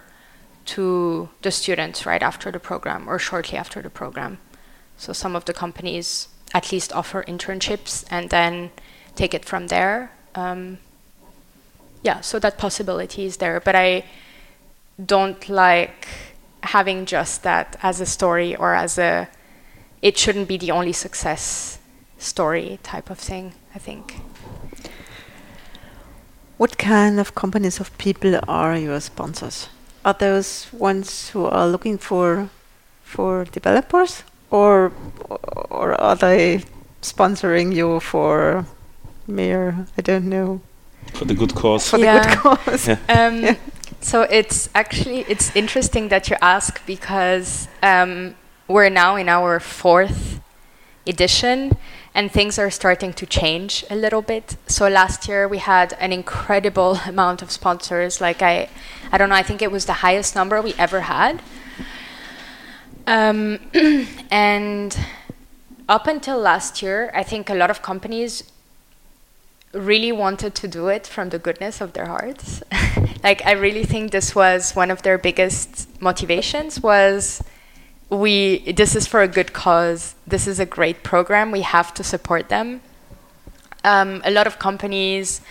to 0.72 1.30
the 1.42 1.52
students 1.52 2.06
right 2.06 2.24
after 2.24 2.52
the 2.52 2.60
program 2.60 3.10
or 3.10 3.20
shortly 3.20 3.58
after 3.58 3.82
the 3.82 3.90
program. 3.90 4.38
So 4.98 5.14
some 5.14 5.36
of 5.36 5.44
the 5.46 5.54
companies 5.54 6.30
at 6.54 6.72
least 6.72 6.94
offer 6.94 7.24
internships 7.24 8.06
and 8.10 8.30
then 8.30 8.72
take 9.16 9.34
it 9.34 9.44
from 9.46 9.68
there. 9.68 10.12
Um, 10.36 10.78
yeah, 12.04 12.22
so 12.22 12.40
that 12.40 12.58
possibility 12.58 13.26
is 13.26 13.38
there, 13.38 13.60
but 13.60 13.76
I 13.76 14.06
don't 15.04 15.50
like 15.50 16.08
having 16.64 17.06
just 17.06 17.44
that 17.44 17.78
as 17.84 18.00
a 18.00 18.06
story 18.06 18.56
or 18.56 18.74
as 18.74 18.98
a 18.98 19.28
it 20.02 20.18
shouldn't 20.18 20.48
be 20.48 20.58
the 20.58 20.72
only 20.72 20.94
success 20.94 21.80
story 22.18 22.80
type 22.82 23.10
of 23.10 23.20
thing, 23.20 23.54
I 23.76 23.80
think. 23.80 24.22
What 26.58 26.78
kind 26.78 27.20
of 27.20 27.36
companies 27.36 27.80
of 27.80 27.96
people 27.98 28.40
are 28.48 28.78
your 28.78 29.00
sponsors? 29.00 29.68
Are 30.04 30.14
those 30.14 30.68
ones 30.74 31.30
who 31.30 31.46
are 31.46 31.68
looking 31.68 31.98
for 31.98 32.50
for 33.04 33.46
developers 33.46 34.24
or 34.50 34.92
or 35.70 36.00
are 36.00 36.16
they 36.16 36.64
sponsoring 37.02 37.74
you 37.74 38.00
for 38.00 38.66
mere 39.28 39.86
I 39.98 40.02
don't 40.02 40.30
know 40.30 40.62
for 41.14 41.26
the 41.26 41.34
good 41.34 41.56
cause 41.56 41.90
for 41.90 41.98
yeah. 41.98 42.20
the 42.20 42.28
good 42.28 42.38
cause 42.38 42.88
yeah. 42.88 42.98
Um, 43.10 43.42
yeah. 43.44 43.56
so 44.00 44.22
it's 44.24 44.70
actually 44.74 45.26
it's 45.28 45.56
interesting 45.56 46.10
that 46.10 46.30
you 46.30 46.38
ask 46.42 46.86
because 46.86 47.68
um, 47.84 48.36
we're 48.68 48.90
now 48.90 49.16
in 49.16 49.30
our 49.30 49.60
fourth 49.60 50.40
edition 51.06 51.72
and 52.14 52.32
things 52.32 52.60
are 52.60 52.70
starting 52.70 53.14
to 53.14 53.26
change 53.26 53.86
a 53.90 53.96
little 53.96 54.22
bit. 54.22 54.58
So 54.68 54.88
last 54.88 55.28
year 55.28 55.48
we 55.48 55.60
had 55.60 55.94
an 56.00 56.12
incredible 56.12 56.96
amount 57.08 57.42
of 57.42 57.52
sponsors. 57.52 58.20
Like 58.20 58.42
I, 58.42 58.70
I 59.12 59.18
don't 59.18 59.30
know. 59.30 59.36
I 59.36 59.44
think 59.44 59.62
it 59.62 59.72
was 59.72 59.86
the 59.86 59.94
highest 59.94 60.36
number 60.36 60.62
we 60.62 60.74
ever 60.78 61.02
had. 61.02 61.42
Um, 63.08 63.60
and 64.32 64.98
up 65.88 66.08
until 66.08 66.38
last 66.38 66.82
year, 66.82 67.12
I 67.14 67.24
think 67.24 67.50
a 67.50 67.56
lot 67.56 67.70
of 67.70 67.82
companies 67.82 68.44
really 69.74 70.12
wanted 70.12 70.54
to 70.56 70.68
do 70.68 70.90
it 70.90 71.08
from 71.08 71.30
the 71.30 71.40
goodness 71.40 71.82
of 71.82 71.94
their 71.94 72.06
hearts. 72.06 72.62
like 73.24 73.46
I 73.46 73.52
really 73.52 73.86
think 73.86 74.12
this 74.12 74.36
was 74.36 74.76
one 74.76 74.92
of 74.92 75.02
their 75.02 75.18
biggest 75.18 76.02
motivations 76.02 76.82
was 76.82 77.42
we 78.12 78.72
this 78.74 78.96
is 78.96 79.08
for 79.08 79.22
a 79.22 79.28
good 79.28 79.54
cause. 79.54 80.16
This 80.28 80.46
is 80.46 80.60
a 80.60 80.66
great 80.66 81.02
program. 81.04 81.50
We 81.52 81.62
have 81.62 81.94
to 81.96 82.04
support 82.04 82.50
them. 82.50 82.82
Um, 83.84 84.22
a 84.24 84.32
lot 84.32 84.46
of 84.46 84.60
companies 84.60 85.42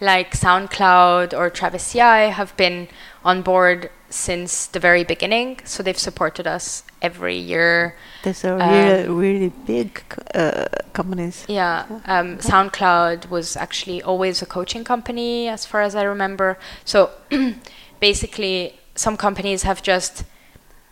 like 0.00 0.32
SoundCloud 0.32 1.36
or 1.36 1.50
Travis 1.50 1.92
CI 1.92 2.30
have 2.30 2.56
been 2.56 2.88
on 3.24 3.42
board 3.42 3.90
since 4.08 4.66
the 4.66 4.80
very 4.80 5.04
beginning. 5.04 5.60
So 5.64 5.82
they've 5.82 5.98
supported 5.98 6.46
us 6.46 6.82
every 7.02 7.36
year. 7.36 7.96
These 8.24 8.44
are 8.44 8.56
really, 8.56 9.04
um, 9.04 9.16
really 9.16 9.48
big 9.66 10.02
uh, 10.34 10.66
companies. 10.92 11.44
Yeah. 11.48 11.86
Um, 12.06 12.38
SoundCloud 12.38 13.30
was 13.30 13.56
actually 13.56 14.02
always 14.02 14.42
a 14.42 14.46
coaching 14.46 14.84
company, 14.84 15.48
as 15.48 15.64
far 15.66 15.82
as 15.82 15.94
I 15.94 16.02
remember. 16.02 16.58
So 16.84 17.10
basically, 18.00 18.78
some 18.94 19.16
companies 19.16 19.62
have 19.62 19.82
just, 19.82 20.24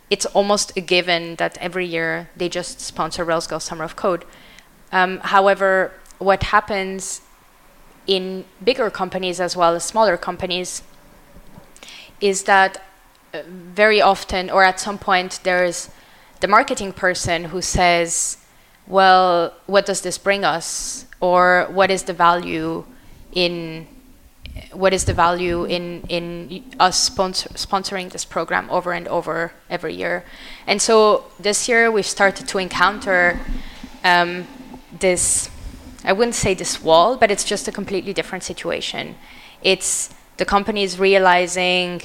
it's 0.09 0.25
almost 0.27 0.75
a 0.75 0.81
given 0.81 1.35
that 1.35 1.57
every 1.59 1.85
year 1.85 2.29
they 2.35 2.49
just 2.49 2.79
sponsor 2.81 3.23
Rails 3.23 3.47
Girls 3.47 3.63
Summer 3.63 3.83
of 3.83 3.95
Code. 3.95 4.25
Um, 4.91 5.19
however, 5.19 5.91
what 6.17 6.43
happens 6.43 7.21
in 8.07 8.45
bigger 8.63 8.89
companies 8.89 9.39
as 9.39 9.55
well 9.55 9.75
as 9.75 9.83
smaller 9.83 10.17
companies 10.17 10.81
is 12.19 12.43
that 12.43 12.83
uh, 13.33 13.43
very 13.47 14.01
often 14.01 14.49
or 14.49 14.63
at 14.63 14.79
some 14.79 14.97
point 14.97 15.39
there's 15.43 15.89
the 16.39 16.47
marketing 16.47 16.91
person 16.91 17.45
who 17.45 17.61
says 17.61 18.37
well 18.87 19.53
what 19.67 19.85
does 19.85 20.01
this 20.01 20.17
bring 20.17 20.43
us 20.43 21.05
or 21.21 21.67
what 21.69 21.91
is 21.91 22.03
the 22.03 22.13
value 22.13 22.83
in 23.33 23.87
what 24.71 24.93
is 24.93 25.05
the 25.05 25.13
value 25.13 25.65
in 25.65 26.03
in 26.09 26.63
us 26.79 26.97
sponsor, 27.01 27.49
sponsoring 27.49 28.11
this 28.11 28.25
program 28.25 28.69
over 28.69 28.91
and 28.93 29.07
over 29.07 29.51
every 29.69 29.93
year 29.93 30.23
and 30.67 30.81
so 30.81 31.25
this 31.39 31.67
year 31.67 31.91
we've 31.91 32.05
started 32.05 32.47
to 32.47 32.57
encounter 32.57 33.39
um, 34.03 34.47
this 34.99 35.49
I 36.03 36.13
wouldn't 36.13 36.35
say 36.35 36.53
this 36.53 36.81
wall, 36.81 37.17
but 37.17 37.29
it's 37.29 37.43
just 37.43 37.67
a 37.67 37.71
completely 37.71 38.13
different 38.13 38.43
situation. 38.43 39.15
It's 39.61 40.13
the 40.37 40.45
companies 40.45 40.97
realizing, 40.97 42.01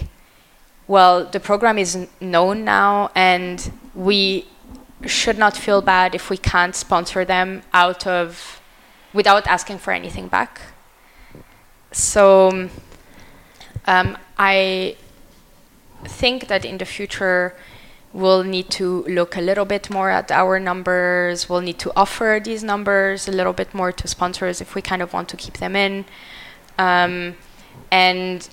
well, 0.89 1.25
the 1.25 1.39
program 1.39 1.79
is 1.79 2.09
known 2.21 2.65
now, 2.65 3.11
and 3.15 3.73
we 3.95 4.47
should 5.07 5.39
not 5.39 5.57
feel 5.57 5.81
bad 5.81 6.15
if 6.15 6.29
we 6.29 6.37
can't 6.37 6.75
sponsor 6.75 7.25
them 7.25 7.63
out 7.73 8.07
of 8.07 8.61
without 9.13 9.47
asking 9.47 9.79
for 9.79 9.93
anything 9.93 10.27
back. 10.27 10.61
So 11.95 12.69
um, 13.87 14.19
I 14.37 14.97
think 16.05 16.49
that 16.49 16.65
in 16.65 16.79
the 16.79 16.85
future 16.85 17.55
we'll 18.13 18.43
need 18.45 18.71
to 18.71 19.05
look 19.05 19.37
a 19.37 19.41
little 19.41 19.65
bit 19.65 19.91
more 19.91 20.11
at 20.11 20.31
our 20.31 20.59
numbers. 20.59 21.49
We'll 21.49 21.61
need 21.61 21.79
to 21.81 21.93
offer 21.97 22.41
these 22.43 22.65
numbers 22.65 23.29
a 23.29 23.33
little 23.33 23.53
bit 23.53 23.75
more 23.75 23.93
to 23.93 24.09
sponsors 24.09 24.61
if 24.61 24.75
we 24.75 24.83
kind 24.83 25.03
of 25.03 25.13
want 25.13 25.29
to 25.31 25.37
keep 25.37 25.59
them 25.59 25.77
in. 25.77 26.05
Um, 26.79 27.37
and 27.91 28.49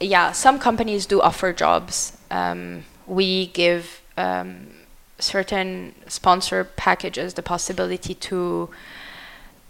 yeah, 0.00 0.32
some 0.32 0.58
companies 0.58 1.04
do 1.04 1.20
offer 1.20 1.52
jobs. 1.52 2.16
Um, 2.30 2.84
we 3.06 3.48
give 3.48 4.02
um, 4.16 4.68
certain 5.18 5.94
sponsor 6.06 6.64
packages 6.64 7.34
the 7.34 7.42
possibility 7.42 8.14
to 8.14 8.68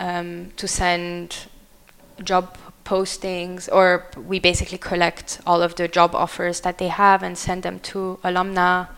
um, 0.00 0.52
to 0.56 0.68
send 0.68 1.48
job 2.24 2.56
postings, 2.84 3.68
or 3.70 4.06
we 4.16 4.38
basically 4.38 4.78
collect 4.78 5.40
all 5.46 5.62
of 5.62 5.74
the 5.74 5.86
job 5.86 6.14
offers 6.14 6.60
that 6.60 6.78
they 6.78 6.88
have 6.88 7.22
and 7.22 7.36
send 7.36 7.62
them 7.62 7.78
to 7.80 8.18
alumna 8.24 8.88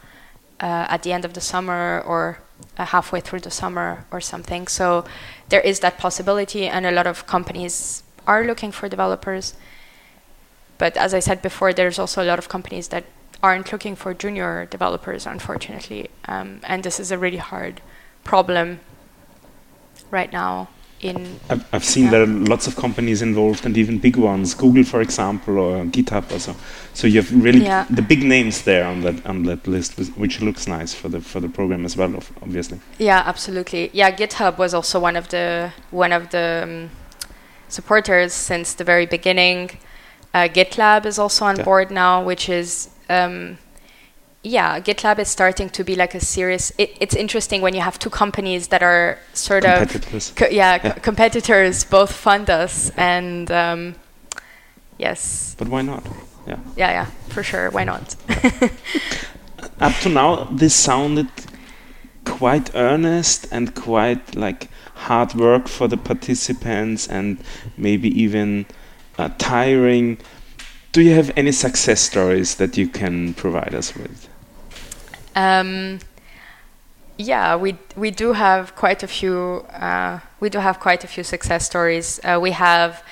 uh, 0.60 0.86
at 0.88 1.02
the 1.02 1.12
end 1.12 1.24
of 1.24 1.32
the 1.34 1.40
summer 1.40 2.00
or 2.06 2.38
uh, 2.78 2.84
halfway 2.84 3.20
through 3.20 3.40
the 3.40 3.50
summer 3.50 4.04
or 4.10 4.20
something. 4.20 4.68
So 4.68 5.04
there 5.48 5.60
is 5.60 5.80
that 5.80 5.98
possibility, 5.98 6.66
and 6.66 6.86
a 6.86 6.92
lot 6.92 7.06
of 7.06 7.26
companies 7.26 8.02
are 8.26 8.44
looking 8.44 8.70
for 8.70 8.88
developers. 8.88 9.54
But 10.78 10.96
as 10.96 11.12
I 11.12 11.20
said 11.20 11.42
before, 11.42 11.72
there's 11.72 11.98
also 11.98 12.22
a 12.22 12.28
lot 12.30 12.38
of 12.38 12.48
companies 12.48 12.88
that 12.88 13.04
aren't 13.42 13.72
looking 13.72 13.96
for 13.96 14.14
junior 14.14 14.66
developers, 14.66 15.26
unfortunately. 15.26 16.10
Um, 16.26 16.60
and 16.64 16.84
this 16.84 17.00
is 17.00 17.10
a 17.10 17.18
really 17.18 17.38
hard 17.38 17.80
problem 18.22 18.80
right 20.10 20.32
now 20.32 20.68
in. 21.02 21.40
I've, 21.48 21.64
I've 21.74 21.84
seen 21.84 22.04
yeah. 22.04 22.10
there 22.10 22.22
are 22.22 22.26
lots 22.26 22.66
of 22.66 22.76
companies 22.76 23.22
involved 23.22 23.66
and 23.66 23.76
even 23.76 23.98
big 23.98 24.16
ones, 24.16 24.54
Google, 24.54 24.84
for 24.84 25.00
example, 25.00 25.58
or 25.58 25.84
GitHub 25.84 26.30
also. 26.32 26.54
So 26.94 27.06
you 27.06 27.20
have 27.22 27.44
really 27.44 27.62
yeah. 27.64 27.86
the 27.90 28.02
big 28.02 28.22
names 28.22 28.62
there 28.62 28.84
on 28.84 29.00
that 29.02 29.24
on 29.26 29.44
that 29.44 29.66
list, 29.66 29.98
which 30.16 30.40
looks 30.40 30.66
nice 30.66 30.94
for 30.94 31.08
the 31.08 31.20
for 31.20 31.40
the 31.40 31.48
program 31.48 31.84
as 31.84 31.96
well, 31.96 32.14
obviously. 32.42 32.80
Yeah, 32.98 33.22
absolutely. 33.24 33.90
Yeah, 33.92 34.10
GitHub 34.10 34.58
was 34.58 34.74
also 34.74 35.00
one 35.00 35.16
of 35.16 35.28
the 35.28 35.72
one 35.90 36.12
of 36.12 36.30
the 36.30 36.60
um, 36.64 36.90
supporters 37.68 38.32
since 38.32 38.74
the 38.74 38.84
very 38.84 39.06
beginning. 39.06 39.70
Uh, 40.32 40.48
GitLab 40.48 41.06
is 41.06 41.18
also 41.18 41.44
on 41.44 41.56
yeah. 41.56 41.64
board 41.64 41.90
now, 41.90 42.22
which 42.22 42.48
is 42.48 42.90
um, 43.08 43.58
yeah, 44.42 44.80
GitLab 44.80 45.18
is 45.18 45.28
starting 45.28 45.68
to 45.70 45.84
be 45.84 45.94
like 45.94 46.14
a 46.14 46.20
serious. 46.20 46.72
It, 46.78 46.96
it's 46.98 47.14
interesting 47.14 47.60
when 47.60 47.74
you 47.74 47.82
have 47.82 47.98
two 47.98 48.08
companies 48.08 48.68
that 48.68 48.82
are 48.82 49.18
sort 49.34 49.66
of 49.66 49.90
co- 50.34 50.48
yeah, 50.48 50.80
yeah. 50.82 50.92
competitors 50.92 51.84
both 51.84 52.12
fund 52.12 52.48
us 52.48 52.90
and 52.96 53.50
um, 53.50 53.96
yes. 54.98 55.54
But 55.58 55.68
why 55.68 55.82
not? 55.82 56.06
Yeah. 56.46 56.58
Yeah, 56.74 56.90
yeah, 56.90 57.06
for 57.28 57.42
sure. 57.42 57.70
Why 57.70 57.84
not? 57.84 58.16
Up 59.80 59.94
to 60.00 60.08
now, 60.08 60.44
this 60.44 60.74
sounded 60.74 61.28
quite 62.24 62.74
earnest 62.74 63.46
and 63.50 63.74
quite 63.74 64.34
like 64.34 64.70
hard 64.94 65.34
work 65.34 65.68
for 65.68 65.86
the 65.86 65.98
participants 65.98 67.06
and 67.06 67.42
maybe 67.76 68.08
even 68.08 68.64
uh, 69.18 69.28
tiring. 69.36 70.16
Do 70.92 71.02
you 71.02 71.14
have 71.14 71.30
any 71.36 71.52
success 71.52 72.00
stories 72.00 72.54
that 72.54 72.78
you 72.78 72.88
can 72.88 73.34
provide 73.34 73.74
us 73.74 73.94
with? 73.94 74.29
Um, 75.40 76.00
yeah, 77.16 77.56
we 77.56 77.76
we 77.96 78.10
do 78.10 78.32
have 78.32 78.74
quite 78.76 79.02
a 79.02 79.06
few. 79.06 79.64
Uh, 79.72 80.20
we 80.40 80.48
do 80.50 80.58
have 80.58 80.80
quite 80.80 81.04
a 81.04 81.06
few 81.06 81.24
success 81.24 81.64
stories. 81.66 82.20
Uh, 82.24 82.38
we 82.40 82.52
have. 82.52 83.02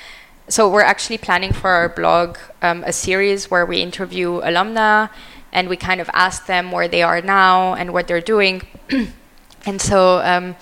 So 0.49 0.61
we're 0.71 0.91
actually 0.95 1.19
planning 1.19 1.53
for 1.53 1.71
our 1.71 1.91
blog 1.91 2.39
um, 2.63 2.83
a 2.85 2.93
series 2.93 3.51
where 3.51 3.67
we 3.67 3.83
interview 3.83 4.41
alumna 4.41 5.11
and 5.53 5.69
we 5.69 5.77
kind 5.77 6.01
of 6.01 6.09
ask 6.15 6.47
them 6.47 6.73
where 6.73 6.89
they 6.89 7.03
are 7.03 7.21
now 7.21 7.75
and 7.75 7.93
what 7.93 8.07
they're 8.09 8.27
doing. 8.35 8.63
and 9.67 9.79
so 9.81 10.21
um, 10.33 10.57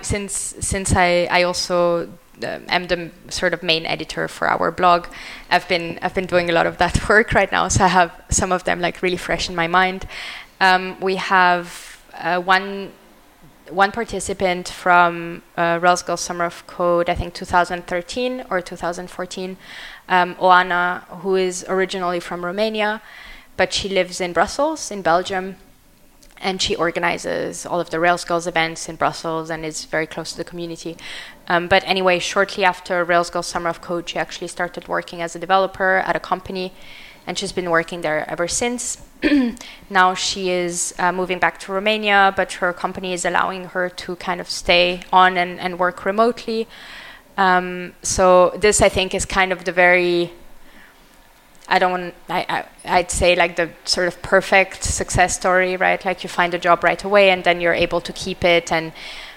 since 0.00 0.32
since 0.60 0.96
I 0.96 1.28
I 1.30 1.42
also 1.42 2.08
uh, 2.42 2.60
am 2.68 2.86
the 2.86 3.10
sort 3.28 3.54
of 3.54 3.62
main 3.62 3.84
editor 3.86 4.28
for 4.28 4.48
our 4.48 4.70
blog. 4.70 5.06
I've 5.50 5.68
been 5.68 5.98
I've 6.02 6.14
been 6.14 6.26
doing 6.26 6.50
a 6.50 6.52
lot 6.52 6.66
of 6.66 6.76
that 6.78 7.08
work 7.08 7.32
right 7.32 7.52
now, 7.52 7.68
so 7.68 7.84
I 7.84 7.88
have 7.88 8.10
some 8.30 8.52
of 8.52 8.64
them 8.64 8.80
like 8.80 9.02
really 9.02 9.18
fresh 9.18 9.48
in 9.48 9.54
my 9.54 9.66
mind. 9.66 10.06
Um, 10.60 10.98
we 11.00 11.16
have 11.16 12.00
uh, 12.14 12.40
one 12.40 12.92
one 13.70 13.90
participant 13.90 14.68
from 14.68 15.42
uh, 15.56 15.78
Girls 15.78 16.20
Summer 16.20 16.44
of 16.44 16.66
Code, 16.68 17.08
I 17.08 17.14
think 17.16 17.34
2013 17.34 18.44
or 18.48 18.60
2014, 18.60 19.56
um, 20.08 20.34
Oana, 20.36 21.02
who 21.20 21.34
is 21.34 21.64
originally 21.68 22.20
from 22.20 22.44
Romania, 22.44 23.02
but 23.56 23.72
she 23.72 23.88
lives 23.88 24.20
in 24.20 24.32
Brussels, 24.32 24.92
in 24.92 25.02
Belgium, 25.02 25.56
and 26.38 26.60
she 26.60 26.76
organizes 26.76 27.66
all 27.66 27.80
of 27.80 27.90
the 27.90 27.98
Rails 27.98 28.24
Girls 28.24 28.46
events 28.46 28.88
in 28.88 28.96
Brussels 28.96 29.50
and 29.50 29.64
is 29.64 29.84
very 29.84 30.06
close 30.06 30.32
to 30.32 30.36
the 30.36 30.44
community. 30.44 30.96
Um, 31.48 31.66
but 31.66 31.82
anyway, 31.86 32.18
shortly 32.18 32.64
after 32.64 33.02
Rails 33.02 33.30
Girls 33.30 33.46
Summer 33.46 33.70
of 33.70 33.80
Code, 33.80 34.08
she 34.08 34.18
actually 34.18 34.48
started 34.48 34.86
working 34.86 35.22
as 35.22 35.34
a 35.34 35.38
developer 35.38 35.96
at 36.06 36.14
a 36.14 36.20
company 36.20 36.72
and 37.26 37.38
she's 37.38 37.52
been 37.52 37.70
working 37.70 38.02
there 38.02 38.28
ever 38.30 38.46
since. 38.48 38.98
now 39.90 40.14
she 40.14 40.50
is 40.50 40.94
uh, 40.98 41.12
moving 41.12 41.38
back 41.38 41.58
to 41.60 41.72
Romania, 41.72 42.32
but 42.36 42.52
her 42.54 42.72
company 42.72 43.12
is 43.12 43.24
allowing 43.24 43.64
her 43.66 43.88
to 43.88 44.16
kind 44.16 44.40
of 44.40 44.48
stay 44.48 45.02
on 45.12 45.36
and, 45.36 45.58
and 45.58 45.78
work 45.78 46.04
remotely. 46.04 46.68
Um, 47.36 47.94
so 48.02 48.50
this, 48.56 48.80
I 48.80 48.88
think, 48.88 49.14
is 49.14 49.24
kind 49.24 49.52
of 49.52 49.64
the 49.64 49.72
very 49.72 50.32
I 51.68 51.78
don't 51.80 51.90
want, 51.90 52.14
I, 52.28 52.64
I, 52.84 52.98
would 52.98 53.10
say 53.10 53.34
like 53.34 53.56
the 53.56 53.70
sort 53.84 54.06
of 54.06 54.22
perfect 54.22 54.84
success 54.84 55.34
story, 55.34 55.76
right? 55.76 56.02
Like 56.04 56.22
you 56.22 56.28
find 56.28 56.54
a 56.54 56.58
job 56.58 56.84
right 56.84 57.02
away 57.02 57.30
and 57.30 57.42
then 57.42 57.60
you're 57.60 57.74
able 57.74 58.00
to 58.02 58.12
keep 58.12 58.44
it 58.44 58.70
and 58.70 58.92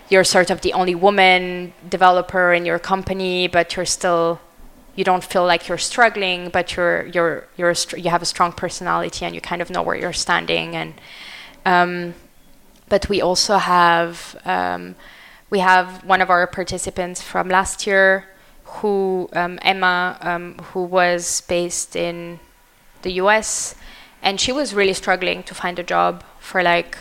you're 0.09 0.23
sort 0.23 0.51
of 0.51 0.61
the 0.61 0.73
only 0.73 0.93
woman 0.93 1.73
developer 1.87 2.53
in 2.53 2.65
your 2.65 2.77
company, 2.77 3.47
but 3.47 3.75
you're 3.75 3.85
still 3.85 4.39
you 4.99 5.05
don't 5.05 5.23
feel 5.23 5.45
like 5.45 5.69
you're 5.69 5.85
struggling, 5.93 6.49
but 6.49 6.75
you're 6.75 7.05
you're 7.15 7.47
you're 7.55 7.73
you 7.95 8.09
have 8.09 8.21
a 8.21 8.25
strong 8.25 8.51
personality 8.51 9.23
and 9.25 9.33
you 9.33 9.39
kind 9.39 9.61
of 9.61 9.69
know 9.69 9.81
where 9.81 9.95
you're 9.95 10.19
standing. 10.27 10.75
And 10.75 10.93
um, 11.65 12.15
but 12.89 13.07
we 13.07 13.21
also 13.21 13.55
have 13.59 14.35
um, 14.43 14.95
we 15.49 15.59
have 15.59 16.03
one 16.03 16.21
of 16.21 16.29
our 16.29 16.45
participants 16.47 17.21
from 17.21 17.47
last 17.47 17.87
year, 17.87 18.27
who 18.65 19.29
um, 19.31 19.57
Emma, 19.61 20.17
um, 20.19 20.57
who 20.73 20.83
was 20.83 21.43
based 21.47 21.95
in 21.95 22.41
the 23.03 23.13
U.S. 23.23 23.75
and 24.21 24.37
she 24.37 24.51
was 24.51 24.73
really 24.73 24.93
struggling 24.93 25.43
to 25.43 25.55
find 25.55 25.79
a 25.79 25.83
job 25.83 26.25
for 26.41 26.61
like 26.61 26.97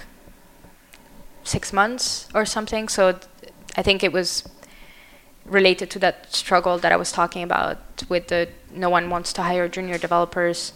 six 1.42 1.72
months 1.72 2.28
or 2.32 2.44
something. 2.44 2.86
So 2.88 3.12
th- 3.12 3.52
I 3.76 3.82
think 3.82 4.04
it 4.04 4.12
was 4.12 4.44
related 5.48 5.90
to 5.90 5.98
that 6.00 6.32
struggle 6.34 6.78
that 6.78 6.92
I 6.92 6.96
was 6.96 7.10
talking 7.12 7.42
about 7.42 7.78
with 8.08 8.28
the 8.28 8.48
no 8.72 8.90
one 8.90 9.10
wants 9.10 9.32
to 9.34 9.42
hire 9.42 9.68
junior 9.68 9.98
developers. 9.98 10.72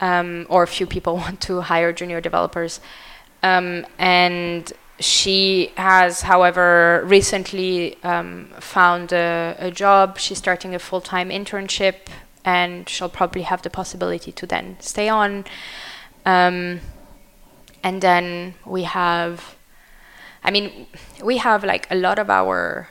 um, 0.00 0.46
or 0.48 0.66
few 0.66 0.86
people 0.86 1.16
want 1.24 1.40
to 1.42 1.60
hire 1.60 1.92
junior 1.92 2.20
developers. 2.20 2.80
Um, 3.42 3.86
and 3.98 4.72
she 4.98 5.72
has, 5.76 6.22
however, 6.22 7.02
recently 7.06 8.02
um, 8.02 8.50
found 8.60 9.12
a, 9.12 9.56
a, 9.58 9.70
job. 9.70 10.18
She's 10.18 10.38
starting 10.38 10.74
a 10.74 10.78
full 10.78 11.00
time 11.00 11.30
internship, 11.30 12.08
and 12.44 12.88
she'll 12.88 13.08
probably 13.08 13.42
have 13.42 13.62
the 13.62 13.70
possibility 13.70 14.32
to 14.32 14.46
then 14.46 14.76
stay 14.80 15.08
on. 15.08 15.44
Um, 16.26 16.80
and 17.82 18.02
then 18.02 18.54
we 18.66 18.82
have, 18.82 19.56
I 20.44 20.50
mean, 20.50 20.86
we 21.24 21.38
have 21.38 21.64
like 21.64 21.86
a 21.90 21.94
lot 21.94 22.18
of 22.18 22.28
our, 22.28 22.88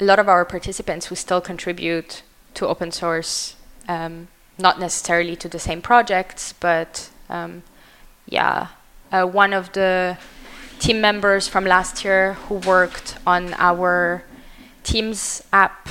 a 0.00 0.04
lot 0.04 0.18
of 0.18 0.28
our 0.28 0.44
participants 0.44 1.06
who 1.06 1.14
still 1.14 1.40
contribute 1.40 2.22
to 2.54 2.66
open 2.66 2.90
source, 2.90 3.56
um, 3.88 4.28
not 4.58 4.78
necessarily 4.78 5.36
to 5.36 5.48
the 5.48 5.58
same 5.58 5.80
projects, 5.80 6.52
but 6.52 7.10
um, 7.28 7.62
yeah, 8.26 8.68
uh, 9.12 9.24
one 9.24 9.52
of 9.52 9.72
the 9.72 10.18
team 10.78 11.00
members 11.00 11.48
from 11.48 11.64
last 11.64 12.04
year 12.04 12.34
who 12.48 12.56
worked 12.56 13.16
on 13.26 13.54
our 13.54 14.24
Teams 14.82 15.42
app, 15.52 15.88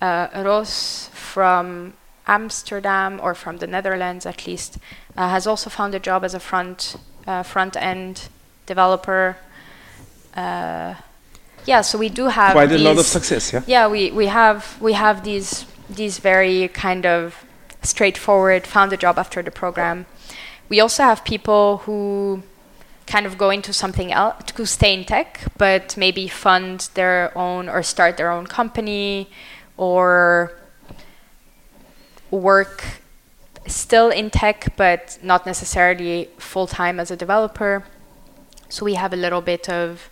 uh, 0.00 0.28
Ros 0.36 1.10
from 1.12 1.94
Amsterdam 2.28 3.18
or 3.20 3.34
from 3.34 3.56
the 3.56 3.66
Netherlands 3.66 4.24
at 4.24 4.46
least, 4.46 4.78
uh, 5.16 5.28
has 5.30 5.48
also 5.48 5.68
found 5.68 5.96
a 5.96 5.98
job 5.98 6.22
as 6.24 6.32
a 6.32 6.38
front 6.40 6.96
uh, 7.26 7.42
front 7.42 7.76
end 7.76 8.28
developer. 8.66 9.36
Yeah, 11.66 11.82
so 11.82 11.98
we 11.98 12.08
do 12.08 12.26
have 12.28 12.52
quite 12.52 12.72
a 12.72 12.78
lot 12.78 12.98
of 12.98 13.06
success. 13.06 13.52
Yeah. 13.52 13.62
Yeah, 13.66 13.88
we, 13.88 14.10
we 14.10 14.26
have 14.26 14.80
we 14.80 14.94
have 14.94 15.24
these 15.24 15.66
these 15.88 16.18
very 16.18 16.68
kind 16.68 17.06
of 17.06 17.44
straightforward 17.82 18.66
found 18.66 18.92
a 18.92 18.96
job 18.96 19.18
after 19.18 19.42
the 19.42 19.50
program. 19.50 20.06
We 20.68 20.80
also 20.80 21.02
have 21.02 21.24
people 21.24 21.78
who 21.78 22.42
kind 23.06 23.26
of 23.26 23.36
go 23.36 23.50
into 23.50 23.72
something 23.72 24.12
else 24.12 24.44
to 24.52 24.66
stay 24.66 24.94
in 24.94 25.04
tech, 25.04 25.40
but 25.58 25.96
maybe 25.96 26.28
fund 26.28 26.88
their 26.94 27.36
own 27.36 27.68
or 27.68 27.82
start 27.82 28.16
their 28.16 28.30
own 28.30 28.46
company 28.46 29.28
or 29.76 30.52
work 32.30 32.84
still 33.66 34.10
in 34.10 34.30
tech, 34.30 34.76
but 34.76 35.18
not 35.22 35.44
necessarily 35.44 36.28
full 36.38 36.66
time 36.66 37.00
as 37.00 37.10
a 37.10 37.16
developer. 37.16 37.84
So 38.68 38.84
we 38.84 38.94
have 38.94 39.12
a 39.12 39.16
little 39.16 39.40
bit 39.40 39.68
of 39.68 40.10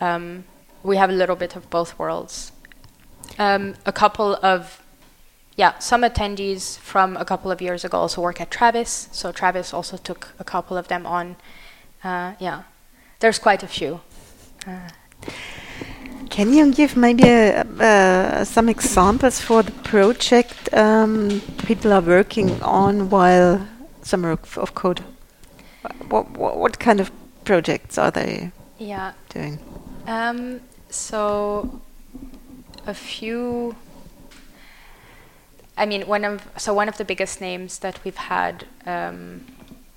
um, 0.00 0.44
we 0.82 0.96
have 0.96 1.10
a 1.10 1.12
little 1.12 1.36
bit 1.36 1.56
of 1.56 1.68
both 1.70 1.98
worlds. 1.98 2.52
Um, 3.38 3.74
a 3.86 3.92
couple 3.92 4.36
of 4.42 4.82
yeah, 5.56 5.78
some 5.78 6.02
attendees 6.02 6.78
from 6.78 7.16
a 7.16 7.24
couple 7.24 7.50
of 7.50 7.60
years 7.60 7.84
ago 7.84 7.98
also 7.98 8.22
work 8.22 8.40
at 8.40 8.50
Travis. 8.50 9.08
So 9.12 9.32
Travis 9.32 9.74
also 9.74 9.96
took 9.96 10.28
a 10.38 10.44
couple 10.44 10.76
of 10.76 10.88
them 10.88 11.06
on 11.06 11.36
uh, 12.02 12.32
yeah, 12.38 12.62
there's 13.18 13.38
quite 13.38 13.62
a 13.62 13.66
few. 13.66 14.00
Uh, 14.66 14.88
can 16.30 16.52
you 16.52 16.72
give 16.72 16.96
maybe 16.96 17.24
a, 17.24 17.62
uh, 17.62 18.44
some 18.44 18.68
examples 18.68 19.40
for 19.40 19.62
the 19.62 19.72
project 19.72 20.72
um, 20.72 21.42
people 21.66 21.92
are 21.92 22.00
working 22.00 22.62
on 22.62 23.10
while 23.10 23.66
Summer 24.02 24.30
of 24.30 24.74
Code? 24.74 25.02
What, 26.08 26.30
what, 26.30 26.56
what 26.56 26.78
kind 26.78 27.00
of 27.00 27.10
projects 27.44 27.98
are 27.98 28.10
they 28.10 28.52
yeah. 28.78 29.12
doing? 29.28 29.58
Um, 30.06 30.60
so, 30.90 31.80
a 32.86 32.94
few. 32.94 33.76
I 35.76 35.86
mean, 35.86 36.02
one 36.06 36.24
of 36.24 36.46
so 36.56 36.74
one 36.74 36.88
of 36.88 36.98
the 36.98 37.04
biggest 37.04 37.40
names 37.40 37.78
that 37.78 38.02
we've 38.04 38.16
had 38.16 38.66
um, 38.84 39.46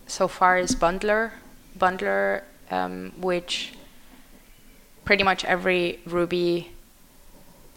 so 0.08 0.28
far 0.28 0.58
is 0.58 0.76
Bundler, 0.76 1.32
bundler, 1.78 2.44
um, 2.72 3.12
which 3.18 3.74
pretty 5.04 5.24
much 5.24 5.44
every 5.44 6.00
Ruby, 6.06 6.72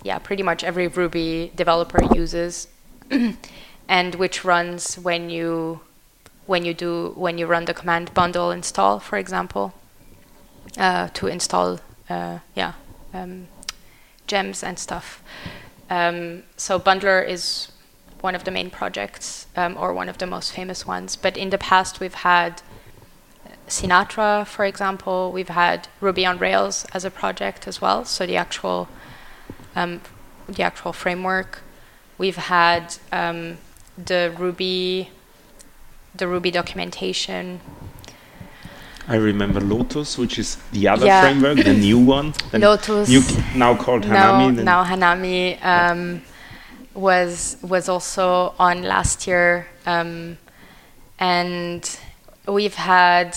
yeah, 0.04 0.18
pretty 0.18 0.42
much 0.42 0.62
every 0.62 0.86
Ruby 0.86 1.52
developer 1.56 2.02
uses, 2.14 2.68
and 3.88 4.14
which 4.14 4.44
runs 4.44 4.96
when 4.96 5.30
you 5.30 5.80
when 6.46 6.64
you 6.64 6.74
do 6.74 7.12
when 7.16 7.38
you 7.38 7.46
run 7.46 7.64
the 7.64 7.74
command 7.74 8.14
bundle 8.14 8.52
install, 8.52 9.00
for 9.00 9.18
example, 9.18 9.74
uh, 10.78 11.08
to 11.14 11.26
install 11.26 11.80
uh, 12.08 12.38
yeah 12.54 12.74
um, 13.16 13.48
gems 14.26 14.62
and 14.62 14.78
stuff. 14.78 15.22
Um, 15.88 16.42
so 16.56 16.78
Bundler 16.78 17.26
is 17.26 17.72
one 18.20 18.34
of 18.34 18.44
the 18.44 18.50
main 18.50 18.70
projects 18.70 19.46
um, 19.56 19.76
or 19.78 19.92
one 19.92 20.08
of 20.08 20.18
the 20.18 20.26
most 20.26 20.52
famous 20.52 20.86
ones. 20.86 21.16
But 21.16 21.36
in 21.36 21.50
the 21.50 21.58
past, 21.58 22.00
we've 22.00 22.14
had 22.14 22.62
Sinatra, 23.68 24.46
for 24.46 24.64
example. 24.64 25.32
We've 25.32 25.48
had 25.48 25.88
Ruby 26.00 26.24
on 26.26 26.38
Rails 26.38 26.86
as 26.92 27.04
a 27.04 27.10
project 27.10 27.66
as 27.66 27.80
well, 27.80 28.04
so 28.04 28.26
the 28.26 28.36
actual 28.36 28.88
um, 29.74 30.00
the 30.48 30.62
actual 30.62 30.92
framework. 30.92 31.62
We've 32.18 32.36
had 32.36 32.96
um, 33.12 33.58
the 33.98 34.34
Ruby 34.38 35.10
the 36.14 36.28
Ruby 36.28 36.50
documentation. 36.50 37.60
I 39.08 39.16
remember 39.16 39.60
Lotus, 39.60 40.18
which 40.18 40.38
is 40.38 40.56
the 40.72 40.88
other 40.88 41.06
yeah. 41.06 41.22
framework, 41.22 41.64
the 41.64 41.74
new 41.74 41.98
one. 42.16 42.34
The 42.50 42.58
Lotus, 42.58 43.08
new, 43.08 43.22
now 43.56 43.76
called 43.76 44.02
Hanami. 44.02 44.56
Now, 44.56 44.82
now 44.82 44.84
Hanami 44.84 45.64
um, 45.64 46.22
was 46.94 47.56
was 47.62 47.88
also 47.88 48.54
on 48.58 48.82
last 48.82 49.26
year, 49.26 49.68
um, 49.86 50.38
and 51.18 51.98
we've 52.48 52.74
had 52.74 53.36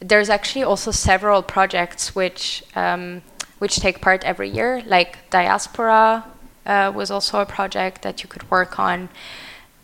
there's 0.00 0.30
actually 0.30 0.62
also 0.62 0.92
several 0.92 1.42
projects 1.42 2.14
which 2.14 2.62
um, 2.76 3.22
which 3.58 3.76
take 3.76 4.00
part 4.00 4.24
every 4.24 4.48
year, 4.48 4.82
like 4.86 5.30
Diaspora 5.30 6.24
uh, 6.64 6.92
was 6.94 7.10
also 7.10 7.40
a 7.40 7.46
project 7.46 8.02
that 8.02 8.22
you 8.22 8.28
could 8.28 8.48
work 8.50 8.78
on. 8.78 9.08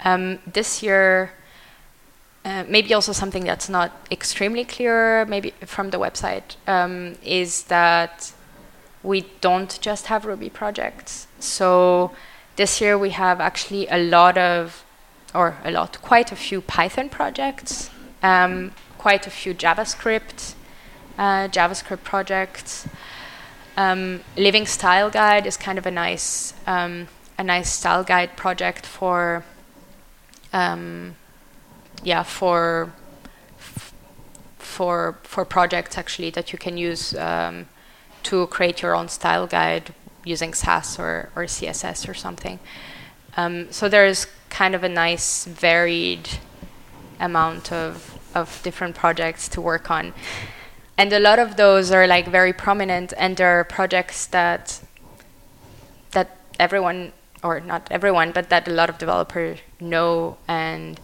Um, 0.01 0.39
this 0.47 0.83
year, 0.83 1.33
uh, 2.45 2.65
maybe 2.69 2.93
also 2.95 3.13
something 3.13 3.45
that's 3.45 3.69
not 3.69 3.91
extremely 4.11 4.65
clear, 4.65 5.25
maybe 5.27 5.53
from 5.65 5.91
the 5.91 5.99
website, 5.99 6.57
um, 6.67 7.15
is 7.23 7.65
that 7.65 8.33
we 9.03 9.27
don't 9.41 9.79
just 9.81 10.07
have 10.07 10.25
Ruby 10.25 10.51
projects. 10.51 11.27
So 11.39 12.13
this 12.57 12.81
year 12.81 12.99
we 12.99 13.11
have 13.11 13.41
actually 13.41 13.87
a 13.89 13.99
lot 13.99 14.39
of, 14.39 14.85
or 15.35 15.57
a 15.65 15.71
lot, 15.71 16.01
quite 16.03 16.33
a 16.33 16.37
few 16.37 16.61
Python 16.61 17.09
projects 17.09 17.91
um, 18.25 18.73
quite 18.97 19.27
a 19.27 19.31
few 19.31 19.55
JavaScript 19.55 20.55
uh, 21.19 21.47
JavaScript 21.49 22.03
projects. 22.03 22.89
Um, 23.77 24.23
Living 24.37 24.67
Style 24.67 25.11
Guide 25.11 25.47
is 25.47 25.57
kind 25.57 25.79
of 25.79 25.87
a 25.87 25.91
nice 25.91 26.55
um, 26.67 27.09
a 27.37 27.45
nice 27.45 27.71
style 27.73 28.05
guide 28.05 28.37
project 28.37 28.87
for 28.87 29.45
um, 30.53 31.17
yeah 32.03 32.23
for 32.23 32.93
for 34.59 35.19
for 35.23 35.45
projects 35.45 35.97
actually 35.97 36.31
that 36.31 36.53
you 36.53 36.59
can 36.59 36.77
use 36.77 37.15
um, 37.15 37.67
to 38.25 38.47
create 38.49 38.83
your 38.83 38.95
own 38.95 39.09
style 39.09 39.47
guide 39.47 39.95
using 40.25 40.55
Sass 40.55 40.99
or, 40.99 41.31
or 41.37 41.45
CSS 41.45 42.09
or 42.09 42.15
something. 42.15 42.59
Um, 43.37 43.71
so 43.71 43.89
there's 43.89 44.27
kind 44.49 44.75
of 44.75 44.83
a 44.83 44.89
nice 44.89 45.45
varied 45.45 46.29
amount 47.21 47.73
of 47.73 48.19
of 48.35 48.61
different 48.65 48.97
projects 48.97 49.49
to 49.49 49.61
work 49.61 49.91
on. 49.91 50.13
And 50.97 51.13
a 51.13 51.21
lot 51.21 51.39
of 51.39 51.57
those 51.57 51.91
are 51.93 52.07
like 52.07 52.27
very 52.27 52.53
prominent 52.53 53.13
and 53.17 53.37
they're 53.37 53.65
projects 53.65 54.27
that 54.27 54.81
that 56.13 56.39
everyone 56.59 57.13
or 57.43 57.61
not 57.61 57.87
everyone, 57.91 58.33
but 58.33 58.49
that 58.49 58.67
a 58.67 58.71
lot 58.71 58.89
of 58.89 58.99
developers 58.99 59.59
know 59.81 60.37
and 60.49 60.99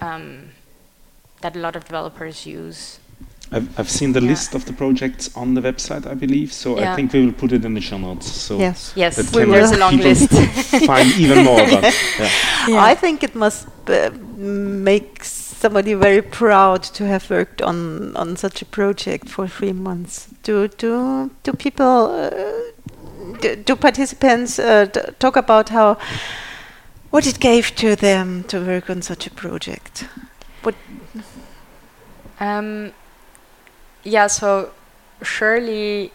um, 0.00 0.50
that 1.40 1.56
a 1.56 1.58
lot 1.58 1.76
of 1.76 1.84
developers 1.84 2.46
use. 2.46 2.98
I've, 3.52 3.78
I've 3.78 3.90
seen 3.90 4.12
the 4.12 4.20
yeah. 4.20 4.30
list 4.30 4.54
of 4.54 4.64
the 4.64 4.72
projects 4.72 5.36
on 5.36 5.54
the 5.54 5.60
website, 5.60 6.06
I 6.06 6.14
believe. 6.14 6.52
So 6.52 6.78
yeah. 6.78 6.92
I 6.92 6.96
think 6.96 7.12
we 7.12 7.24
will 7.26 7.32
put 7.32 7.52
it 7.52 7.64
in 7.64 7.74
the 7.74 7.80
show 7.80 7.98
notes. 7.98 8.30
So 8.30 8.58
yes, 8.58 8.92
yes, 8.94 9.16
there's 9.16 9.72
a 9.72 9.78
long 9.78 9.96
list. 9.96 10.30
find 10.86 11.10
even 11.18 11.44
more. 11.44 11.56
But, 11.56 11.82
yeah. 12.68 12.84
I 12.84 12.94
think 12.94 13.24
it 13.24 13.34
must 13.34 13.66
uh, 13.88 14.10
make 14.36 15.24
somebody 15.24 15.94
very 15.94 16.22
proud 16.22 16.82
to 16.82 17.06
have 17.06 17.28
worked 17.28 17.60
on 17.60 18.16
on 18.16 18.36
such 18.36 18.62
a 18.62 18.64
project 18.64 19.28
for 19.28 19.48
three 19.48 19.72
months. 19.72 20.28
Do 20.42 20.68
do 20.68 21.30
do 21.42 21.52
people 21.52 21.84
uh, 21.84 22.30
do, 23.40 23.56
do, 23.56 23.76
participants 23.76 24.58
uh, 24.58 24.86
talk 25.18 25.36
about 25.36 25.68
how 25.70 25.98
what 27.10 27.26
it 27.26 27.40
gave 27.40 27.74
to 27.76 27.96
them 27.96 28.44
to 28.44 28.60
work 28.60 28.88
on 28.88 29.02
such 29.02 29.26
a 29.26 29.30
project? 29.30 30.06
What? 30.62 30.74
Um, 32.38 32.92
yeah. 34.02 34.26
So 34.26 34.72
surely 35.22 36.12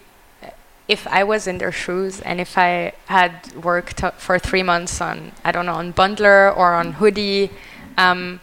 if 0.88 1.06
I 1.08 1.24
was 1.24 1.46
in 1.46 1.58
their 1.58 1.72
shoes 1.72 2.20
and 2.20 2.40
if 2.40 2.56
I 2.56 2.92
had 3.06 3.54
worked 3.56 4.00
for 4.18 4.38
three 4.38 4.62
months 4.62 5.00
on, 5.00 5.32
I 5.44 5.52
don't 5.52 5.66
know, 5.66 5.74
on 5.74 5.92
Bundler 5.92 6.56
or 6.56 6.74
on 6.74 6.92
Hoodie, 6.92 7.50
um, 7.98 8.40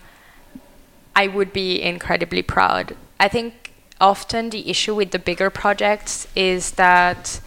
I 1.15 1.27
would 1.27 1.53
be 1.53 1.81
incredibly 1.81 2.41
proud. 2.41 2.95
I 3.19 3.27
think 3.29 3.71
often 4.01 4.49
the 4.49 4.69
issue 4.69 4.95
with 4.95 5.11
the 5.11 5.19
bigger 5.19 5.49
projects 5.49 6.27
is 6.35 6.71
that 6.71 7.39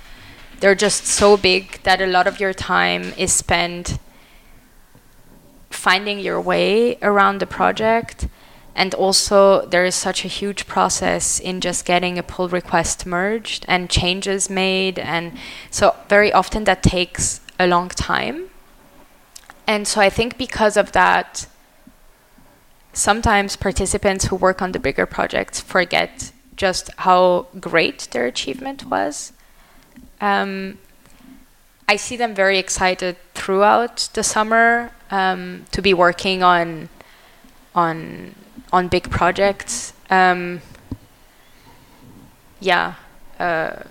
they're 0.60 0.74
just 0.74 1.06
so 1.06 1.36
big 1.36 1.82
that 1.82 2.00
a 2.00 2.06
lot 2.06 2.26
of 2.26 2.40
your 2.40 2.54
time 2.54 3.12
is 3.18 3.32
spent 3.32 3.98
finding 5.70 6.18
your 6.18 6.40
way 6.40 6.98
around 7.02 7.38
the 7.38 7.46
project. 7.46 8.28
And 8.74 8.94
also, 8.94 9.64
there 9.66 9.86
is 9.86 9.94
such 9.94 10.24
a 10.24 10.28
huge 10.28 10.66
process 10.66 11.40
in 11.40 11.60
just 11.60 11.86
getting 11.86 12.18
a 12.18 12.22
pull 12.22 12.48
request 12.48 13.06
merged 13.06 13.64
and 13.68 13.88
changes 13.88 14.50
made. 14.50 14.98
And 14.98 15.38
so, 15.70 15.96
very 16.08 16.32
often, 16.32 16.64
that 16.64 16.82
takes 16.82 17.40
a 17.58 17.66
long 17.66 17.88
time. 17.88 18.50
And 19.66 19.88
so, 19.88 20.00
I 20.00 20.10
think 20.10 20.36
because 20.36 20.76
of 20.76 20.92
that, 20.92 21.46
sometimes 22.92 23.56
participants 23.56 24.26
who 24.26 24.36
work 24.36 24.60
on 24.60 24.72
the 24.72 24.78
bigger 24.78 25.06
projects 25.06 25.60
forget 25.60 26.32
just 26.56 26.90
how 26.98 27.46
great 27.60 28.08
their 28.10 28.26
achievement 28.26 28.84
was. 28.86 29.32
Um, 30.20 30.78
I 31.88 31.96
see 31.96 32.16
them 32.16 32.34
very 32.34 32.58
excited 32.58 33.16
throughout 33.34 34.08
the 34.14 34.22
summer 34.22 34.90
um, 35.10 35.64
to 35.70 35.80
be 35.80 35.94
working 35.94 36.42
on 36.42 36.88
on 37.74 38.34
on 38.72 38.88
big 38.88 39.10
projects. 39.10 39.92
Um, 40.10 40.62
yeah, 42.60 42.94
uh, 43.38 43.82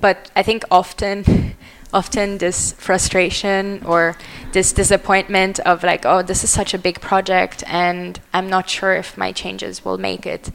but 0.00 0.30
I 0.34 0.42
think 0.42 0.64
often 0.70 1.54
often 1.92 2.38
this 2.38 2.72
frustration 2.72 3.82
or 3.84 4.16
this 4.52 4.72
disappointment 4.72 5.60
of 5.60 5.84
like, 5.84 6.04
oh, 6.04 6.22
this 6.22 6.42
is 6.42 6.50
such 6.50 6.74
a 6.74 6.78
big 6.78 7.00
project 7.00 7.62
and 7.66 8.20
I'm 8.34 8.50
not 8.50 8.68
sure 8.68 8.92
if 8.92 9.16
my 9.16 9.32
changes 9.32 9.84
will 9.84 9.98
make 9.98 10.26
it, 10.26 10.50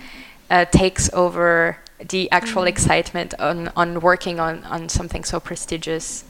uh, 0.49 0.65
takes 0.65 1.11
over 1.13 1.77
the 2.09 2.29
actual 2.31 2.63
mm. 2.63 2.67
excitement 2.67 3.33
on, 3.39 3.71
on 3.75 3.99
working 3.99 4.39
on, 4.39 4.63
on 4.65 4.89
something 4.89 5.23
so 5.23 5.39
prestigious. 5.39 6.23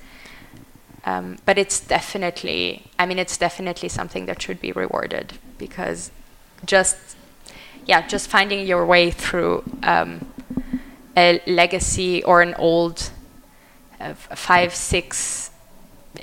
Um, 1.03 1.37
but 1.45 1.57
it's 1.57 1.79
definitely, 1.79 2.83
I 2.99 3.05
mean, 3.05 3.17
it's 3.17 3.37
definitely 3.37 3.89
something 3.89 4.27
that 4.27 4.41
should 4.41 4.61
be 4.61 4.71
rewarded 4.71 5.33
because 5.57 6.11
just, 6.65 6.97
yeah, 7.85 8.05
just 8.07 8.29
finding 8.29 8.67
your 8.67 8.85
way 8.85 9.09
through 9.09 9.63
um, 9.81 10.31
a 11.17 11.41
legacy 11.47 12.23
or 12.23 12.41
an 12.41 12.53
old 12.55 13.11
a 14.01 14.15
five, 14.15 14.73
six 14.73 15.51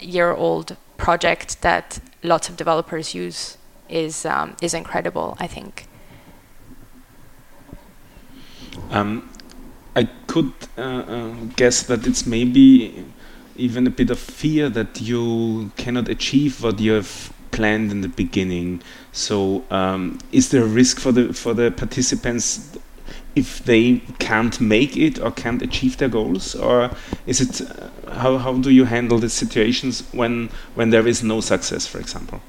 year 0.01 0.32
old 0.32 0.76
project 0.96 1.62
that 1.62 2.01
lots 2.22 2.49
of 2.49 2.57
developers 2.57 3.14
use 3.14 3.57
is 3.88 4.26
um, 4.26 4.57
is 4.61 4.74
incredible. 4.74 5.36
I 5.38 5.46
think. 5.46 5.86
Um, 8.90 9.30
I 9.99 10.05
could 10.28 10.53
uh, 10.76 10.80
uh, 10.80 11.34
guess 11.57 11.82
that 11.84 12.07
it's 12.07 12.24
maybe 12.24 13.05
even 13.57 13.84
a 13.88 13.90
bit 13.90 14.11
of 14.11 14.18
fear 14.18 14.68
that 14.68 15.01
you 15.01 15.72
cannot 15.76 16.09
achieve 16.09 16.62
what 16.62 16.78
you 16.78 16.92
have 16.92 17.32
planned 17.51 17.90
in 17.90 18.03
the 18.03 18.09
beginning. 18.09 18.80
So, 19.11 19.64
um, 19.72 20.18
is 20.30 20.51
there 20.51 20.62
a 20.62 20.72
risk 20.82 21.01
for 21.01 21.11
the 21.11 21.32
for 21.32 21.53
the 21.53 21.72
participants 21.72 22.78
if 23.34 23.64
they 23.64 24.01
can't 24.20 24.61
make 24.61 24.96
it 24.96 25.18
or 25.18 25.32
can't 25.32 25.62
achieve 25.62 25.96
their 25.96 26.09
goals, 26.09 26.55
or 26.55 26.90
is 27.26 27.40
it 27.40 27.61
uh, 27.61 28.12
how 28.22 28.38
how 28.38 28.55
do 28.66 28.70
you 28.70 28.84
handle 28.84 29.18
the 29.18 29.28
situations 29.28 30.05
when 30.12 30.49
when 30.76 30.90
there 30.90 31.09
is 31.09 31.24
no 31.24 31.40
success, 31.40 31.88
for 31.88 31.99
example, 31.99 32.40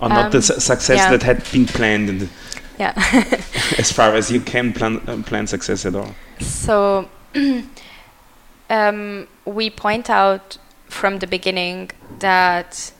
or 0.00 0.08
um, 0.08 0.14
not 0.14 0.32
the 0.32 0.38
um, 0.38 0.42
su 0.42 0.54
success 0.60 0.98
yeah. 0.98 1.10
that 1.10 1.22
had 1.22 1.38
been 1.52 1.66
planned 1.66 2.30
yeah 2.78 2.92
as 3.78 3.92
far 3.92 4.14
as 4.14 4.30
you 4.30 4.40
can 4.40 4.72
plan 4.72 5.00
uh, 5.08 5.22
plan 5.22 5.46
success 5.46 5.84
at 5.84 5.94
all. 5.94 6.14
So 6.40 7.08
um, 8.70 9.28
we 9.44 9.70
point 9.70 10.10
out 10.10 10.58
from 10.86 11.18
the 11.18 11.26
beginning 11.26 11.90
that 12.18 12.92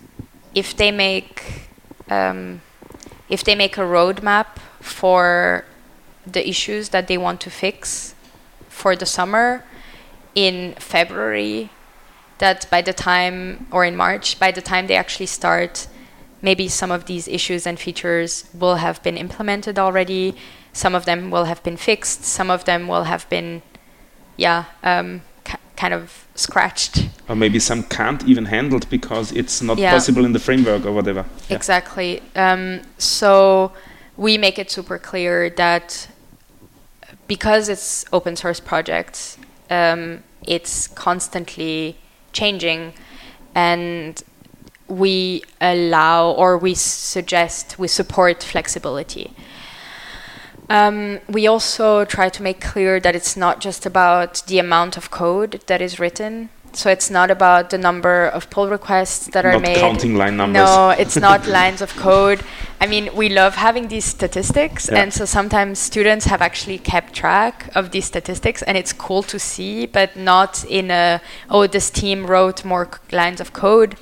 if 0.54 0.76
they 0.76 0.90
make 0.90 1.68
um, 2.10 2.60
if 3.28 3.44
they 3.44 3.54
make 3.54 3.76
a 3.76 3.82
roadmap 3.82 4.58
for 4.80 5.64
the 6.26 6.48
issues 6.48 6.90
that 6.90 7.08
they 7.08 7.18
want 7.18 7.40
to 7.40 7.50
fix 7.50 8.14
for 8.68 8.94
the 8.96 9.06
summer 9.06 9.64
in 10.34 10.74
February 10.78 11.70
that 12.38 12.66
by 12.70 12.80
the 12.82 12.92
time 12.92 13.66
or 13.70 13.84
in 13.84 13.96
March 13.96 14.38
by 14.38 14.50
the 14.50 14.62
time 14.62 14.86
they 14.86 14.94
actually 14.94 15.26
start 15.26 15.88
maybe 16.42 16.68
some 16.68 16.90
of 16.90 17.06
these 17.06 17.28
issues 17.28 17.66
and 17.66 17.78
features 17.78 18.44
will 18.54 18.76
have 18.76 19.02
been 19.02 19.16
implemented 19.16 19.78
already. 19.78 20.34
Some 20.72 20.94
of 20.94 21.04
them 21.04 21.30
will 21.30 21.44
have 21.44 21.62
been 21.62 21.76
fixed. 21.76 22.24
Some 22.24 22.50
of 22.50 22.64
them 22.64 22.88
will 22.88 23.04
have 23.04 23.28
been 23.28 23.62
yeah 24.36 24.64
um, 24.82 25.22
kind 25.78 25.94
of 25.94 26.26
scratched. 26.34 27.08
Or 27.28 27.36
maybe 27.36 27.58
some 27.58 27.82
can't 27.84 28.24
even 28.24 28.46
handled 28.46 28.88
because 28.90 29.32
it's 29.32 29.62
not 29.62 29.78
yeah. 29.78 29.92
possible 29.92 30.24
in 30.24 30.32
the 30.32 30.38
framework 30.38 30.84
or 30.84 30.92
whatever. 30.92 31.24
Yeah. 31.48 31.56
exactly. 31.56 32.22
Um, 32.34 32.80
so 32.98 33.72
we 34.16 34.38
make 34.38 34.58
it 34.58 34.70
super 34.70 34.98
clear 34.98 35.50
that 35.50 36.08
because 37.28 37.68
it's 37.68 38.04
open 38.12 38.34
source 38.36 38.60
projects, 38.60 39.38
um, 39.70 40.24
it's 40.46 40.88
constantly 40.88 41.96
changing, 42.32 42.92
and 43.54 44.22
we 44.88 45.42
allow 45.60 46.30
or 46.30 46.56
we 46.58 46.74
suggest 46.74 47.78
we 47.78 47.88
support 47.88 48.42
flexibility. 48.42 49.32
Um, 50.70 51.20
we 51.28 51.46
also 51.46 52.04
try 52.04 52.28
to 52.28 52.42
make 52.42 52.60
clear 52.60 53.00
that 53.00 53.14
it's 53.16 53.36
not 53.36 53.60
just 53.60 53.86
about 53.86 54.42
the 54.46 54.58
amount 54.58 54.96
of 54.96 55.10
code 55.10 55.62
that 55.66 55.80
is 55.80 55.98
written, 55.98 56.50
so 56.74 56.90
it's 56.90 57.08
not 57.08 57.30
about 57.30 57.70
the 57.70 57.78
number 57.78 58.26
of 58.26 58.50
pull 58.50 58.68
requests 58.68 59.28
that 59.28 59.44
not 59.46 59.54
are 59.54 59.60
made. 59.60 59.78
counting 59.78 60.16
line 60.16 60.36
numbers. 60.36 60.62
No, 60.62 60.90
it's 60.98 61.16
not 61.16 61.46
lines 61.58 61.80
of 61.80 61.94
code. 61.96 62.42
I 62.82 62.86
mean, 62.86 63.08
we 63.14 63.30
love 63.30 63.54
having 63.54 63.88
these 63.88 64.04
statistics, 64.04 64.90
yeah. 64.92 65.02
and 65.02 65.12
so 65.12 65.24
sometimes 65.24 65.78
students 65.78 66.26
have 66.26 66.42
actually 66.42 66.78
kept 66.78 67.14
track 67.14 67.70
of 67.74 67.90
these 67.90 68.04
statistics, 68.04 68.60
and 68.62 68.76
it's 68.76 68.92
cool 68.92 69.22
to 69.22 69.38
see, 69.38 69.86
but 69.86 70.16
not 70.16 70.64
in 70.64 70.90
a 70.90 71.22
oh, 71.48 71.66
this 71.66 71.88
team 71.88 72.26
wrote 72.26 72.62
more 72.62 72.90
lines 73.10 73.40
of 73.40 73.54
code 73.54 73.96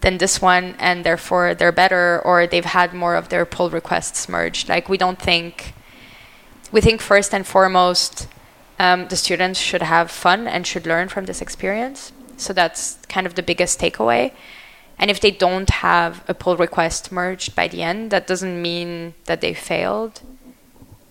than 0.00 0.18
this 0.18 0.40
one, 0.40 0.74
and 0.78 1.04
therefore 1.04 1.54
they're 1.54 1.72
better, 1.72 2.20
or 2.24 2.46
they've 2.46 2.64
had 2.64 2.94
more 2.94 3.16
of 3.16 3.28
their 3.28 3.44
pull 3.44 3.70
requests 3.70 4.28
merged. 4.28 4.68
Like 4.68 4.88
we 4.88 4.98
don't 4.98 5.20
think. 5.20 5.74
We 6.70 6.80
think 6.82 7.00
first 7.00 7.32
and 7.32 7.46
foremost 7.46 8.28
um, 8.78 9.08
the 9.08 9.16
students 9.16 9.58
should 9.58 9.82
have 9.82 10.10
fun 10.10 10.46
and 10.46 10.66
should 10.66 10.86
learn 10.86 11.08
from 11.08 11.24
this 11.24 11.40
experience. 11.40 12.12
So 12.36 12.52
that's 12.52 12.98
kind 13.08 13.26
of 13.26 13.34
the 13.34 13.42
biggest 13.42 13.80
takeaway. 13.80 14.32
And 14.98 15.10
if 15.10 15.20
they 15.20 15.30
don't 15.30 15.70
have 15.70 16.24
a 16.28 16.34
pull 16.34 16.56
request 16.56 17.10
merged 17.10 17.54
by 17.54 17.68
the 17.68 17.82
end, 17.82 18.10
that 18.10 18.26
doesn't 18.26 18.60
mean 18.60 19.14
that 19.24 19.40
they 19.40 19.54
failed. 19.54 20.20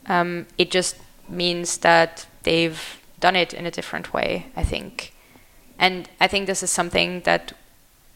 Um, 0.06 0.46
it 0.58 0.72
just 0.72 0.98
means 1.28 1.80
that 1.80 2.28
they've 2.44 3.02
done 3.20 3.36
it 3.36 3.54
in 3.54 3.66
a 3.66 3.72
different 3.72 4.14
way, 4.14 4.48
I 4.56 4.64
think. 4.64 5.14
And 5.80 6.10
I 6.20 6.28
think 6.28 6.48
this 6.48 6.64
is 6.64 6.72
something 6.72 7.22
that 7.22 7.54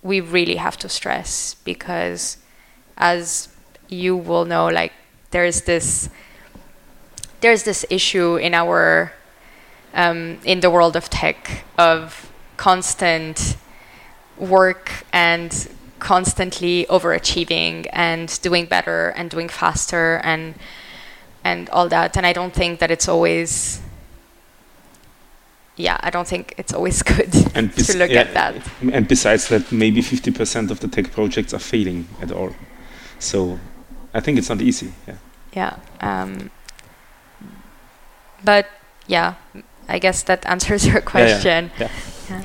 we 0.04 0.20
really 0.20 0.56
have 0.56 0.78
to 0.78 0.90
stress 0.90 1.56
because, 1.64 2.38
as 2.98 3.50
you 3.88 4.16
will 4.16 4.46
know, 4.46 4.68
like 4.68 4.94
there's 5.32 5.62
this 5.64 6.10
there's 7.42 7.64
this 7.64 7.86
issue 7.90 8.36
in 8.36 8.54
our 8.54 9.14
um, 9.94 10.40
in 10.46 10.60
the 10.62 10.70
world 10.70 10.96
of 10.96 11.10
tech 11.10 11.64
of 11.78 12.32
constant 12.58 13.58
work 14.38 15.06
and 15.12 15.70
constantly 16.00 16.86
overachieving 16.90 17.88
and 17.94 18.40
doing 18.42 18.66
better 18.66 19.10
and 19.10 19.30
doing 19.30 19.50
faster 19.50 20.20
and 20.24 20.56
and 21.44 21.70
all 21.70 21.90
that. 21.90 22.18
And 22.18 22.26
i 22.26 22.34
don't 22.34 22.54
think 22.54 22.80
that 22.80 22.92
it's 22.92 23.08
always 23.08 23.82
yeah 25.82 25.98
i 26.02 26.10
don't 26.10 26.28
think 26.28 26.54
it's 26.58 26.74
always 26.74 27.04
good 27.14 27.34
and 27.56 27.74
to 27.76 27.98
look 27.98 28.12
yeah, 28.12 28.22
at 28.22 28.34
that 28.34 28.56
and 28.92 29.08
besides 29.08 29.48
that 29.48 29.72
maybe 29.72 30.02
50% 30.02 30.72
of 30.72 30.80
the 30.80 30.88
tech 30.88 31.12
projects 31.12 31.54
are 31.54 31.60
failing 31.60 32.08
at 32.22 32.32
all 32.32 32.54
so 33.20 33.60
i 34.14 34.20
think 34.20 34.38
it's 34.38 34.50
not 34.50 34.62
easy 34.62 34.94
yeah 35.08 35.18
yeah 35.54 35.76
um, 36.02 36.50
but 38.44 38.68
yeah 39.08 39.36
I 39.92 40.00
guess 40.00 40.24
that 40.24 40.46
answers 40.46 40.88
your 40.92 41.02
question. 41.02 41.72
Yeah, 41.80 41.90
yeah. 42.30 42.44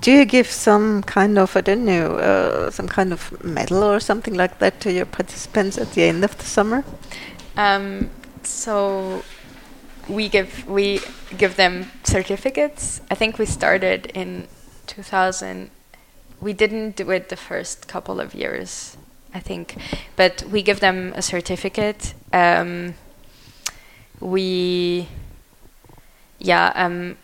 Do 0.00 0.10
you 0.10 0.24
give 0.24 0.48
some 0.50 1.02
kind 1.02 1.38
of 1.38 1.56
I 1.56 1.60
don't 1.60 1.84
know 1.84 2.16
uh, 2.16 2.70
some 2.70 2.88
kind 2.88 3.12
of 3.12 3.44
medal 3.44 3.84
or 3.84 4.00
something 4.00 4.34
like 4.34 4.58
that 4.58 4.80
to 4.80 4.92
your 4.92 5.06
participants 5.06 5.78
at 5.78 5.92
the 5.92 6.02
end 6.04 6.24
of 6.24 6.36
the 6.38 6.44
summer? 6.44 6.84
Um, 7.56 8.10
so 8.42 9.22
we 10.08 10.28
give 10.28 10.66
we 10.68 11.00
give 11.36 11.56
them 11.56 11.90
certificates. 12.04 13.00
I 13.10 13.14
think 13.14 13.38
we 13.38 13.46
started 13.46 14.06
in 14.14 14.48
2000. 14.86 15.70
We 16.40 16.52
didn't 16.52 16.96
do 16.96 17.10
it 17.10 17.28
the 17.28 17.36
first 17.36 17.88
couple 17.88 18.20
of 18.20 18.34
years. 18.34 18.96
I 19.36 19.40
think. 19.40 19.76
But 20.16 20.44
we 20.50 20.62
give 20.62 20.80
them 20.80 21.12
a 21.14 21.20
certificate. 21.20 22.14
Um, 22.32 22.94
we, 24.18 25.08
yeah, 26.38 26.72
um, 26.74 27.18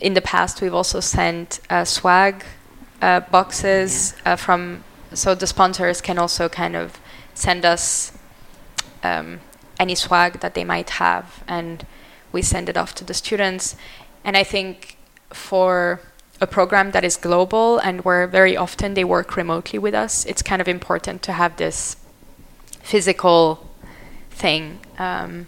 in 0.00 0.14
the 0.14 0.22
past 0.22 0.62
we've 0.62 0.74
also 0.74 1.00
sent 1.00 1.60
uh, 1.68 1.84
swag 1.84 2.44
uh, 3.02 3.20
boxes 3.20 4.14
yeah. 4.24 4.32
uh, 4.32 4.36
from, 4.36 4.84
so 5.12 5.34
the 5.34 5.46
sponsors 5.46 6.00
can 6.00 6.18
also 6.18 6.48
kind 6.48 6.76
of 6.76 6.98
send 7.34 7.66
us 7.66 8.12
um, 9.02 9.40
any 9.78 9.94
swag 9.94 10.40
that 10.40 10.54
they 10.54 10.64
might 10.64 10.90
have, 10.90 11.44
and 11.46 11.86
we 12.32 12.42
send 12.42 12.68
it 12.68 12.76
off 12.76 12.94
to 12.96 13.04
the 13.04 13.14
students. 13.14 13.76
And 14.24 14.36
I 14.36 14.44
think 14.44 14.96
for 15.30 16.00
a 16.40 16.46
program 16.46 16.90
that 16.92 17.04
is 17.04 17.16
global 17.16 17.78
and 17.78 18.04
where 18.04 18.26
very 18.26 18.56
often 18.56 18.94
they 18.94 19.04
work 19.04 19.36
remotely 19.36 19.78
with 19.78 19.94
us, 19.94 20.24
it's 20.24 20.42
kind 20.42 20.60
of 20.60 20.68
important 20.68 21.22
to 21.22 21.32
have 21.32 21.56
this 21.56 21.96
physical 22.82 23.68
thing. 24.30 24.78
Um, 24.98 25.46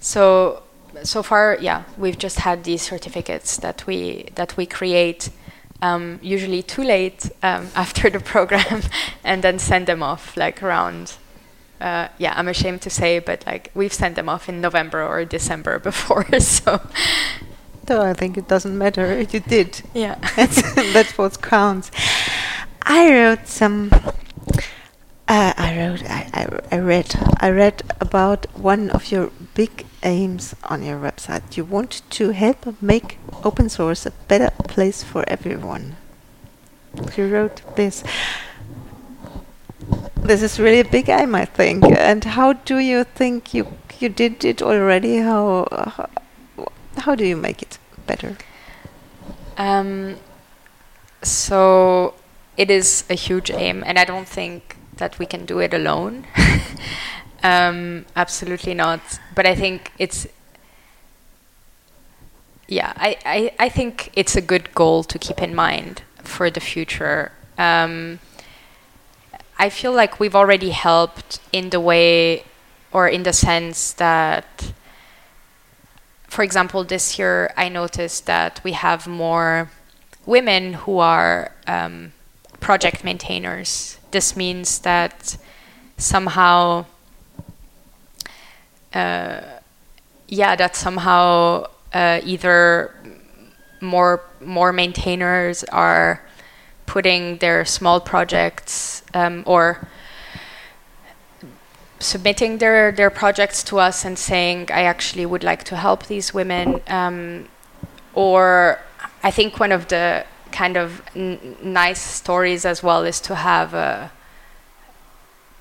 so 0.00 0.62
so 1.04 1.22
far, 1.22 1.56
yeah, 1.60 1.84
we've 1.96 2.18
just 2.18 2.40
had 2.40 2.64
these 2.64 2.82
certificates 2.82 3.56
that 3.58 3.86
we 3.86 4.28
that 4.34 4.56
we 4.56 4.66
create. 4.66 5.30
Um, 5.82 6.18
usually 6.20 6.62
too 6.62 6.82
late 6.82 7.30
um, 7.42 7.68
after 7.74 8.10
the 8.10 8.20
program, 8.20 8.82
and 9.24 9.42
then 9.42 9.58
send 9.58 9.86
them 9.86 10.02
off 10.02 10.36
like 10.36 10.62
around. 10.62 11.14
Uh, 11.80 12.08
yeah, 12.18 12.34
I'm 12.36 12.48
ashamed 12.48 12.82
to 12.82 12.90
say, 12.90 13.18
but 13.18 13.44
like 13.46 13.70
we've 13.74 13.92
sent 13.92 14.14
them 14.16 14.28
off 14.28 14.48
in 14.48 14.60
November 14.60 15.02
or 15.02 15.24
December 15.24 15.78
before, 15.90 16.26
so 16.40 16.80
so 17.90 18.02
I 18.02 18.12
think 18.14 18.38
it 18.38 18.46
doesn't 18.46 18.78
matter. 18.78 19.20
You 19.20 19.40
did. 19.40 19.82
Yeah. 19.94 20.14
that's, 20.36 20.62
that's 20.92 21.18
what 21.18 21.42
counts. 21.42 21.90
I 22.82 23.12
wrote 23.12 23.48
some. 23.48 23.90
Uh, 25.26 25.52
I 25.56 25.76
wrote. 25.76 26.04
I, 26.08 26.30
I, 26.32 26.76
I 26.76 26.78
read. 26.78 27.12
I 27.40 27.50
read 27.50 27.82
about 28.00 28.46
one 28.56 28.90
of 28.90 29.10
your 29.10 29.32
big 29.54 29.86
aims 30.04 30.54
on 30.62 30.84
your 30.84 31.00
website. 31.00 31.56
You 31.56 31.64
want 31.64 32.02
to 32.10 32.30
help 32.30 32.80
make 32.80 33.18
open 33.42 33.68
source 33.68 34.06
a 34.06 34.12
better 34.28 34.52
place 34.68 35.02
for 35.02 35.24
everyone. 35.26 35.96
You 37.16 37.26
wrote 37.26 37.62
this. 37.74 38.04
This 40.16 40.42
is 40.42 40.60
really 40.60 40.80
a 40.80 40.84
big 40.84 41.08
aim, 41.08 41.34
I 41.34 41.44
think. 41.44 41.84
And 41.84 42.24
how 42.24 42.52
do 42.52 42.78
you 42.78 43.04
think 43.04 43.54
you 43.54 43.66
you 43.98 44.08
did 44.08 44.44
it 44.44 44.62
already? 44.62 45.18
How, 45.18 45.66
how 46.96 47.14
do 47.14 47.26
you 47.26 47.36
make 47.36 47.62
it 47.62 47.78
better? 48.06 48.36
Um, 49.58 50.16
so 51.22 52.14
it 52.56 52.70
is 52.70 53.04
a 53.10 53.14
huge 53.14 53.50
aim, 53.50 53.82
and 53.86 53.98
I 53.98 54.04
don't 54.04 54.28
think 54.28 54.76
that 54.96 55.18
we 55.18 55.26
can 55.26 55.44
do 55.44 55.58
it 55.58 55.74
alone. 55.74 56.26
um, 57.42 58.06
absolutely 58.16 58.74
not. 58.74 59.00
But 59.34 59.46
I 59.46 59.54
think 59.54 59.92
it's 59.98 60.26
yeah, 62.70 62.92
I, 62.96 63.16
I, 63.26 63.52
I 63.58 63.68
think 63.68 64.10
it's 64.14 64.36
a 64.36 64.40
good 64.40 64.72
goal 64.74 65.02
to 65.02 65.18
keep 65.18 65.42
in 65.42 65.54
mind 65.54 66.02
for 66.22 66.50
the 66.50 66.60
future. 66.60 67.32
Um, 67.58 68.20
I 69.60 69.68
feel 69.68 69.92
like 69.92 70.18
we've 70.18 70.34
already 70.34 70.70
helped 70.70 71.38
in 71.52 71.68
the 71.68 71.80
way 71.80 72.44
or 72.92 73.06
in 73.08 73.24
the 73.24 73.32
sense 73.34 73.92
that 73.92 74.72
for 76.28 76.42
example, 76.42 76.82
this 76.82 77.18
year 77.18 77.52
I 77.58 77.68
noticed 77.68 78.24
that 78.24 78.62
we 78.64 78.72
have 78.72 79.06
more 79.06 79.70
women 80.24 80.72
who 80.72 80.98
are 80.98 81.52
um, 81.66 82.12
project 82.60 83.04
maintainers. 83.04 83.98
This 84.12 84.34
means 84.34 84.78
that 84.78 85.36
somehow, 85.98 86.86
uh, 88.94 89.40
yeah, 90.26 90.56
that 90.56 90.74
somehow 90.74 91.66
uh, 91.92 92.20
either 92.24 92.94
more 93.82 94.22
more 94.40 94.72
maintainers 94.72 95.64
are 95.64 96.22
putting 96.90 97.36
their 97.38 97.64
small 97.64 98.00
projects 98.00 99.04
um, 99.14 99.44
or 99.46 99.86
submitting 102.00 102.58
their, 102.58 102.90
their 102.90 103.10
projects 103.10 103.62
to 103.62 103.78
us 103.78 104.04
and 104.04 104.18
saying, 104.18 104.68
I 104.72 104.82
actually 104.82 105.24
would 105.24 105.44
like 105.44 105.62
to 105.64 105.76
help 105.76 106.06
these 106.06 106.34
women. 106.34 106.80
Um, 106.88 107.46
or 108.12 108.80
I 109.22 109.30
think 109.30 109.60
one 109.60 109.70
of 109.70 109.86
the 109.86 110.26
kind 110.50 110.76
of 110.76 111.00
nice 111.62 112.00
stories 112.00 112.64
as 112.64 112.82
well 112.82 113.04
is 113.04 113.20
to 113.20 113.36
have 113.36 113.72
a, 113.72 114.10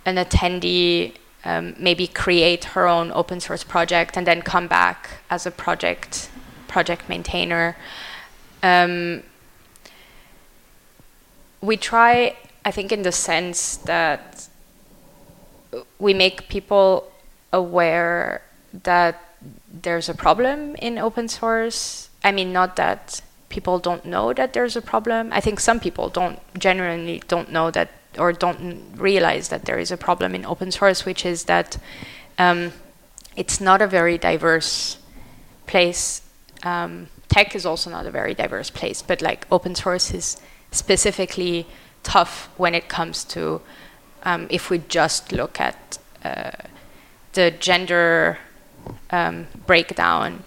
an 0.08 0.16
attendee 0.16 1.14
um, 1.46 1.76
maybe 1.78 2.08
create 2.08 2.64
her 2.74 2.88
own 2.88 3.12
open 3.12 3.40
source 3.40 3.64
project 3.64 4.18
and 4.18 4.26
then 4.26 4.42
come 4.42 4.68
back 4.68 5.22
as 5.30 5.46
a 5.46 5.52
project 5.52 6.32
project 6.68 7.08
maintainer. 7.08 7.76
Um, 8.64 9.24
we 11.62 11.78
try, 11.78 12.36
I 12.66 12.72
think, 12.72 12.92
in 12.92 13.04
the 13.04 13.12
sense 13.12 13.78
that 13.78 14.48
we 16.00 16.14
make 16.14 16.50
people 16.50 17.12
aware 17.52 18.42
that 18.84 19.22
there's 19.72 20.10
a 20.10 20.14
problem 20.14 20.76
in 20.76 20.98
open 20.98 21.28
source. 21.28 22.10
I 22.24 22.32
mean, 22.32 22.52
not 22.52 22.76
that 22.76 23.22
people 23.50 23.80
don't 23.80 24.06
know 24.06 24.34
that 24.34 24.54
there's 24.54 24.76
a 24.76 24.82
problem. 24.82 25.32
I 25.34 25.42
think 25.42 25.60
some 25.60 25.80
people 25.80 26.10
don't 26.10 26.40
genuinely 26.58 27.22
don't 27.28 27.52
know 27.52 27.72
that 27.72 27.90
or 28.18 28.34
don't 28.34 28.94
realize 28.96 29.50
that 29.50 29.66
there 29.66 29.80
is 29.80 29.92
a 29.92 29.98
problem 29.98 30.36
in 30.36 30.46
open 30.46 30.72
source, 30.72 31.06
which 31.06 31.26
is 31.26 31.46
that 31.46 31.78
um, 32.38 32.74
it's 33.36 33.62
not 33.62 33.82
a 33.82 33.88
very 33.88 34.18
diverse 34.18 34.98
place. 35.68 36.22
Um, 36.64 37.08
tech 37.28 37.56
is 37.56 37.66
also 37.66 37.90
not 37.90 38.06
a 38.06 38.12
very 38.12 38.34
diverse 38.34 38.70
place, 38.70 39.02
but 39.02 39.22
like 39.22 39.46
open 39.52 39.76
source 39.76 40.14
is 40.14 40.42
specifically 40.72 41.66
tough 42.04 42.50
when 42.58 42.76
it 42.76 42.88
comes 42.88 43.24
to 43.24 43.62
um, 44.24 44.48
if 44.50 44.70
we 44.70 44.80
just 44.80 45.32
look 45.32 45.60
at 45.60 45.98
uh, 46.24 46.52
the 47.34 47.52
gender 47.52 48.38
um, 49.12 49.48
breakdown, 49.66 50.44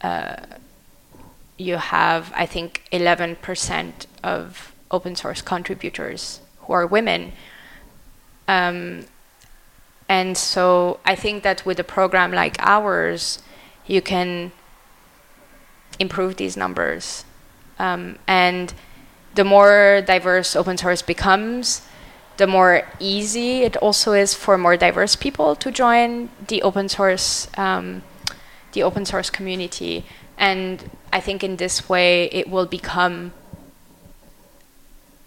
uh, 0.00 0.36
you 1.56 1.76
have, 1.76 2.32
I 2.34 2.46
think, 2.46 2.84
11% 2.92 4.06
of 4.24 4.72
open 4.90 5.14
source 5.14 5.42
contributors 5.42 6.40
who 6.60 6.72
are 6.72 6.86
women. 6.86 7.32
Um, 8.48 9.04
and 10.08 10.36
so 10.36 10.98
I 11.04 11.14
think 11.14 11.42
that 11.42 11.64
with 11.66 11.78
a 11.78 11.84
program 11.84 12.32
like 12.32 12.56
ours, 12.60 13.40
you 13.86 14.00
can 14.00 14.52
improve 15.98 16.36
these 16.36 16.56
numbers. 16.56 17.24
Um, 17.78 18.18
and 18.26 18.72
the 19.34 19.44
more 19.44 20.02
diverse 20.06 20.56
open 20.56 20.76
source 20.76 21.02
becomes, 21.02 21.82
the 22.36 22.46
more 22.46 22.88
easy 22.98 23.62
it 23.62 23.76
also 23.76 24.12
is 24.12 24.34
for 24.34 24.56
more 24.56 24.76
diverse 24.76 25.14
people 25.14 25.54
to 25.56 25.70
join 25.70 26.30
the 26.48 26.62
open 26.62 26.88
source 26.88 27.48
um, 27.58 28.02
the 28.72 28.82
open 28.82 29.04
source 29.04 29.30
community. 29.30 30.04
And 30.38 30.90
I 31.12 31.20
think 31.20 31.44
in 31.44 31.56
this 31.56 31.88
way 31.88 32.26
it 32.26 32.48
will 32.48 32.66
become 32.66 33.32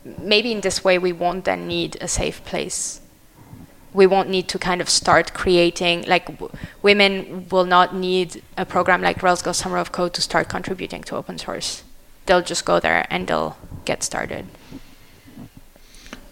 maybe 0.04 0.52
in 0.52 0.62
this 0.62 0.84
way 0.84 0.98
we 0.98 1.14
won't 1.14 1.46
then 1.46 1.68
need 1.68 1.98
a 2.02 2.08
safe 2.08 2.44
place. 2.46 3.00
We 3.94 4.08
won't 4.08 4.30
need 4.30 4.48
to 4.50 4.58
kind 4.58 4.82
of 4.82 4.90
start 4.90 5.36
creating 5.36 6.06
like 6.08 6.28
women 6.82 7.48
will 7.50 7.66
not 7.66 7.96
need 7.96 8.42
a 8.58 8.66
program 8.66 9.02
like 9.02 9.22
Rails 9.22 9.44
Girls 9.44 9.58
Summer 9.58 9.78
of 9.78 9.92
Code 9.92 10.14
to 10.16 10.22
start 10.22 10.50
contributing 10.50 11.04
to 11.04 11.16
open 11.16 11.38
source. 11.38 11.84
They'll 12.26 12.42
just 12.42 12.66
go 12.66 12.80
there 12.80 13.06
and 13.12 13.28
they'll 13.28 13.56
get 13.86 14.04
started. 14.04 14.46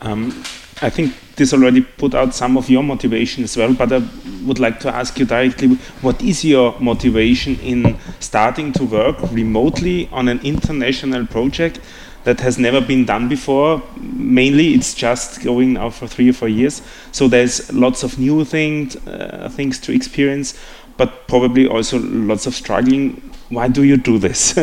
Um, 0.02 0.44
I 0.82 0.90
think 0.90 1.14
this 1.36 1.54
already 1.54 1.82
put 1.82 2.16
out 2.16 2.34
some 2.34 2.58
of 2.58 2.68
your 2.68 2.82
motivation 2.82 3.44
as 3.44 3.56
well, 3.56 3.72
but 3.74 3.94
I 3.94 4.02
would 4.44 4.58
like 4.58 4.80
to 4.80 4.94
ask 4.94 5.18
you 5.20 5.26
directly 5.26 5.76
what 6.02 6.22
is 6.24 6.44
your 6.44 6.78
motivation 6.80 7.60
in 7.60 7.98
starting 8.20 8.74
to 8.74 8.86
work 8.86 9.18
remotely 9.32 10.10
on 10.12 10.28
an 10.28 10.40
international 10.44 11.28
project 11.28 11.80
that 12.24 12.40
has 12.40 12.58
never 12.58 12.82
been 12.82 13.06
done 13.06 13.30
before? 13.30 13.84
Mainly, 13.98 14.74
it's 14.74 14.96
just 14.96 15.44
going 15.44 15.74
now 15.74 15.92
for 15.92 16.08
three 16.08 16.30
or 16.30 16.34
four 16.34 16.50
years, 16.50 16.82
so 17.12 17.28
there's 17.28 17.72
lots 17.72 18.02
of 18.02 18.18
new 18.18 18.44
things, 18.44 18.96
uh, 19.08 19.50
things 19.54 19.80
to 19.82 19.94
experience, 19.94 20.60
but 20.98 21.28
probably 21.28 21.68
also 21.68 22.00
lots 22.00 22.48
of 22.48 22.56
struggling. 22.56 23.22
Why 23.50 23.68
do 23.68 23.84
you 23.84 23.98
do 23.98 24.18
this? 24.18 24.58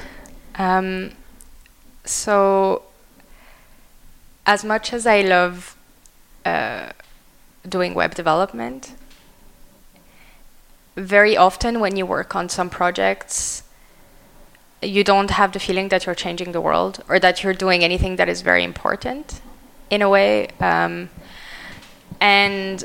um, 0.56 1.10
so 2.04 2.82
as 4.46 4.64
much 4.64 4.92
as 4.92 5.06
I 5.06 5.22
love 5.22 5.76
uh, 6.44 6.90
doing 7.68 7.94
web 7.94 8.14
development, 8.14 8.94
very 10.96 11.36
often 11.36 11.80
when 11.80 11.96
you 11.96 12.06
work 12.06 12.36
on 12.36 12.48
some 12.48 12.70
projects, 12.70 13.62
you 14.82 15.02
don't 15.02 15.30
have 15.30 15.52
the 15.52 15.58
feeling 15.58 15.88
that 15.88 16.06
you're 16.06 16.14
changing 16.14 16.52
the 16.52 16.60
world 16.60 17.02
or 17.08 17.18
that 17.18 17.42
you're 17.42 17.54
doing 17.54 17.82
anything 17.82 18.16
that 18.16 18.28
is 18.28 18.42
very 18.42 18.62
important 18.62 19.40
in 19.90 20.02
a 20.02 20.08
way. 20.08 20.48
Um, 20.60 21.08
and 22.20 22.84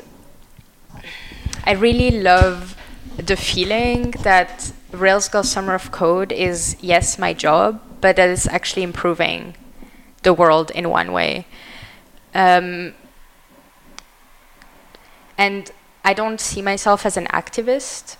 I 1.64 1.72
really 1.72 2.10
love 2.22 2.76
the 3.16 3.36
feeling 3.36 4.12
that 4.22 4.72
Rails 4.92 5.28
Girl 5.28 5.42
Summer 5.42 5.74
of 5.74 5.92
Code 5.92 6.32
is 6.32 6.76
yes 6.80 7.18
my 7.18 7.32
job, 7.34 7.80
but 8.00 8.16
that 8.16 8.28
it's 8.28 8.48
actually 8.48 8.82
improving 8.82 9.54
the 10.22 10.32
world 10.32 10.70
in 10.70 10.88
one 10.90 11.12
way. 11.12 11.46
Um, 12.34 12.94
and 15.36 15.70
I 16.04 16.14
don't 16.14 16.40
see 16.40 16.62
myself 16.62 17.06
as 17.06 17.16
an 17.16 17.26
activist. 17.26 18.16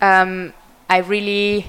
Um, 0.00 0.52
I 0.88 0.98
really 0.98 1.66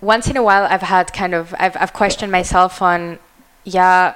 once 0.00 0.28
in 0.28 0.36
a 0.36 0.42
while 0.42 0.64
I've 0.64 0.82
had 0.82 1.12
kind 1.12 1.34
of 1.34 1.54
I've 1.58 1.76
I've 1.80 1.92
questioned 1.92 2.30
myself 2.30 2.82
on 2.82 3.18
yeah 3.64 4.14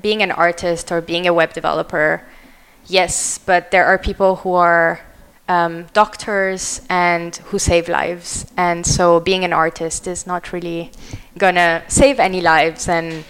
being 0.00 0.22
an 0.22 0.30
artist 0.30 0.90
or 0.90 1.00
being 1.00 1.26
a 1.26 1.34
web 1.34 1.52
developer 1.52 2.22
yes 2.86 3.38
but 3.38 3.70
there 3.70 3.84
are 3.84 3.98
people 3.98 4.36
who 4.36 4.54
are 4.54 5.00
um, 5.48 5.86
doctors 5.92 6.82
and 6.88 7.36
who 7.36 7.58
save 7.58 7.88
lives 7.88 8.46
and 8.56 8.84
so 8.84 9.20
being 9.20 9.44
an 9.44 9.52
artist 9.52 10.06
is 10.06 10.26
not 10.26 10.52
really 10.52 10.90
gonna 11.38 11.82
save 11.88 12.18
any 12.18 12.40
lives 12.40 12.88
and 12.88 13.24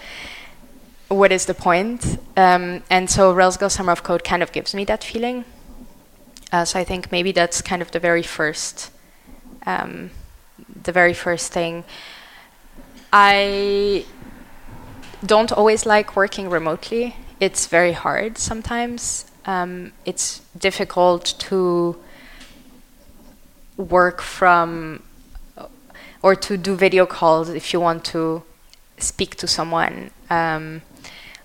what 1.09 1.31
is 1.31 1.45
the 1.45 1.53
point 1.53 2.17
um, 2.35 2.83
and 2.89 3.09
so 3.09 3.31
Rails 3.31 3.57
Summer 3.71 3.91
of 3.91 4.03
Code 4.03 4.23
kind 4.23 4.41
of 4.41 4.51
gives 4.51 4.73
me 4.73 4.83
that 4.85 5.03
feeling 5.03 5.45
uh, 6.51 6.65
so 6.65 6.79
I 6.79 6.83
think 6.83 7.11
maybe 7.11 7.31
that's 7.31 7.61
kind 7.61 7.81
of 7.81 7.91
the 7.91 7.99
very 7.99 8.23
first 8.23 8.91
um, 9.67 10.09
the 10.83 10.91
very 10.91 11.13
first 11.13 11.51
thing. 11.51 11.83
I 13.11 14.05
don't 15.25 15.51
always 15.51 15.85
like 15.85 16.15
working 16.15 16.49
remotely. 16.49 17.15
It's 17.39 17.67
very 17.67 17.91
hard 17.91 18.37
sometimes. 18.37 19.25
Um, 19.45 19.91
it's 20.05 20.41
difficult 20.57 21.35
to 21.39 21.97
work 23.77 24.21
from 24.21 25.03
or 26.21 26.35
to 26.35 26.57
do 26.57 26.75
video 26.75 27.05
calls 27.05 27.49
if 27.49 27.71
you 27.71 27.79
want 27.79 28.03
to 28.03 28.43
speak 28.97 29.35
to 29.35 29.47
someone 29.47 30.09
um, 30.29 30.81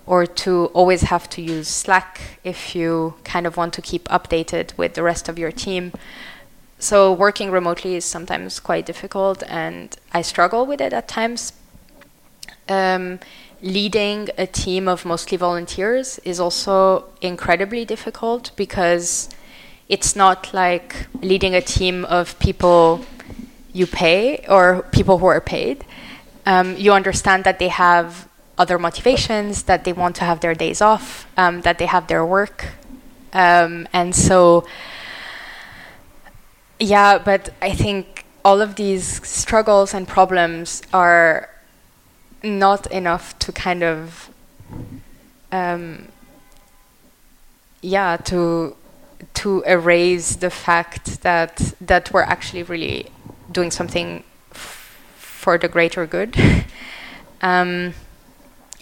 or 0.06 0.26
to 0.26 0.66
always 0.72 1.02
have 1.02 1.28
to 1.28 1.42
use 1.42 1.68
Slack 1.68 2.38
if 2.42 2.74
you 2.74 3.14
kind 3.22 3.46
of 3.46 3.56
want 3.56 3.74
to 3.74 3.82
keep 3.82 4.08
updated 4.08 4.76
with 4.78 4.94
the 4.94 5.02
rest 5.02 5.28
of 5.28 5.38
your 5.38 5.52
team 5.52 5.92
so 6.82 7.12
working 7.12 7.52
remotely 7.52 7.94
is 7.94 8.04
sometimes 8.04 8.58
quite 8.58 8.86
difficult, 8.86 9.44
and 9.46 9.96
I 10.12 10.22
struggle 10.22 10.66
with 10.66 10.80
it 10.80 10.92
at 10.92 11.06
times. 11.06 11.52
Um, 12.68 13.20
leading 13.62 14.30
a 14.36 14.48
team 14.48 14.88
of 14.88 15.04
mostly 15.04 15.36
volunteers 15.36 16.18
is 16.24 16.40
also 16.40 17.04
incredibly 17.20 17.84
difficult 17.84 18.50
because 18.56 19.28
it's 19.88 20.16
not 20.16 20.52
like 20.54 21.06
leading 21.20 21.54
a 21.54 21.60
team 21.60 22.04
of 22.06 22.38
people 22.38 23.04
you 23.72 23.86
pay 23.86 24.44
or 24.48 24.82
people 24.92 25.18
who 25.18 25.26
are 25.26 25.40
paid. 25.40 25.84
Um, 26.46 26.76
you 26.76 26.92
understand 26.92 27.44
that 27.44 27.58
they 27.58 27.68
have 27.68 28.28
other 28.58 28.78
motivations, 28.78 29.64
that 29.64 29.84
they 29.84 29.92
want 29.92 30.16
to 30.16 30.24
have 30.24 30.40
their 30.40 30.54
days 30.54 30.80
off, 30.80 31.26
um, 31.36 31.62
that 31.62 31.78
they 31.78 31.86
have 31.86 32.06
their 32.06 32.24
work. 32.24 32.66
Um, 33.32 33.88
and 33.92 34.14
so 34.14 34.64
yeah, 36.78 37.18
but 37.18 37.50
I 37.62 37.72
think 37.72 38.24
all 38.44 38.60
of 38.60 38.74
these 38.74 39.24
struggles 39.26 39.94
and 39.94 40.06
problems 40.06 40.82
are 40.92 41.48
not 42.42 42.86
enough 42.90 43.38
to 43.38 43.52
kind 43.52 43.84
of 43.84 44.30
um, 45.52 46.08
yeah 47.82 48.16
to 48.16 48.76
to 49.34 49.62
erase 49.62 50.36
the 50.36 50.50
fact 50.50 51.22
that 51.22 51.74
that 51.80 52.12
we're 52.12 52.22
actually 52.22 52.62
really 52.62 53.10
doing 53.50 53.70
something 53.70 54.24
for 54.52 55.58
the 55.58 55.68
greater 55.68 56.06
good. 56.06 56.36
Um, 57.42 57.94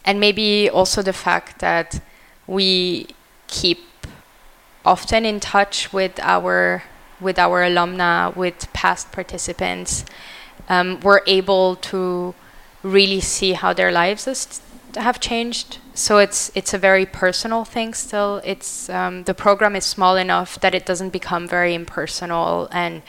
and 0.05 0.21
maybe 0.21 0.69
also 0.69 1.01
the 1.01 1.15
fact 1.15 1.61
that 1.61 2.01
we 2.47 3.07
keep 3.47 3.79
often 4.85 5.25
in 5.25 5.41
touch 5.41 5.93
with 5.93 6.19
our 6.21 6.83
with 7.21 7.39
our 7.39 7.63
alumni, 7.63 8.29
with 8.29 8.73
past 8.73 9.13
participants, 9.13 10.05
um, 10.69 11.01
we're 11.01 11.21
able 11.27 11.77
to 11.77 12.35
really 12.83 13.21
see 13.21 13.53
how 13.53 13.73
their 13.73 13.93
lives 13.93 14.61
have 14.97 15.21
changed. 15.21 15.79
So 15.95 16.19
it's 16.19 16.51
it's 16.55 16.75
a 16.75 16.79
very 16.79 17.07
personal 17.07 17.65
thing. 17.65 17.95
Still, 17.95 18.41
it's 18.45 18.89
um, 18.89 19.25
the 19.25 19.35
program 19.35 19.77
is 19.77 19.85
small 19.85 20.17
enough 20.17 20.59
that 20.61 20.75
it 20.75 20.87
doesn't 20.87 21.11
become 21.11 21.47
very 21.49 21.75
impersonal, 21.75 22.69
and 22.73 23.03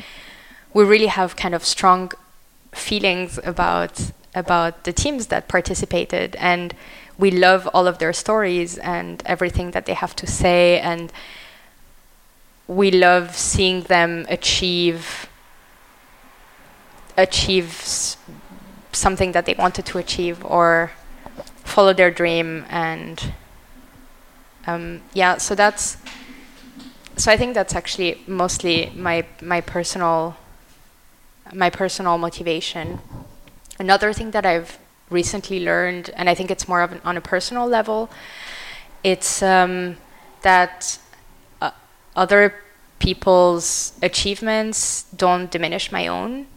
we 0.74 0.84
really 0.84 1.08
have 1.08 1.36
kind 1.36 1.56
of 1.56 1.64
strong 1.64 2.12
feelings 2.72 3.40
about 3.44 4.12
about 4.34 4.84
the 4.84 4.94
teams 4.94 5.28
that 5.28 5.48
participated, 5.48 6.36
and 6.38 6.74
we 7.18 7.32
love 7.32 7.68
all 7.74 7.88
of 7.88 7.98
their 7.98 8.14
stories 8.14 8.78
and 8.78 9.22
everything 9.26 9.72
that 9.72 9.86
they 9.86 9.94
have 9.94 10.16
to 10.16 10.28
say, 10.28 10.80
and 10.80 11.12
we 12.68 12.90
love 12.92 13.36
seeing 13.36 13.82
them 13.84 14.26
achieve 14.30 15.28
achieve 17.18 17.74
something 18.94 19.34
that 19.34 19.46
they 19.46 19.54
wanted 19.54 19.86
to 19.86 19.98
achieve 19.98 20.44
or 20.46 20.92
follow 21.72 21.94
their 21.94 22.12
dream 22.12 22.66
and 22.70 23.34
um, 24.68 25.02
yeah 25.14 25.38
so 25.38 25.56
that's 25.56 25.98
so 27.18 27.32
I 27.32 27.38
think 27.38 27.54
that's 27.54 27.76
actually 27.76 28.22
mostly 28.28 28.92
my 28.96 29.26
my 29.42 29.62
personal 29.62 30.36
my 31.54 31.70
personal 31.70 32.18
motivation 32.18 33.00
another 33.80 34.14
thing 34.14 34.32
that 34.32 34.46
I've 34.46 34.78
recently 35.10 35.60
learned 35.64 36.10
and 36.16 36.30
I 36.30 36.36
think 36.36 36.52
it's 36.52 36.68
more 36.68 36.82
of 36.82 36.92
an, 36.92 37.02
on 37.04 37.18
a 37.18 37.22
personal 37.22 37.68
level 37.68 38.10
it's 39.04 39.42
um, 39.42 39.98
that 40.42 41.00
other 42.16 42.54
people's 43.00 43.94
achievements 44.02 45.04
don't 45.16 45.50
diminish 45.50 45.92
my 45.92 46.08
own. 46.08 46.48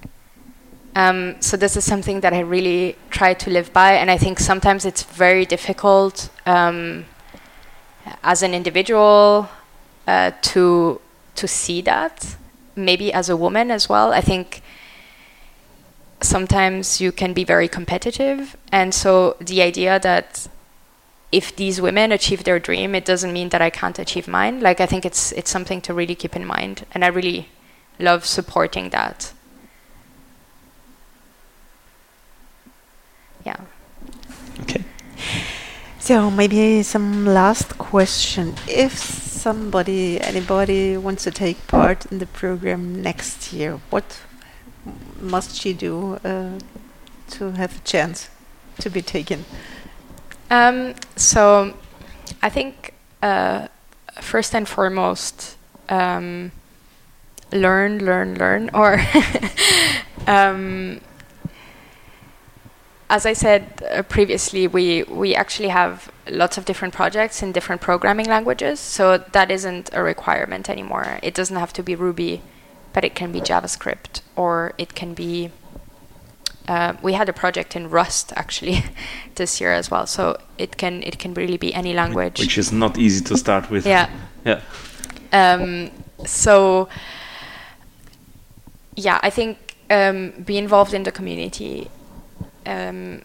Um, 0.96 1.36
so 1.40 1.56
this 1.56 1.76
is 1.76 1.84
something 1.84 2.20
that 2.20 2.32
I 2.32 2.40
really 2.40 2.96
try 3.10 3.34
to 3.34 3.50
live 3.50 3.72
by, 3.72 3.94
and 3.94 4.10
I 4.10 4.16
think 4.16 4.38
sometimes 4.38 4.84
it's 4.84 5.02
very 5.02 5.44
difficult 5.44 6.28
um, 6.46 7.04
as 8.22 8.42
an 8.42 8.54
individual 8.54 9.48
uh, 10.06 10.30
to 10.42 11.00
to 11.34 11.48
see 11.48 11.82
that. 11.82 12.36
Maybe 12.76 13.12
as 13.12 13.28
a 13.28 13.36
woman 13.36 13.70
as 13.70 13.88
well. 13.88 14.12
I 14.12 14.20
think 14.20 14.62
sometimes 16.20 17.00
you 17.00 17.12
can 17.12 17.32
be 17.32 17.44
very 17.44 17.68
competitive, 17.68 18.56
and 18.70 18.94
so 18.94 19.36
the 19.40 19.62
idea 19.62 19.98
that 19.98 20.46
if 21.32 21.56
these 21.56 21.80
women 21.80 22.12
achieve 22.12 22.44
their 22.44 22.60
dream, 22.60 22.94
it 22.94 23.04
doesn't 23.04 23.32
mean 23.32 23.48
that 23.48 23.60
I 23.60 23.70
can't 23.70 23.98
achieve 23.98 24.28
mine. 24.28 24.60
Like 24.60 24.80
I 24.80 24.86
think 24.86 25.04
it's 25.04 25.32
it's 25.32 25.50
something 25.50 25.80
to 25.82 25.94
really 25.94 26.14
keep 26.14 26.36
in 26.36 26.46
mind, 26.46 26.86
and 26.92 27.04
I 27.04 27.08
really 27.08 27.48
love 27.98 28.24
supporting 28.24 28.90
that. 28.90 29.32
Yeah. 33.44 33.56
Okay. 34.60 34.84
So 35.98 36.30
maybe 36.30 36.82
some 36.82 37.24
last 37.26 37.78
question. 37.78 38.54
If 38.68 38.92
somebody, 38.92 40.20
anybody 40.20 40.96
wants 40.96 41.24
to 41.24 41.30
take 41.30 41.66
part 41.66 42.06
in 42.06 42.18
the 42.18 42.26
program 42.26 43.02
next 43.02 43.52
year, 43.52 43.80
what 43.90 44.20
must 45.20 45.56
she 45.56 45.72
do 45.72 46.16
uh, 46.24 46.58
to 47.30 47.52
have 47.52 47.76
a 47.76 47.80
chance 47.80 48.28
to 48.80 48.90
be 48.90 49.02
taken? 49.02 49.44
Um, 50.50 50.94
so 51.16 51.74
I 52.42 52.50
think 52.50 52.94
uh, 53.22 53.68
first 54.20 54.54
and 54.54 54.68
foremost, 54.68 55.56
um, 55.88 56.52
learn, 57.52 58.04
learn, 58.04 58.36
learn, 58.36 58.70
or 58.74 59.00
um, 60.26 61.00
as 63.14 63.24
I 63.26 63.32
said 63.32 63.62
uh, 63.90 64.02
previously, 64.02 64.66
we 64.66 65.04
we 65.04 65.36
actually 65.42 65.68
have 65.68 66.10
lots 66.28 66.58
of 66.58 66.64
different 66.64 66.94
projects 66.94 67.42
in 67.44 67.52
different 67.52 67.80
programming 67.80 68.26
languages, 68.26 68.80
so 68.80 69.18
that 69.36 69.50
isn't 69.50 69.90
a 69.92 70.02
requirement 70.02 70.68
anymore. 70.68 71.20
It 71.22 71.34
doesn't 71.38 71.60
have 71.64 71.72
to 71.74 71.82
be 71.82 71.94
Ruby, 71.94 72.42
but 72.92 73.04
it 73.04 73.14
can 73.14 73.30
be 73.30 73.40
JavaScript 73.40 74.20
or 74.34 74.72
it 74.78 74.90
can 74.94 75.14
be 75.14 75.50
uh, 76.66 76.94
we 77.02 77.12
had 77.12 77.28
a 77.28 77.32
project 77.32 77.76
in 77.76 77.88
Rust 77.88 78.32
actually 78.36 78.84
this 79.36 79.60
year 79.60 79.72
as 79.72 79.90
well. 79.92 80.06
So 80.06 80.36
it 80.58 80.76
can 80.76 81.02
it 81.04 81.16
can 81.22 81.34
really 81.34 81.58
be 81.66 81.72
any 81.72 81.92
language, 81.92 82.40
which 82.40 82.58
is 82.58 82.72
not 82.72 82.98
easy 82.98 83.22
to 83.24 83.36
start 83.36 83.70
with. 83.70 83.86
Yeah, 83.86 84.08
yeah. 84.44 84.60
Um, 85.32 85.90
so 86.26 86.88
yeah, 88.96 89.18
I 89.22 89.30
think 89.30 89.76
um, 89.90 90.32
be 90.44 90.58
involved 90.58 90.94
in 90.94 91.04
the 91.04 91.12
community. 91.12 91.90
Um, 92.66 93.22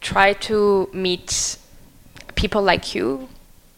try 0.00 0.34
to 0.34 0.88
meet 0.92 1.56
people 2.34 2.62
like 2.62 2.94
you 2.94 3.28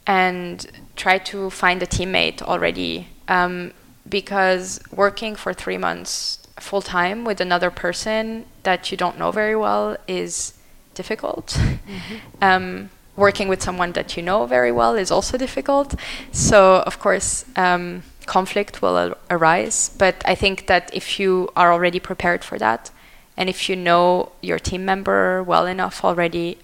and 0.06 0.66
try 0.96 1.18
to 1.18 1.50
find 1.50 1.82
a 1.82 1.86
teammate 1.86 2.42
already 2.42 3.08
um, 3.28 3.72
because 4.08 4.80
working 4.90 5.36
for 5.36 5.52
three 5.52 5.78
months 5.78 6.38
full 6.58 6.82
time 6.82 7.24
with 7.24 7.40
another 7.40 7.70
person 7.70 8.46
that 8.62 8.90
you 8.90 8.96
don't 8.96 9.18
know 9.18 9.30
very 9.30 9.54
well 9.56 9.96
is 10.08 10.54
difficult. 10.94 11.48
Mm-hmm. 11.48 12.16
Um, 12.42 12.90
working 13.16 13.48
with 13.48 13.62
someone 13.62 13.92
that 13.92 14.16
you 14.16 14.22
know 14.22 14.46
very 14.46 14.70
well 14.70 14.94
is 14.94 15.10
also 15.10 15.38
difficult. 15.38 15.94
So, 16.32 16.82
of 16.86 16.98
course, 16.98 17.46
um, 17.56 18.02
conflict 18.26 18.82
will 18.82 18.96
ar- 18.96 19.16
arise. 19.30 19.90
But 19.96 20.22
I 20.26 20.34
think 20.34 20.66
that 20.66 20.90
if 20.92 21.18
you 21.18 21.48
are 21.56 21.72
already 21.72 21.98
prepared 21.98 22.44
for 22.44 22.58
that, 22.58 22.90
and 23.36 23.48
if 23.48 23.68
you 23.68 23.76
know 23.76 24.32
your 24.40 24.58
team 24.58 24.84
member 24.84 25.42
well 25.42 25.66
enough 25.66 26.04
already, 26.04 26.58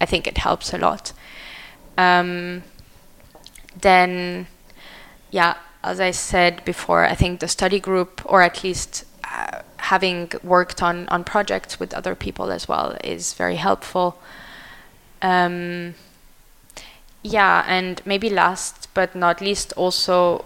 I 0.00 0.06
think 0.06 0.26
it 0.26 0.38
helps 0.38 0.72
a 0.72 0.78
lot. 0.78 1.12
Um, 1.96 2.62
then, 3.78 4.46
yeah, 5.30 5.56
as 5.82 6.00
I 6.00 6.10
said 6.10 6.64
before, 6.64 7.04
I 7.04 7.14
think 7.14 7.40
the 7.40 7.48
study 7.48 7.80
group, 7.80 8.22
or 8.24 8.42
at 8.42 8.62
least 8.62 9.04
uh, 9.24 9.62
having 9.78 10.30
worked 10.42 10.82
on, 10.82 11.08
on 11.08 11.24
projects 11.24 11.80
with 11.80 11.94
other 11.94 12.14
people 12.14 12.50
as 12.50 12.68
well, 12.68 12.96
is 13.02 13.34
very 13.34 13.56
helpful. 13.56 14.20
Um, 15.22 15.94
yeah, 17.22 17.64
and 17.66 18.00
maybe 18.04 18.30
last 18.30 18.88
but 18.94 19.14
not 19.14 19.40
least, 19.40 19.72
also, 19.74 20.44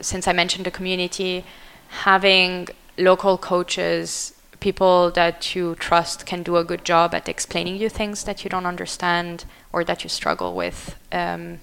since 0.00 0.28
I 0.28 0.32
mentioned 0.32 0.66
the 0.66 0.70
community, 0.70 1.44
having 1.88 2.68
local 2.98 3.38
coaches, 3.38 4.33
people 4.64 5.10
that 5.10 5.54
you 5.54 5.74
trust 5.74 6.24
can 6.24 6.42
do 6.42 6.56
a 6.56 6.64
good 6.64 6.84
job 6.86 7.14
at 7.14 7.28
explaining 7.28 7.76
you 7.76 7.90
things 7.90 8.24
that 8.24 8.42
you 8.42 8.48
don't 8.48 8.64
understand 8.64 9.44
or 9.74 9.84
that 9.84 10.02
you 10.02 10.08
struggle 10.08 10.54
with 10.54 10.96
um, 11.12 11.58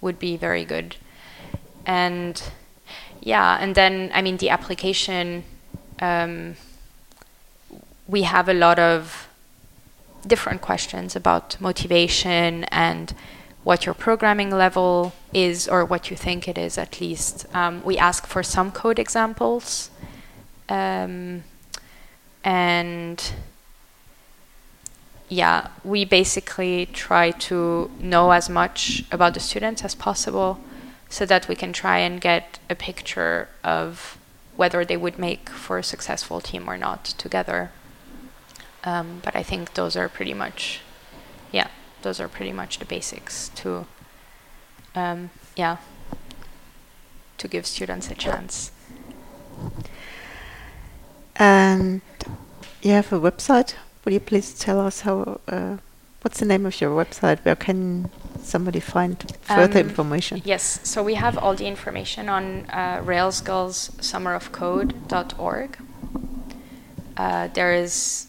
would 0.00 0.18
be 0.18 0.34
very 0.38 0.64
good. 0.64 0.96
And 1.84 2.42
yeah, 3.20 3.58
and 3.60 3.74
then, 3.74 4.10
I 4.14 4.22
mean, 4.22 4.38
the 4.38 4.48
application, 4.48 5.44
um, 6.00 6.56
we 8.08 8.22
have 8.22 8.48
a 8.48 8.54
lot 8.54 8.78
of 8.78 9.28
different 10.26 10.62
questions 10.62 11.14
about 11.14 11.60
motivation 11.60 12.64
and 12.64 13.14
what 13.62 13.84
your 13.84 13.94
programming 13.94 14.50
level 14.50 15.12
is, 15.34 15.68
or 15.68 15.84
what 15.84 16.10
you 16.10 16.16
think 16.16 16.48
it 16.48 16.56
is 16.56 16.78
at 16.78 16.98
least. 16.98 17.46
Um, 17.54 17.82
we 17.84 17.98
ask 17.98 18.26
for 18.26 18.42
some 18.42 18.72
code 18.72 18.98
examples. 18.98 19.90
Um, 20.68 21.44
and 22.44 23.32
yeah, 25.28 25.68
we 25.82 26.04
basically 26.04 26.86
try 26.86 27.30
to 27.30 27.90
know 27.98 28.32
as 28.32 28.50
much 28.50 29.04
about 29.10 29.34
the 29.34 29.40
students 29.40 29.82
as 29.82 29.94
possible 29.94 30.60
so 31.08 31.24
that 31.24 31.48
we 31.48 31.54
can 31.54 31.72
try 31.72 31.98
and 31.98 32.20
get 32.20 32.58
a 32.68 32.74
picture 32.74 33.48
of 33.64 34.18
whether 34.56 34.84
they 34.84 34.96
would 34.96 35.18
make 35.18 35.48
for 35.48 35.78
a 35.78 35.82
successful 35.82 36.40
team 36.40 36.68
or 36.68 36.76
not 36.76 37.04
together. 37.04 37.70
Um, 38.84 39.20
but 39.24 39.34
I 39.34 39.42
think 39.42 39.74
those 39.74 39.96
are 39.96 40.08
pretty 40.08 40.34
much, 40.34 40.80
yeah, 41.50 41.68
those 42.02 42.20
are 42.20 42.28
pretty 42.28 42.52
much 42.52 42.78
the 42.78 42.84
basics 42.84 43.48
to, 43.56 43.86
um, 44.94 45.30
yeah, 45.56 45.78
to 47.38 47.48
give 47.48 47.64
students 47.66 48.10
a 48.10 48.14
chance. 48.14 48.70
And 51.36 52.00
you 52.82 52.92
have 52.92 53.12
a 53.12 53.20
website. 53.20 53.74
Would 54.04 54.14
you 54.14 54.20
please 54.20 54.58
tell 54.58 54.80
us 54.80 55.02
how? 55.02 55.40
Uh, 55.48 55.76
what's 56.22 56.40
the 56.40 56.46
name 56.46 56.66
of 56.66 56.80
your 56.80 56.90
website? 56.90 57.44
Where 57.44 57.54
can 57.56 58.10
somebody 58.40 58.80
find 58.80 59.16
further 59.42 59.80
um, 59.80 59.88
information? 59.88 60.42
Yes, 60.44 60.80
so 60.82 61.02
we 61.02 61.14
have 61.14 61.38
all 61.38 61.54
the 61.54 61.66
information 61.66 62.28
on 62.28 62.66
uh, 62.70 63.00
railsgirlssummerofcode.org. 63.04 65.78
Uh, 67.16 67.48
there 67.48 67.74
is 67.74 68.28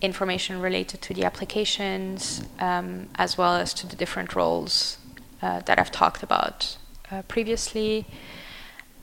information 0.00 0.60
related 0.60 1.02
to 1.02 1.14
the 1.14 1.24
applications 1.24 2.42
um, 2.58 3.08
as 3.14 3.38
well 3.38 3.54
as 3.54 3.72
to 3.74 3.86
the 3.86 3.94
different 3.96 4.34
roles 4.34 4.98
uh, 5.42 5.60
that 5.60 5.78
I've 5.78 5.92
talked 5.92 6.22
about 6.22 6.78
uh, 7.10 7.22
previously. 7.22 8.06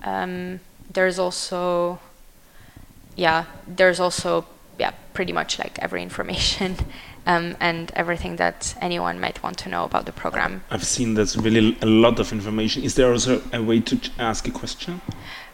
Um, 0.04 0.60
there's 0.92 1.20
also, 1.20 2.00
yeah, 3.22 3.46
there's 3.68 4.00
also, 4.00 4.46
yeah, 4.80 4.92
pretty 5.14 5.32
much 5.32 5.60
like 5.60 5.78
every 5.80 6.02
information 6.02 6.76
um, 7.28 7.56
and 7.60 7.92
everything 7.96 8.38
that 8.38 8.76
anyone 8.82 9.20
might 9.20 9.44
want 9.44 9.58
to 9.60 9.70
know 9.70 9.84
about 9.84 10.06
the 10.06 10.12
program. 10.12 10.64
I've 10.72 10.84
seen 10.84 11.14
that's 11.14 11.38
really 11.38 11.78
a 11.82 11.86
lot 11.86 12.20
of 12.20 12.32
information. 12.32 12.84
Is 12.84 12.96
there 12.96 13.12
also 13.12 13.42
a 13.54 13.62
way 13.62 13.80
to 13.82 13.96
ask 14.18 14.48
a 14.48 14.52
question? 14.52 15.02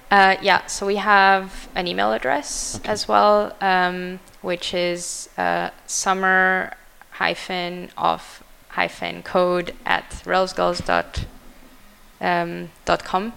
Uh, 0.10 0.38
yeah, 0.42 0.66
so 0.68 0.86
we 0.86 0.96
have 0.96 1.68
an 1.76 1.86
email 1.86 2.14
address 2.14 2.78
okay. 2.78 2.90
as 2.90 3.10
well, 3.10 3.54
um, 3.60 4.20
which 4.42 4.74
is 4.74 5.30
uh, 5.38 5.70
summer 5.86 6.72
hyphen 7.12 7.90
of 7.98 8.42
hyphen 8.70 9.22
code 9.24 9.76
at 9.86 10.10
railsgirls.com. 10.26 11.26
Um, 12.20 12.70
dot 12.86 13.04
com. 13.04 13.34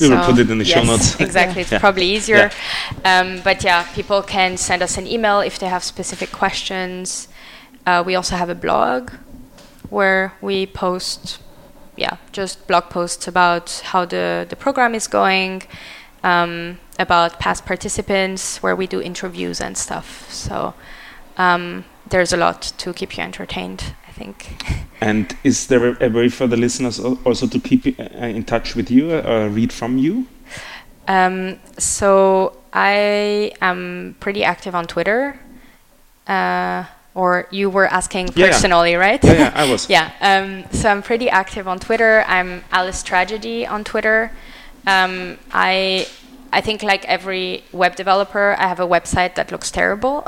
We 0.00 0.06
so 0.06 0.16
will 0.16 0.24
put 0.24 0.38
it 0.38 0.50
in 0.50 0.58
the 0.58 0.64
yes, 0.64 0.78
show 0.78 0.84
notes. 0.84 1.20
exactly, 1.20 1.62
it's 1.62 1.72
yeah. 1.72 1.78
probably 1.78 2.06
easier. 2.06 2.50
Yeah. 3.04 3.20
Um, 3.20 3.40
but 3.42 3.64
yeah, 3.64 3.90
people 3.94 4.22
can 4.22 4.56
send 4.56 4.82
us 4.82 4.96
an 4.98 5.06
email 5.06 5.40
if 5.40 5.58
they 5.58 5.66
have 5.66 5.82
specific 5.82 6.30
questions. 6.32 7.28
Uh, 7.86 8.02
we 8.06 8.14
also 8.14 8.36
have 8.36 8.48
a 8.48 8.54
blog 8.54 9.10
where 9.90 10.34
we 10.40 10.66
post, 10.66 11.40
yeah, 11.96 12.16
just 12.32 12.66
blog 12.66 12.84
posts 12.90 13.26
about 13.26 13.82
how 13.86 14.04
the, 14.04 14.46
the 14.48 14.56
program 14.56 14.94
is 14.94 15.06
going, 15.06 15.62
um, 16.22 16.78
about 16.98 17.38
past 17.38 17.64
participants, 17.64 18.62
where 18.62 18.76
we 18.76 18.86
do 18.86 19.00
interviews 19.00 19.60
and 19.60 19.76
stuff. 19.76 20.30
So 20.30 20.74
um, 21.36 21.84
there's 22.08 22.32
a 22.32 22.36
lot 22.36 22.62
to 22.78 22.92
keep 22.92 23.16
you 23.16 23.22
entertained 23.22 23.94
think. 24.18 24.46
And 25.00 25.36
is 25.44 25.66
there 25.68 25.96
a 26.02 26.08
way 26.08 26.28
for 26.28 26.46
the 26.46 26.56
listeners 26.56 26.98
also 27.00 27.46
to 27.46 27.60
keep 27.60 27.86
uh, 27.86 28.02
in 28.38 28.44
touch 28.44 28.74
with 28.74 28.90
you 28.90 29.12
or 29.12 29.26
uh, 29.26 29.48
read 29.48 29.72
from 29.72 29.98
you? 29.98 30.26
Um, 31.06 31.58
so 31.78 32.56
I 32.72 33.52
am 33.60 34.16
pretty 34.20 34.44
active 34.44 34.74
on 34.74 34.86
Twitter. 34.86 35.38
Uh, 36.26 36.84
or 37.14 37.48
you 37.50 37.68
were 37.70 37.86
asking 37.86 38.28
personally, 38.28 38.92
yeah. 38.92 39.06
right? 39.06 39.24
Yeah, 39.24 39.32
yeah, 39.32 39.52
I 39.54 39.70
was. 39.70 39.90
yeah. 39.96 40.12
Um, 40.20 40.64
so 40.70 40.88
I'm 40.88 41.02
pretty 41.02 41.28
active 41.28 41.66
on 41.66 41.78
Twitter. 41.78 42.24
I'm 42.28 42.62
Alice 42.70 43.02
Tragedy 43.02 43.66
on 43.66 43.82
Twitter. 43.82 44.30
Um, 44.86 45.38
I 45.50 46.06
I 46.52 46.60
think 46.60 46.82
like 46.82 47.04
every 47.04 47.64
web 47.72 47.96
developer, 47.96 48.56
I 48.58 48.68
have 48.68 48.80
a 48.80 48.86
website 48.86 49.34
that 49.34 49.52
looks 49.52 49.70
terrible, 49.70 50.24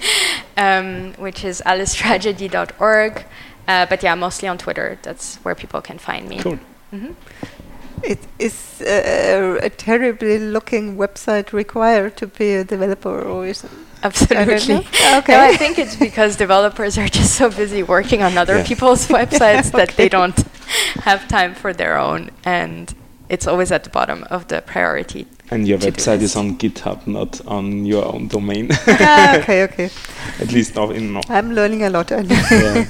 um, 0.56 1.14
which 1.14 1.44
is 1.44 1.62
alicetragedy.org. 1.64 3.24
Uh, 3.66 3.86
but 3.86 4.02
yeah, 4.02 4.14
mostly 4.14 4.46
on 4.48 4.58
Twitter. 4.58 4.98
That's 5.02 5.36
where 5.36 5.54
people 5.54 5.80
can 5.80 5.98
find 5.98 6.28
me. 6.28 6.38
Cool. 6.40 6.58
Mm-hmm. 6.92 7.12
It 8.02 8.18
is 8.38 8.82
uh, 8.82 9.58
a 9.62 9.70
terribly 9.70 10.38
looking 10.38 10.96
website 10.96 11.52
required 11.54 12.18
to 12.18 12.26
be 12.26 12.52
a 12.54 12.64
developer, 12.64 13.22
or 13.22 13.46
is 13.46 13.64
Absolutely. 14.02 14.74
okay. 14.76 15.32
No, 15.32 15.40
I 15.40 15.56
think 15.56 15.78
it's 15.78 15.96
because 15.96 16.36
developers 16.36 16.98
are 16.98 17.08
just 17.08 17.34
so 17.36 17.48
busy 17.48 17.82
working 17.82 18.22
on 18.22 18.36
other 18.36 18.58
yeah. 18.58 18.66
people's 18.66 19.08
websites 19.18 19.68
okay. 19.68 19.78
that 19.78 19.90
they 19.96 20.10
don't 20.10 20.38
have 20.96 21.26
time 21.28 21.54
for 21.54 21.72
their 21.72 21.96
own, 21.96 22.30
and 22.44 22.94
it's 23.30 23.46
always 23.46 23.72
at 23.72 23.84
the 23.84 23.90
bottom 23.90 24.24
of 24.24 24.48
the 24.48 24.60
priority 24.60 25.26
and 25.50 25.68
your 25.68 25.78
website 25.78 26.22
is 26.22 26.36
on 26.36 26.56
GitHub, 26.56 27.06
not 27.06 27.40
on 27.46 27.84
your 27.84 28.04
own 28.04 28.28
domain. 28.28 28.68
ah, 28.86 29.38
okay, 29.38 29.64
okay. 29.64 29.90
At 30.40 30.52
least 30.52 30.74
not 30.74 30.94
in. 30.96 31.12
No. 31.12 31.20
I'm 31.28 31.52
learning 31.52 31.82
a 31.82 31.90
lot. 31.90 32.10
yeah. 32.10 32.86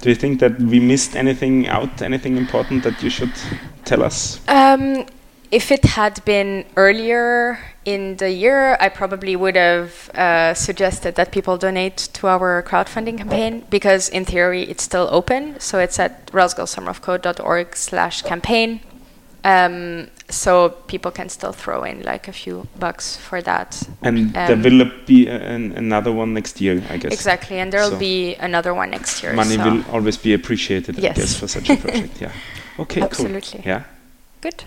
Do 0.00 0.08
you 0.08 0.14
think 0.14 0.40
that 0.40 0.58
we 0.58 0.80
missed 0.80 1.14
anything 1.14 1.68
out? 1.68 2.02
Anything 2.02 2.36
important 2.36 2.82
that 2.84 3.02
you 3.02 3.10
should 3.10 3.32
tell 3.84 4.02
us? 4.02 4.40
Um, 4.48 5.06
if 5.50 5.70
it 5.70 5.84
had 5.84 6.24
been 6.24 6.64
earlier 6.76 7.58
in 7.84 8.16
the 8.16 8.30
year, 8.30 8.76
I 8.80 8.88
probably 8.88 9.36
would 9.36 9.56
have 9.56 10.10
uh, 10.14 10.54
suggested 10.54 11.16
that 11.16 11.32
people 11.32 11.58
donate 11.58 11.96
to 12.14 12.28
our 12.28 12.62
crowdfunding 12.62 13.18
campaign 13.18 13.64
because, 13.68 14.08
in 14.08 14.24
theory, 14.24 14.62
it's 14.62 14.82
still 14.82 15.08
open. 15.10 15.60
So 15.60 15.78
it's 15.78 15.98
at 15.98 16.26
railsgirlssummerofcode.org 16.28 17.76
slash 17.76 18.22
campaign. 18.22 18.80
Um, 19.42 20.08
so 20.28 20.70
people 20.86 21.10
can 21.10 21.28
still 21.28 21.52
throw 21.52 21.82
in 21.84 22.02
like 22.02 22.28
a 22.28 22.32
few 22.32 22.66
bucks 22.78 23.16
for 23.16 23.40
that. 23.42 23.82
And 24.02 24.36
um, 24.36 24.62
there 24.62 24.70
will 24.70 24.90
be 25.06 25.28
an, 25.28 25.72
another 25.72 26.12
one 26.12 26.34
next 26.34 26.60
year, 26.60 26.82
I 26.90 26.98
guess. 26.98 27.12
Exactly, 27.12 27.58
and 27.58 27.72
there 27.72 27.80
will 27.80 27.90
so 27.90 27.98
be 27.98 28.34
another 28.36 28.74
one 28.74 28.90
next 28.90 29.22
year. 29.22 29.32
Money 29.32 29.56
so. 29.56 29.64
will 29.64 29.84
always 29.90 30.16
be 30.16 30.34
appreciated, 30.34 30.98
yes. 30.98 31.16
I 31.16 31.20
guess, 31.20 31.36
for 31.38 31.48
such 31.48 31.70
a 31.70 31.76
project. 31.76 32.20
yeah. 32.20 32.32
Okay. 32.78 33.00
Absolutely. 33.02 33.62
Cool. 33.62 33.68
Yeah. 33.68 33.84
Good. 34.40 34.64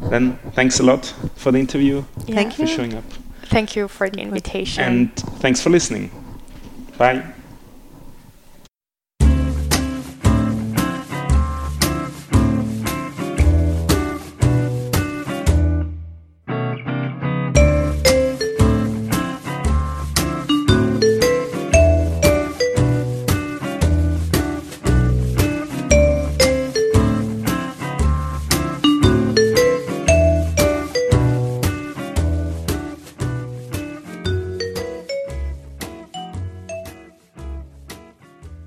Then 0.00 0.38
thanks 0.52 0.78
a 0.80 0.82
lot 0.82 1.12
for 1.36 1.52
the 1.52 1.58
interview. 1.58 2.04
Yeah. 2.26 2.34
Thank 2.34 2.58
you 2.58 2.66
for 2.66 2.72
showing 2.72 2.94
up. 2.94 3.04
Thank 3.46 3.76
you 3.76 3.88
for 3.88 4.10
the 4.10 4.20
invitation. 4.20 4.84
And 4.84 5.16
thanks 5.40 5.60
for 5.60 5.70
listening. 5.70 6.10
Bye. 6.98 7.24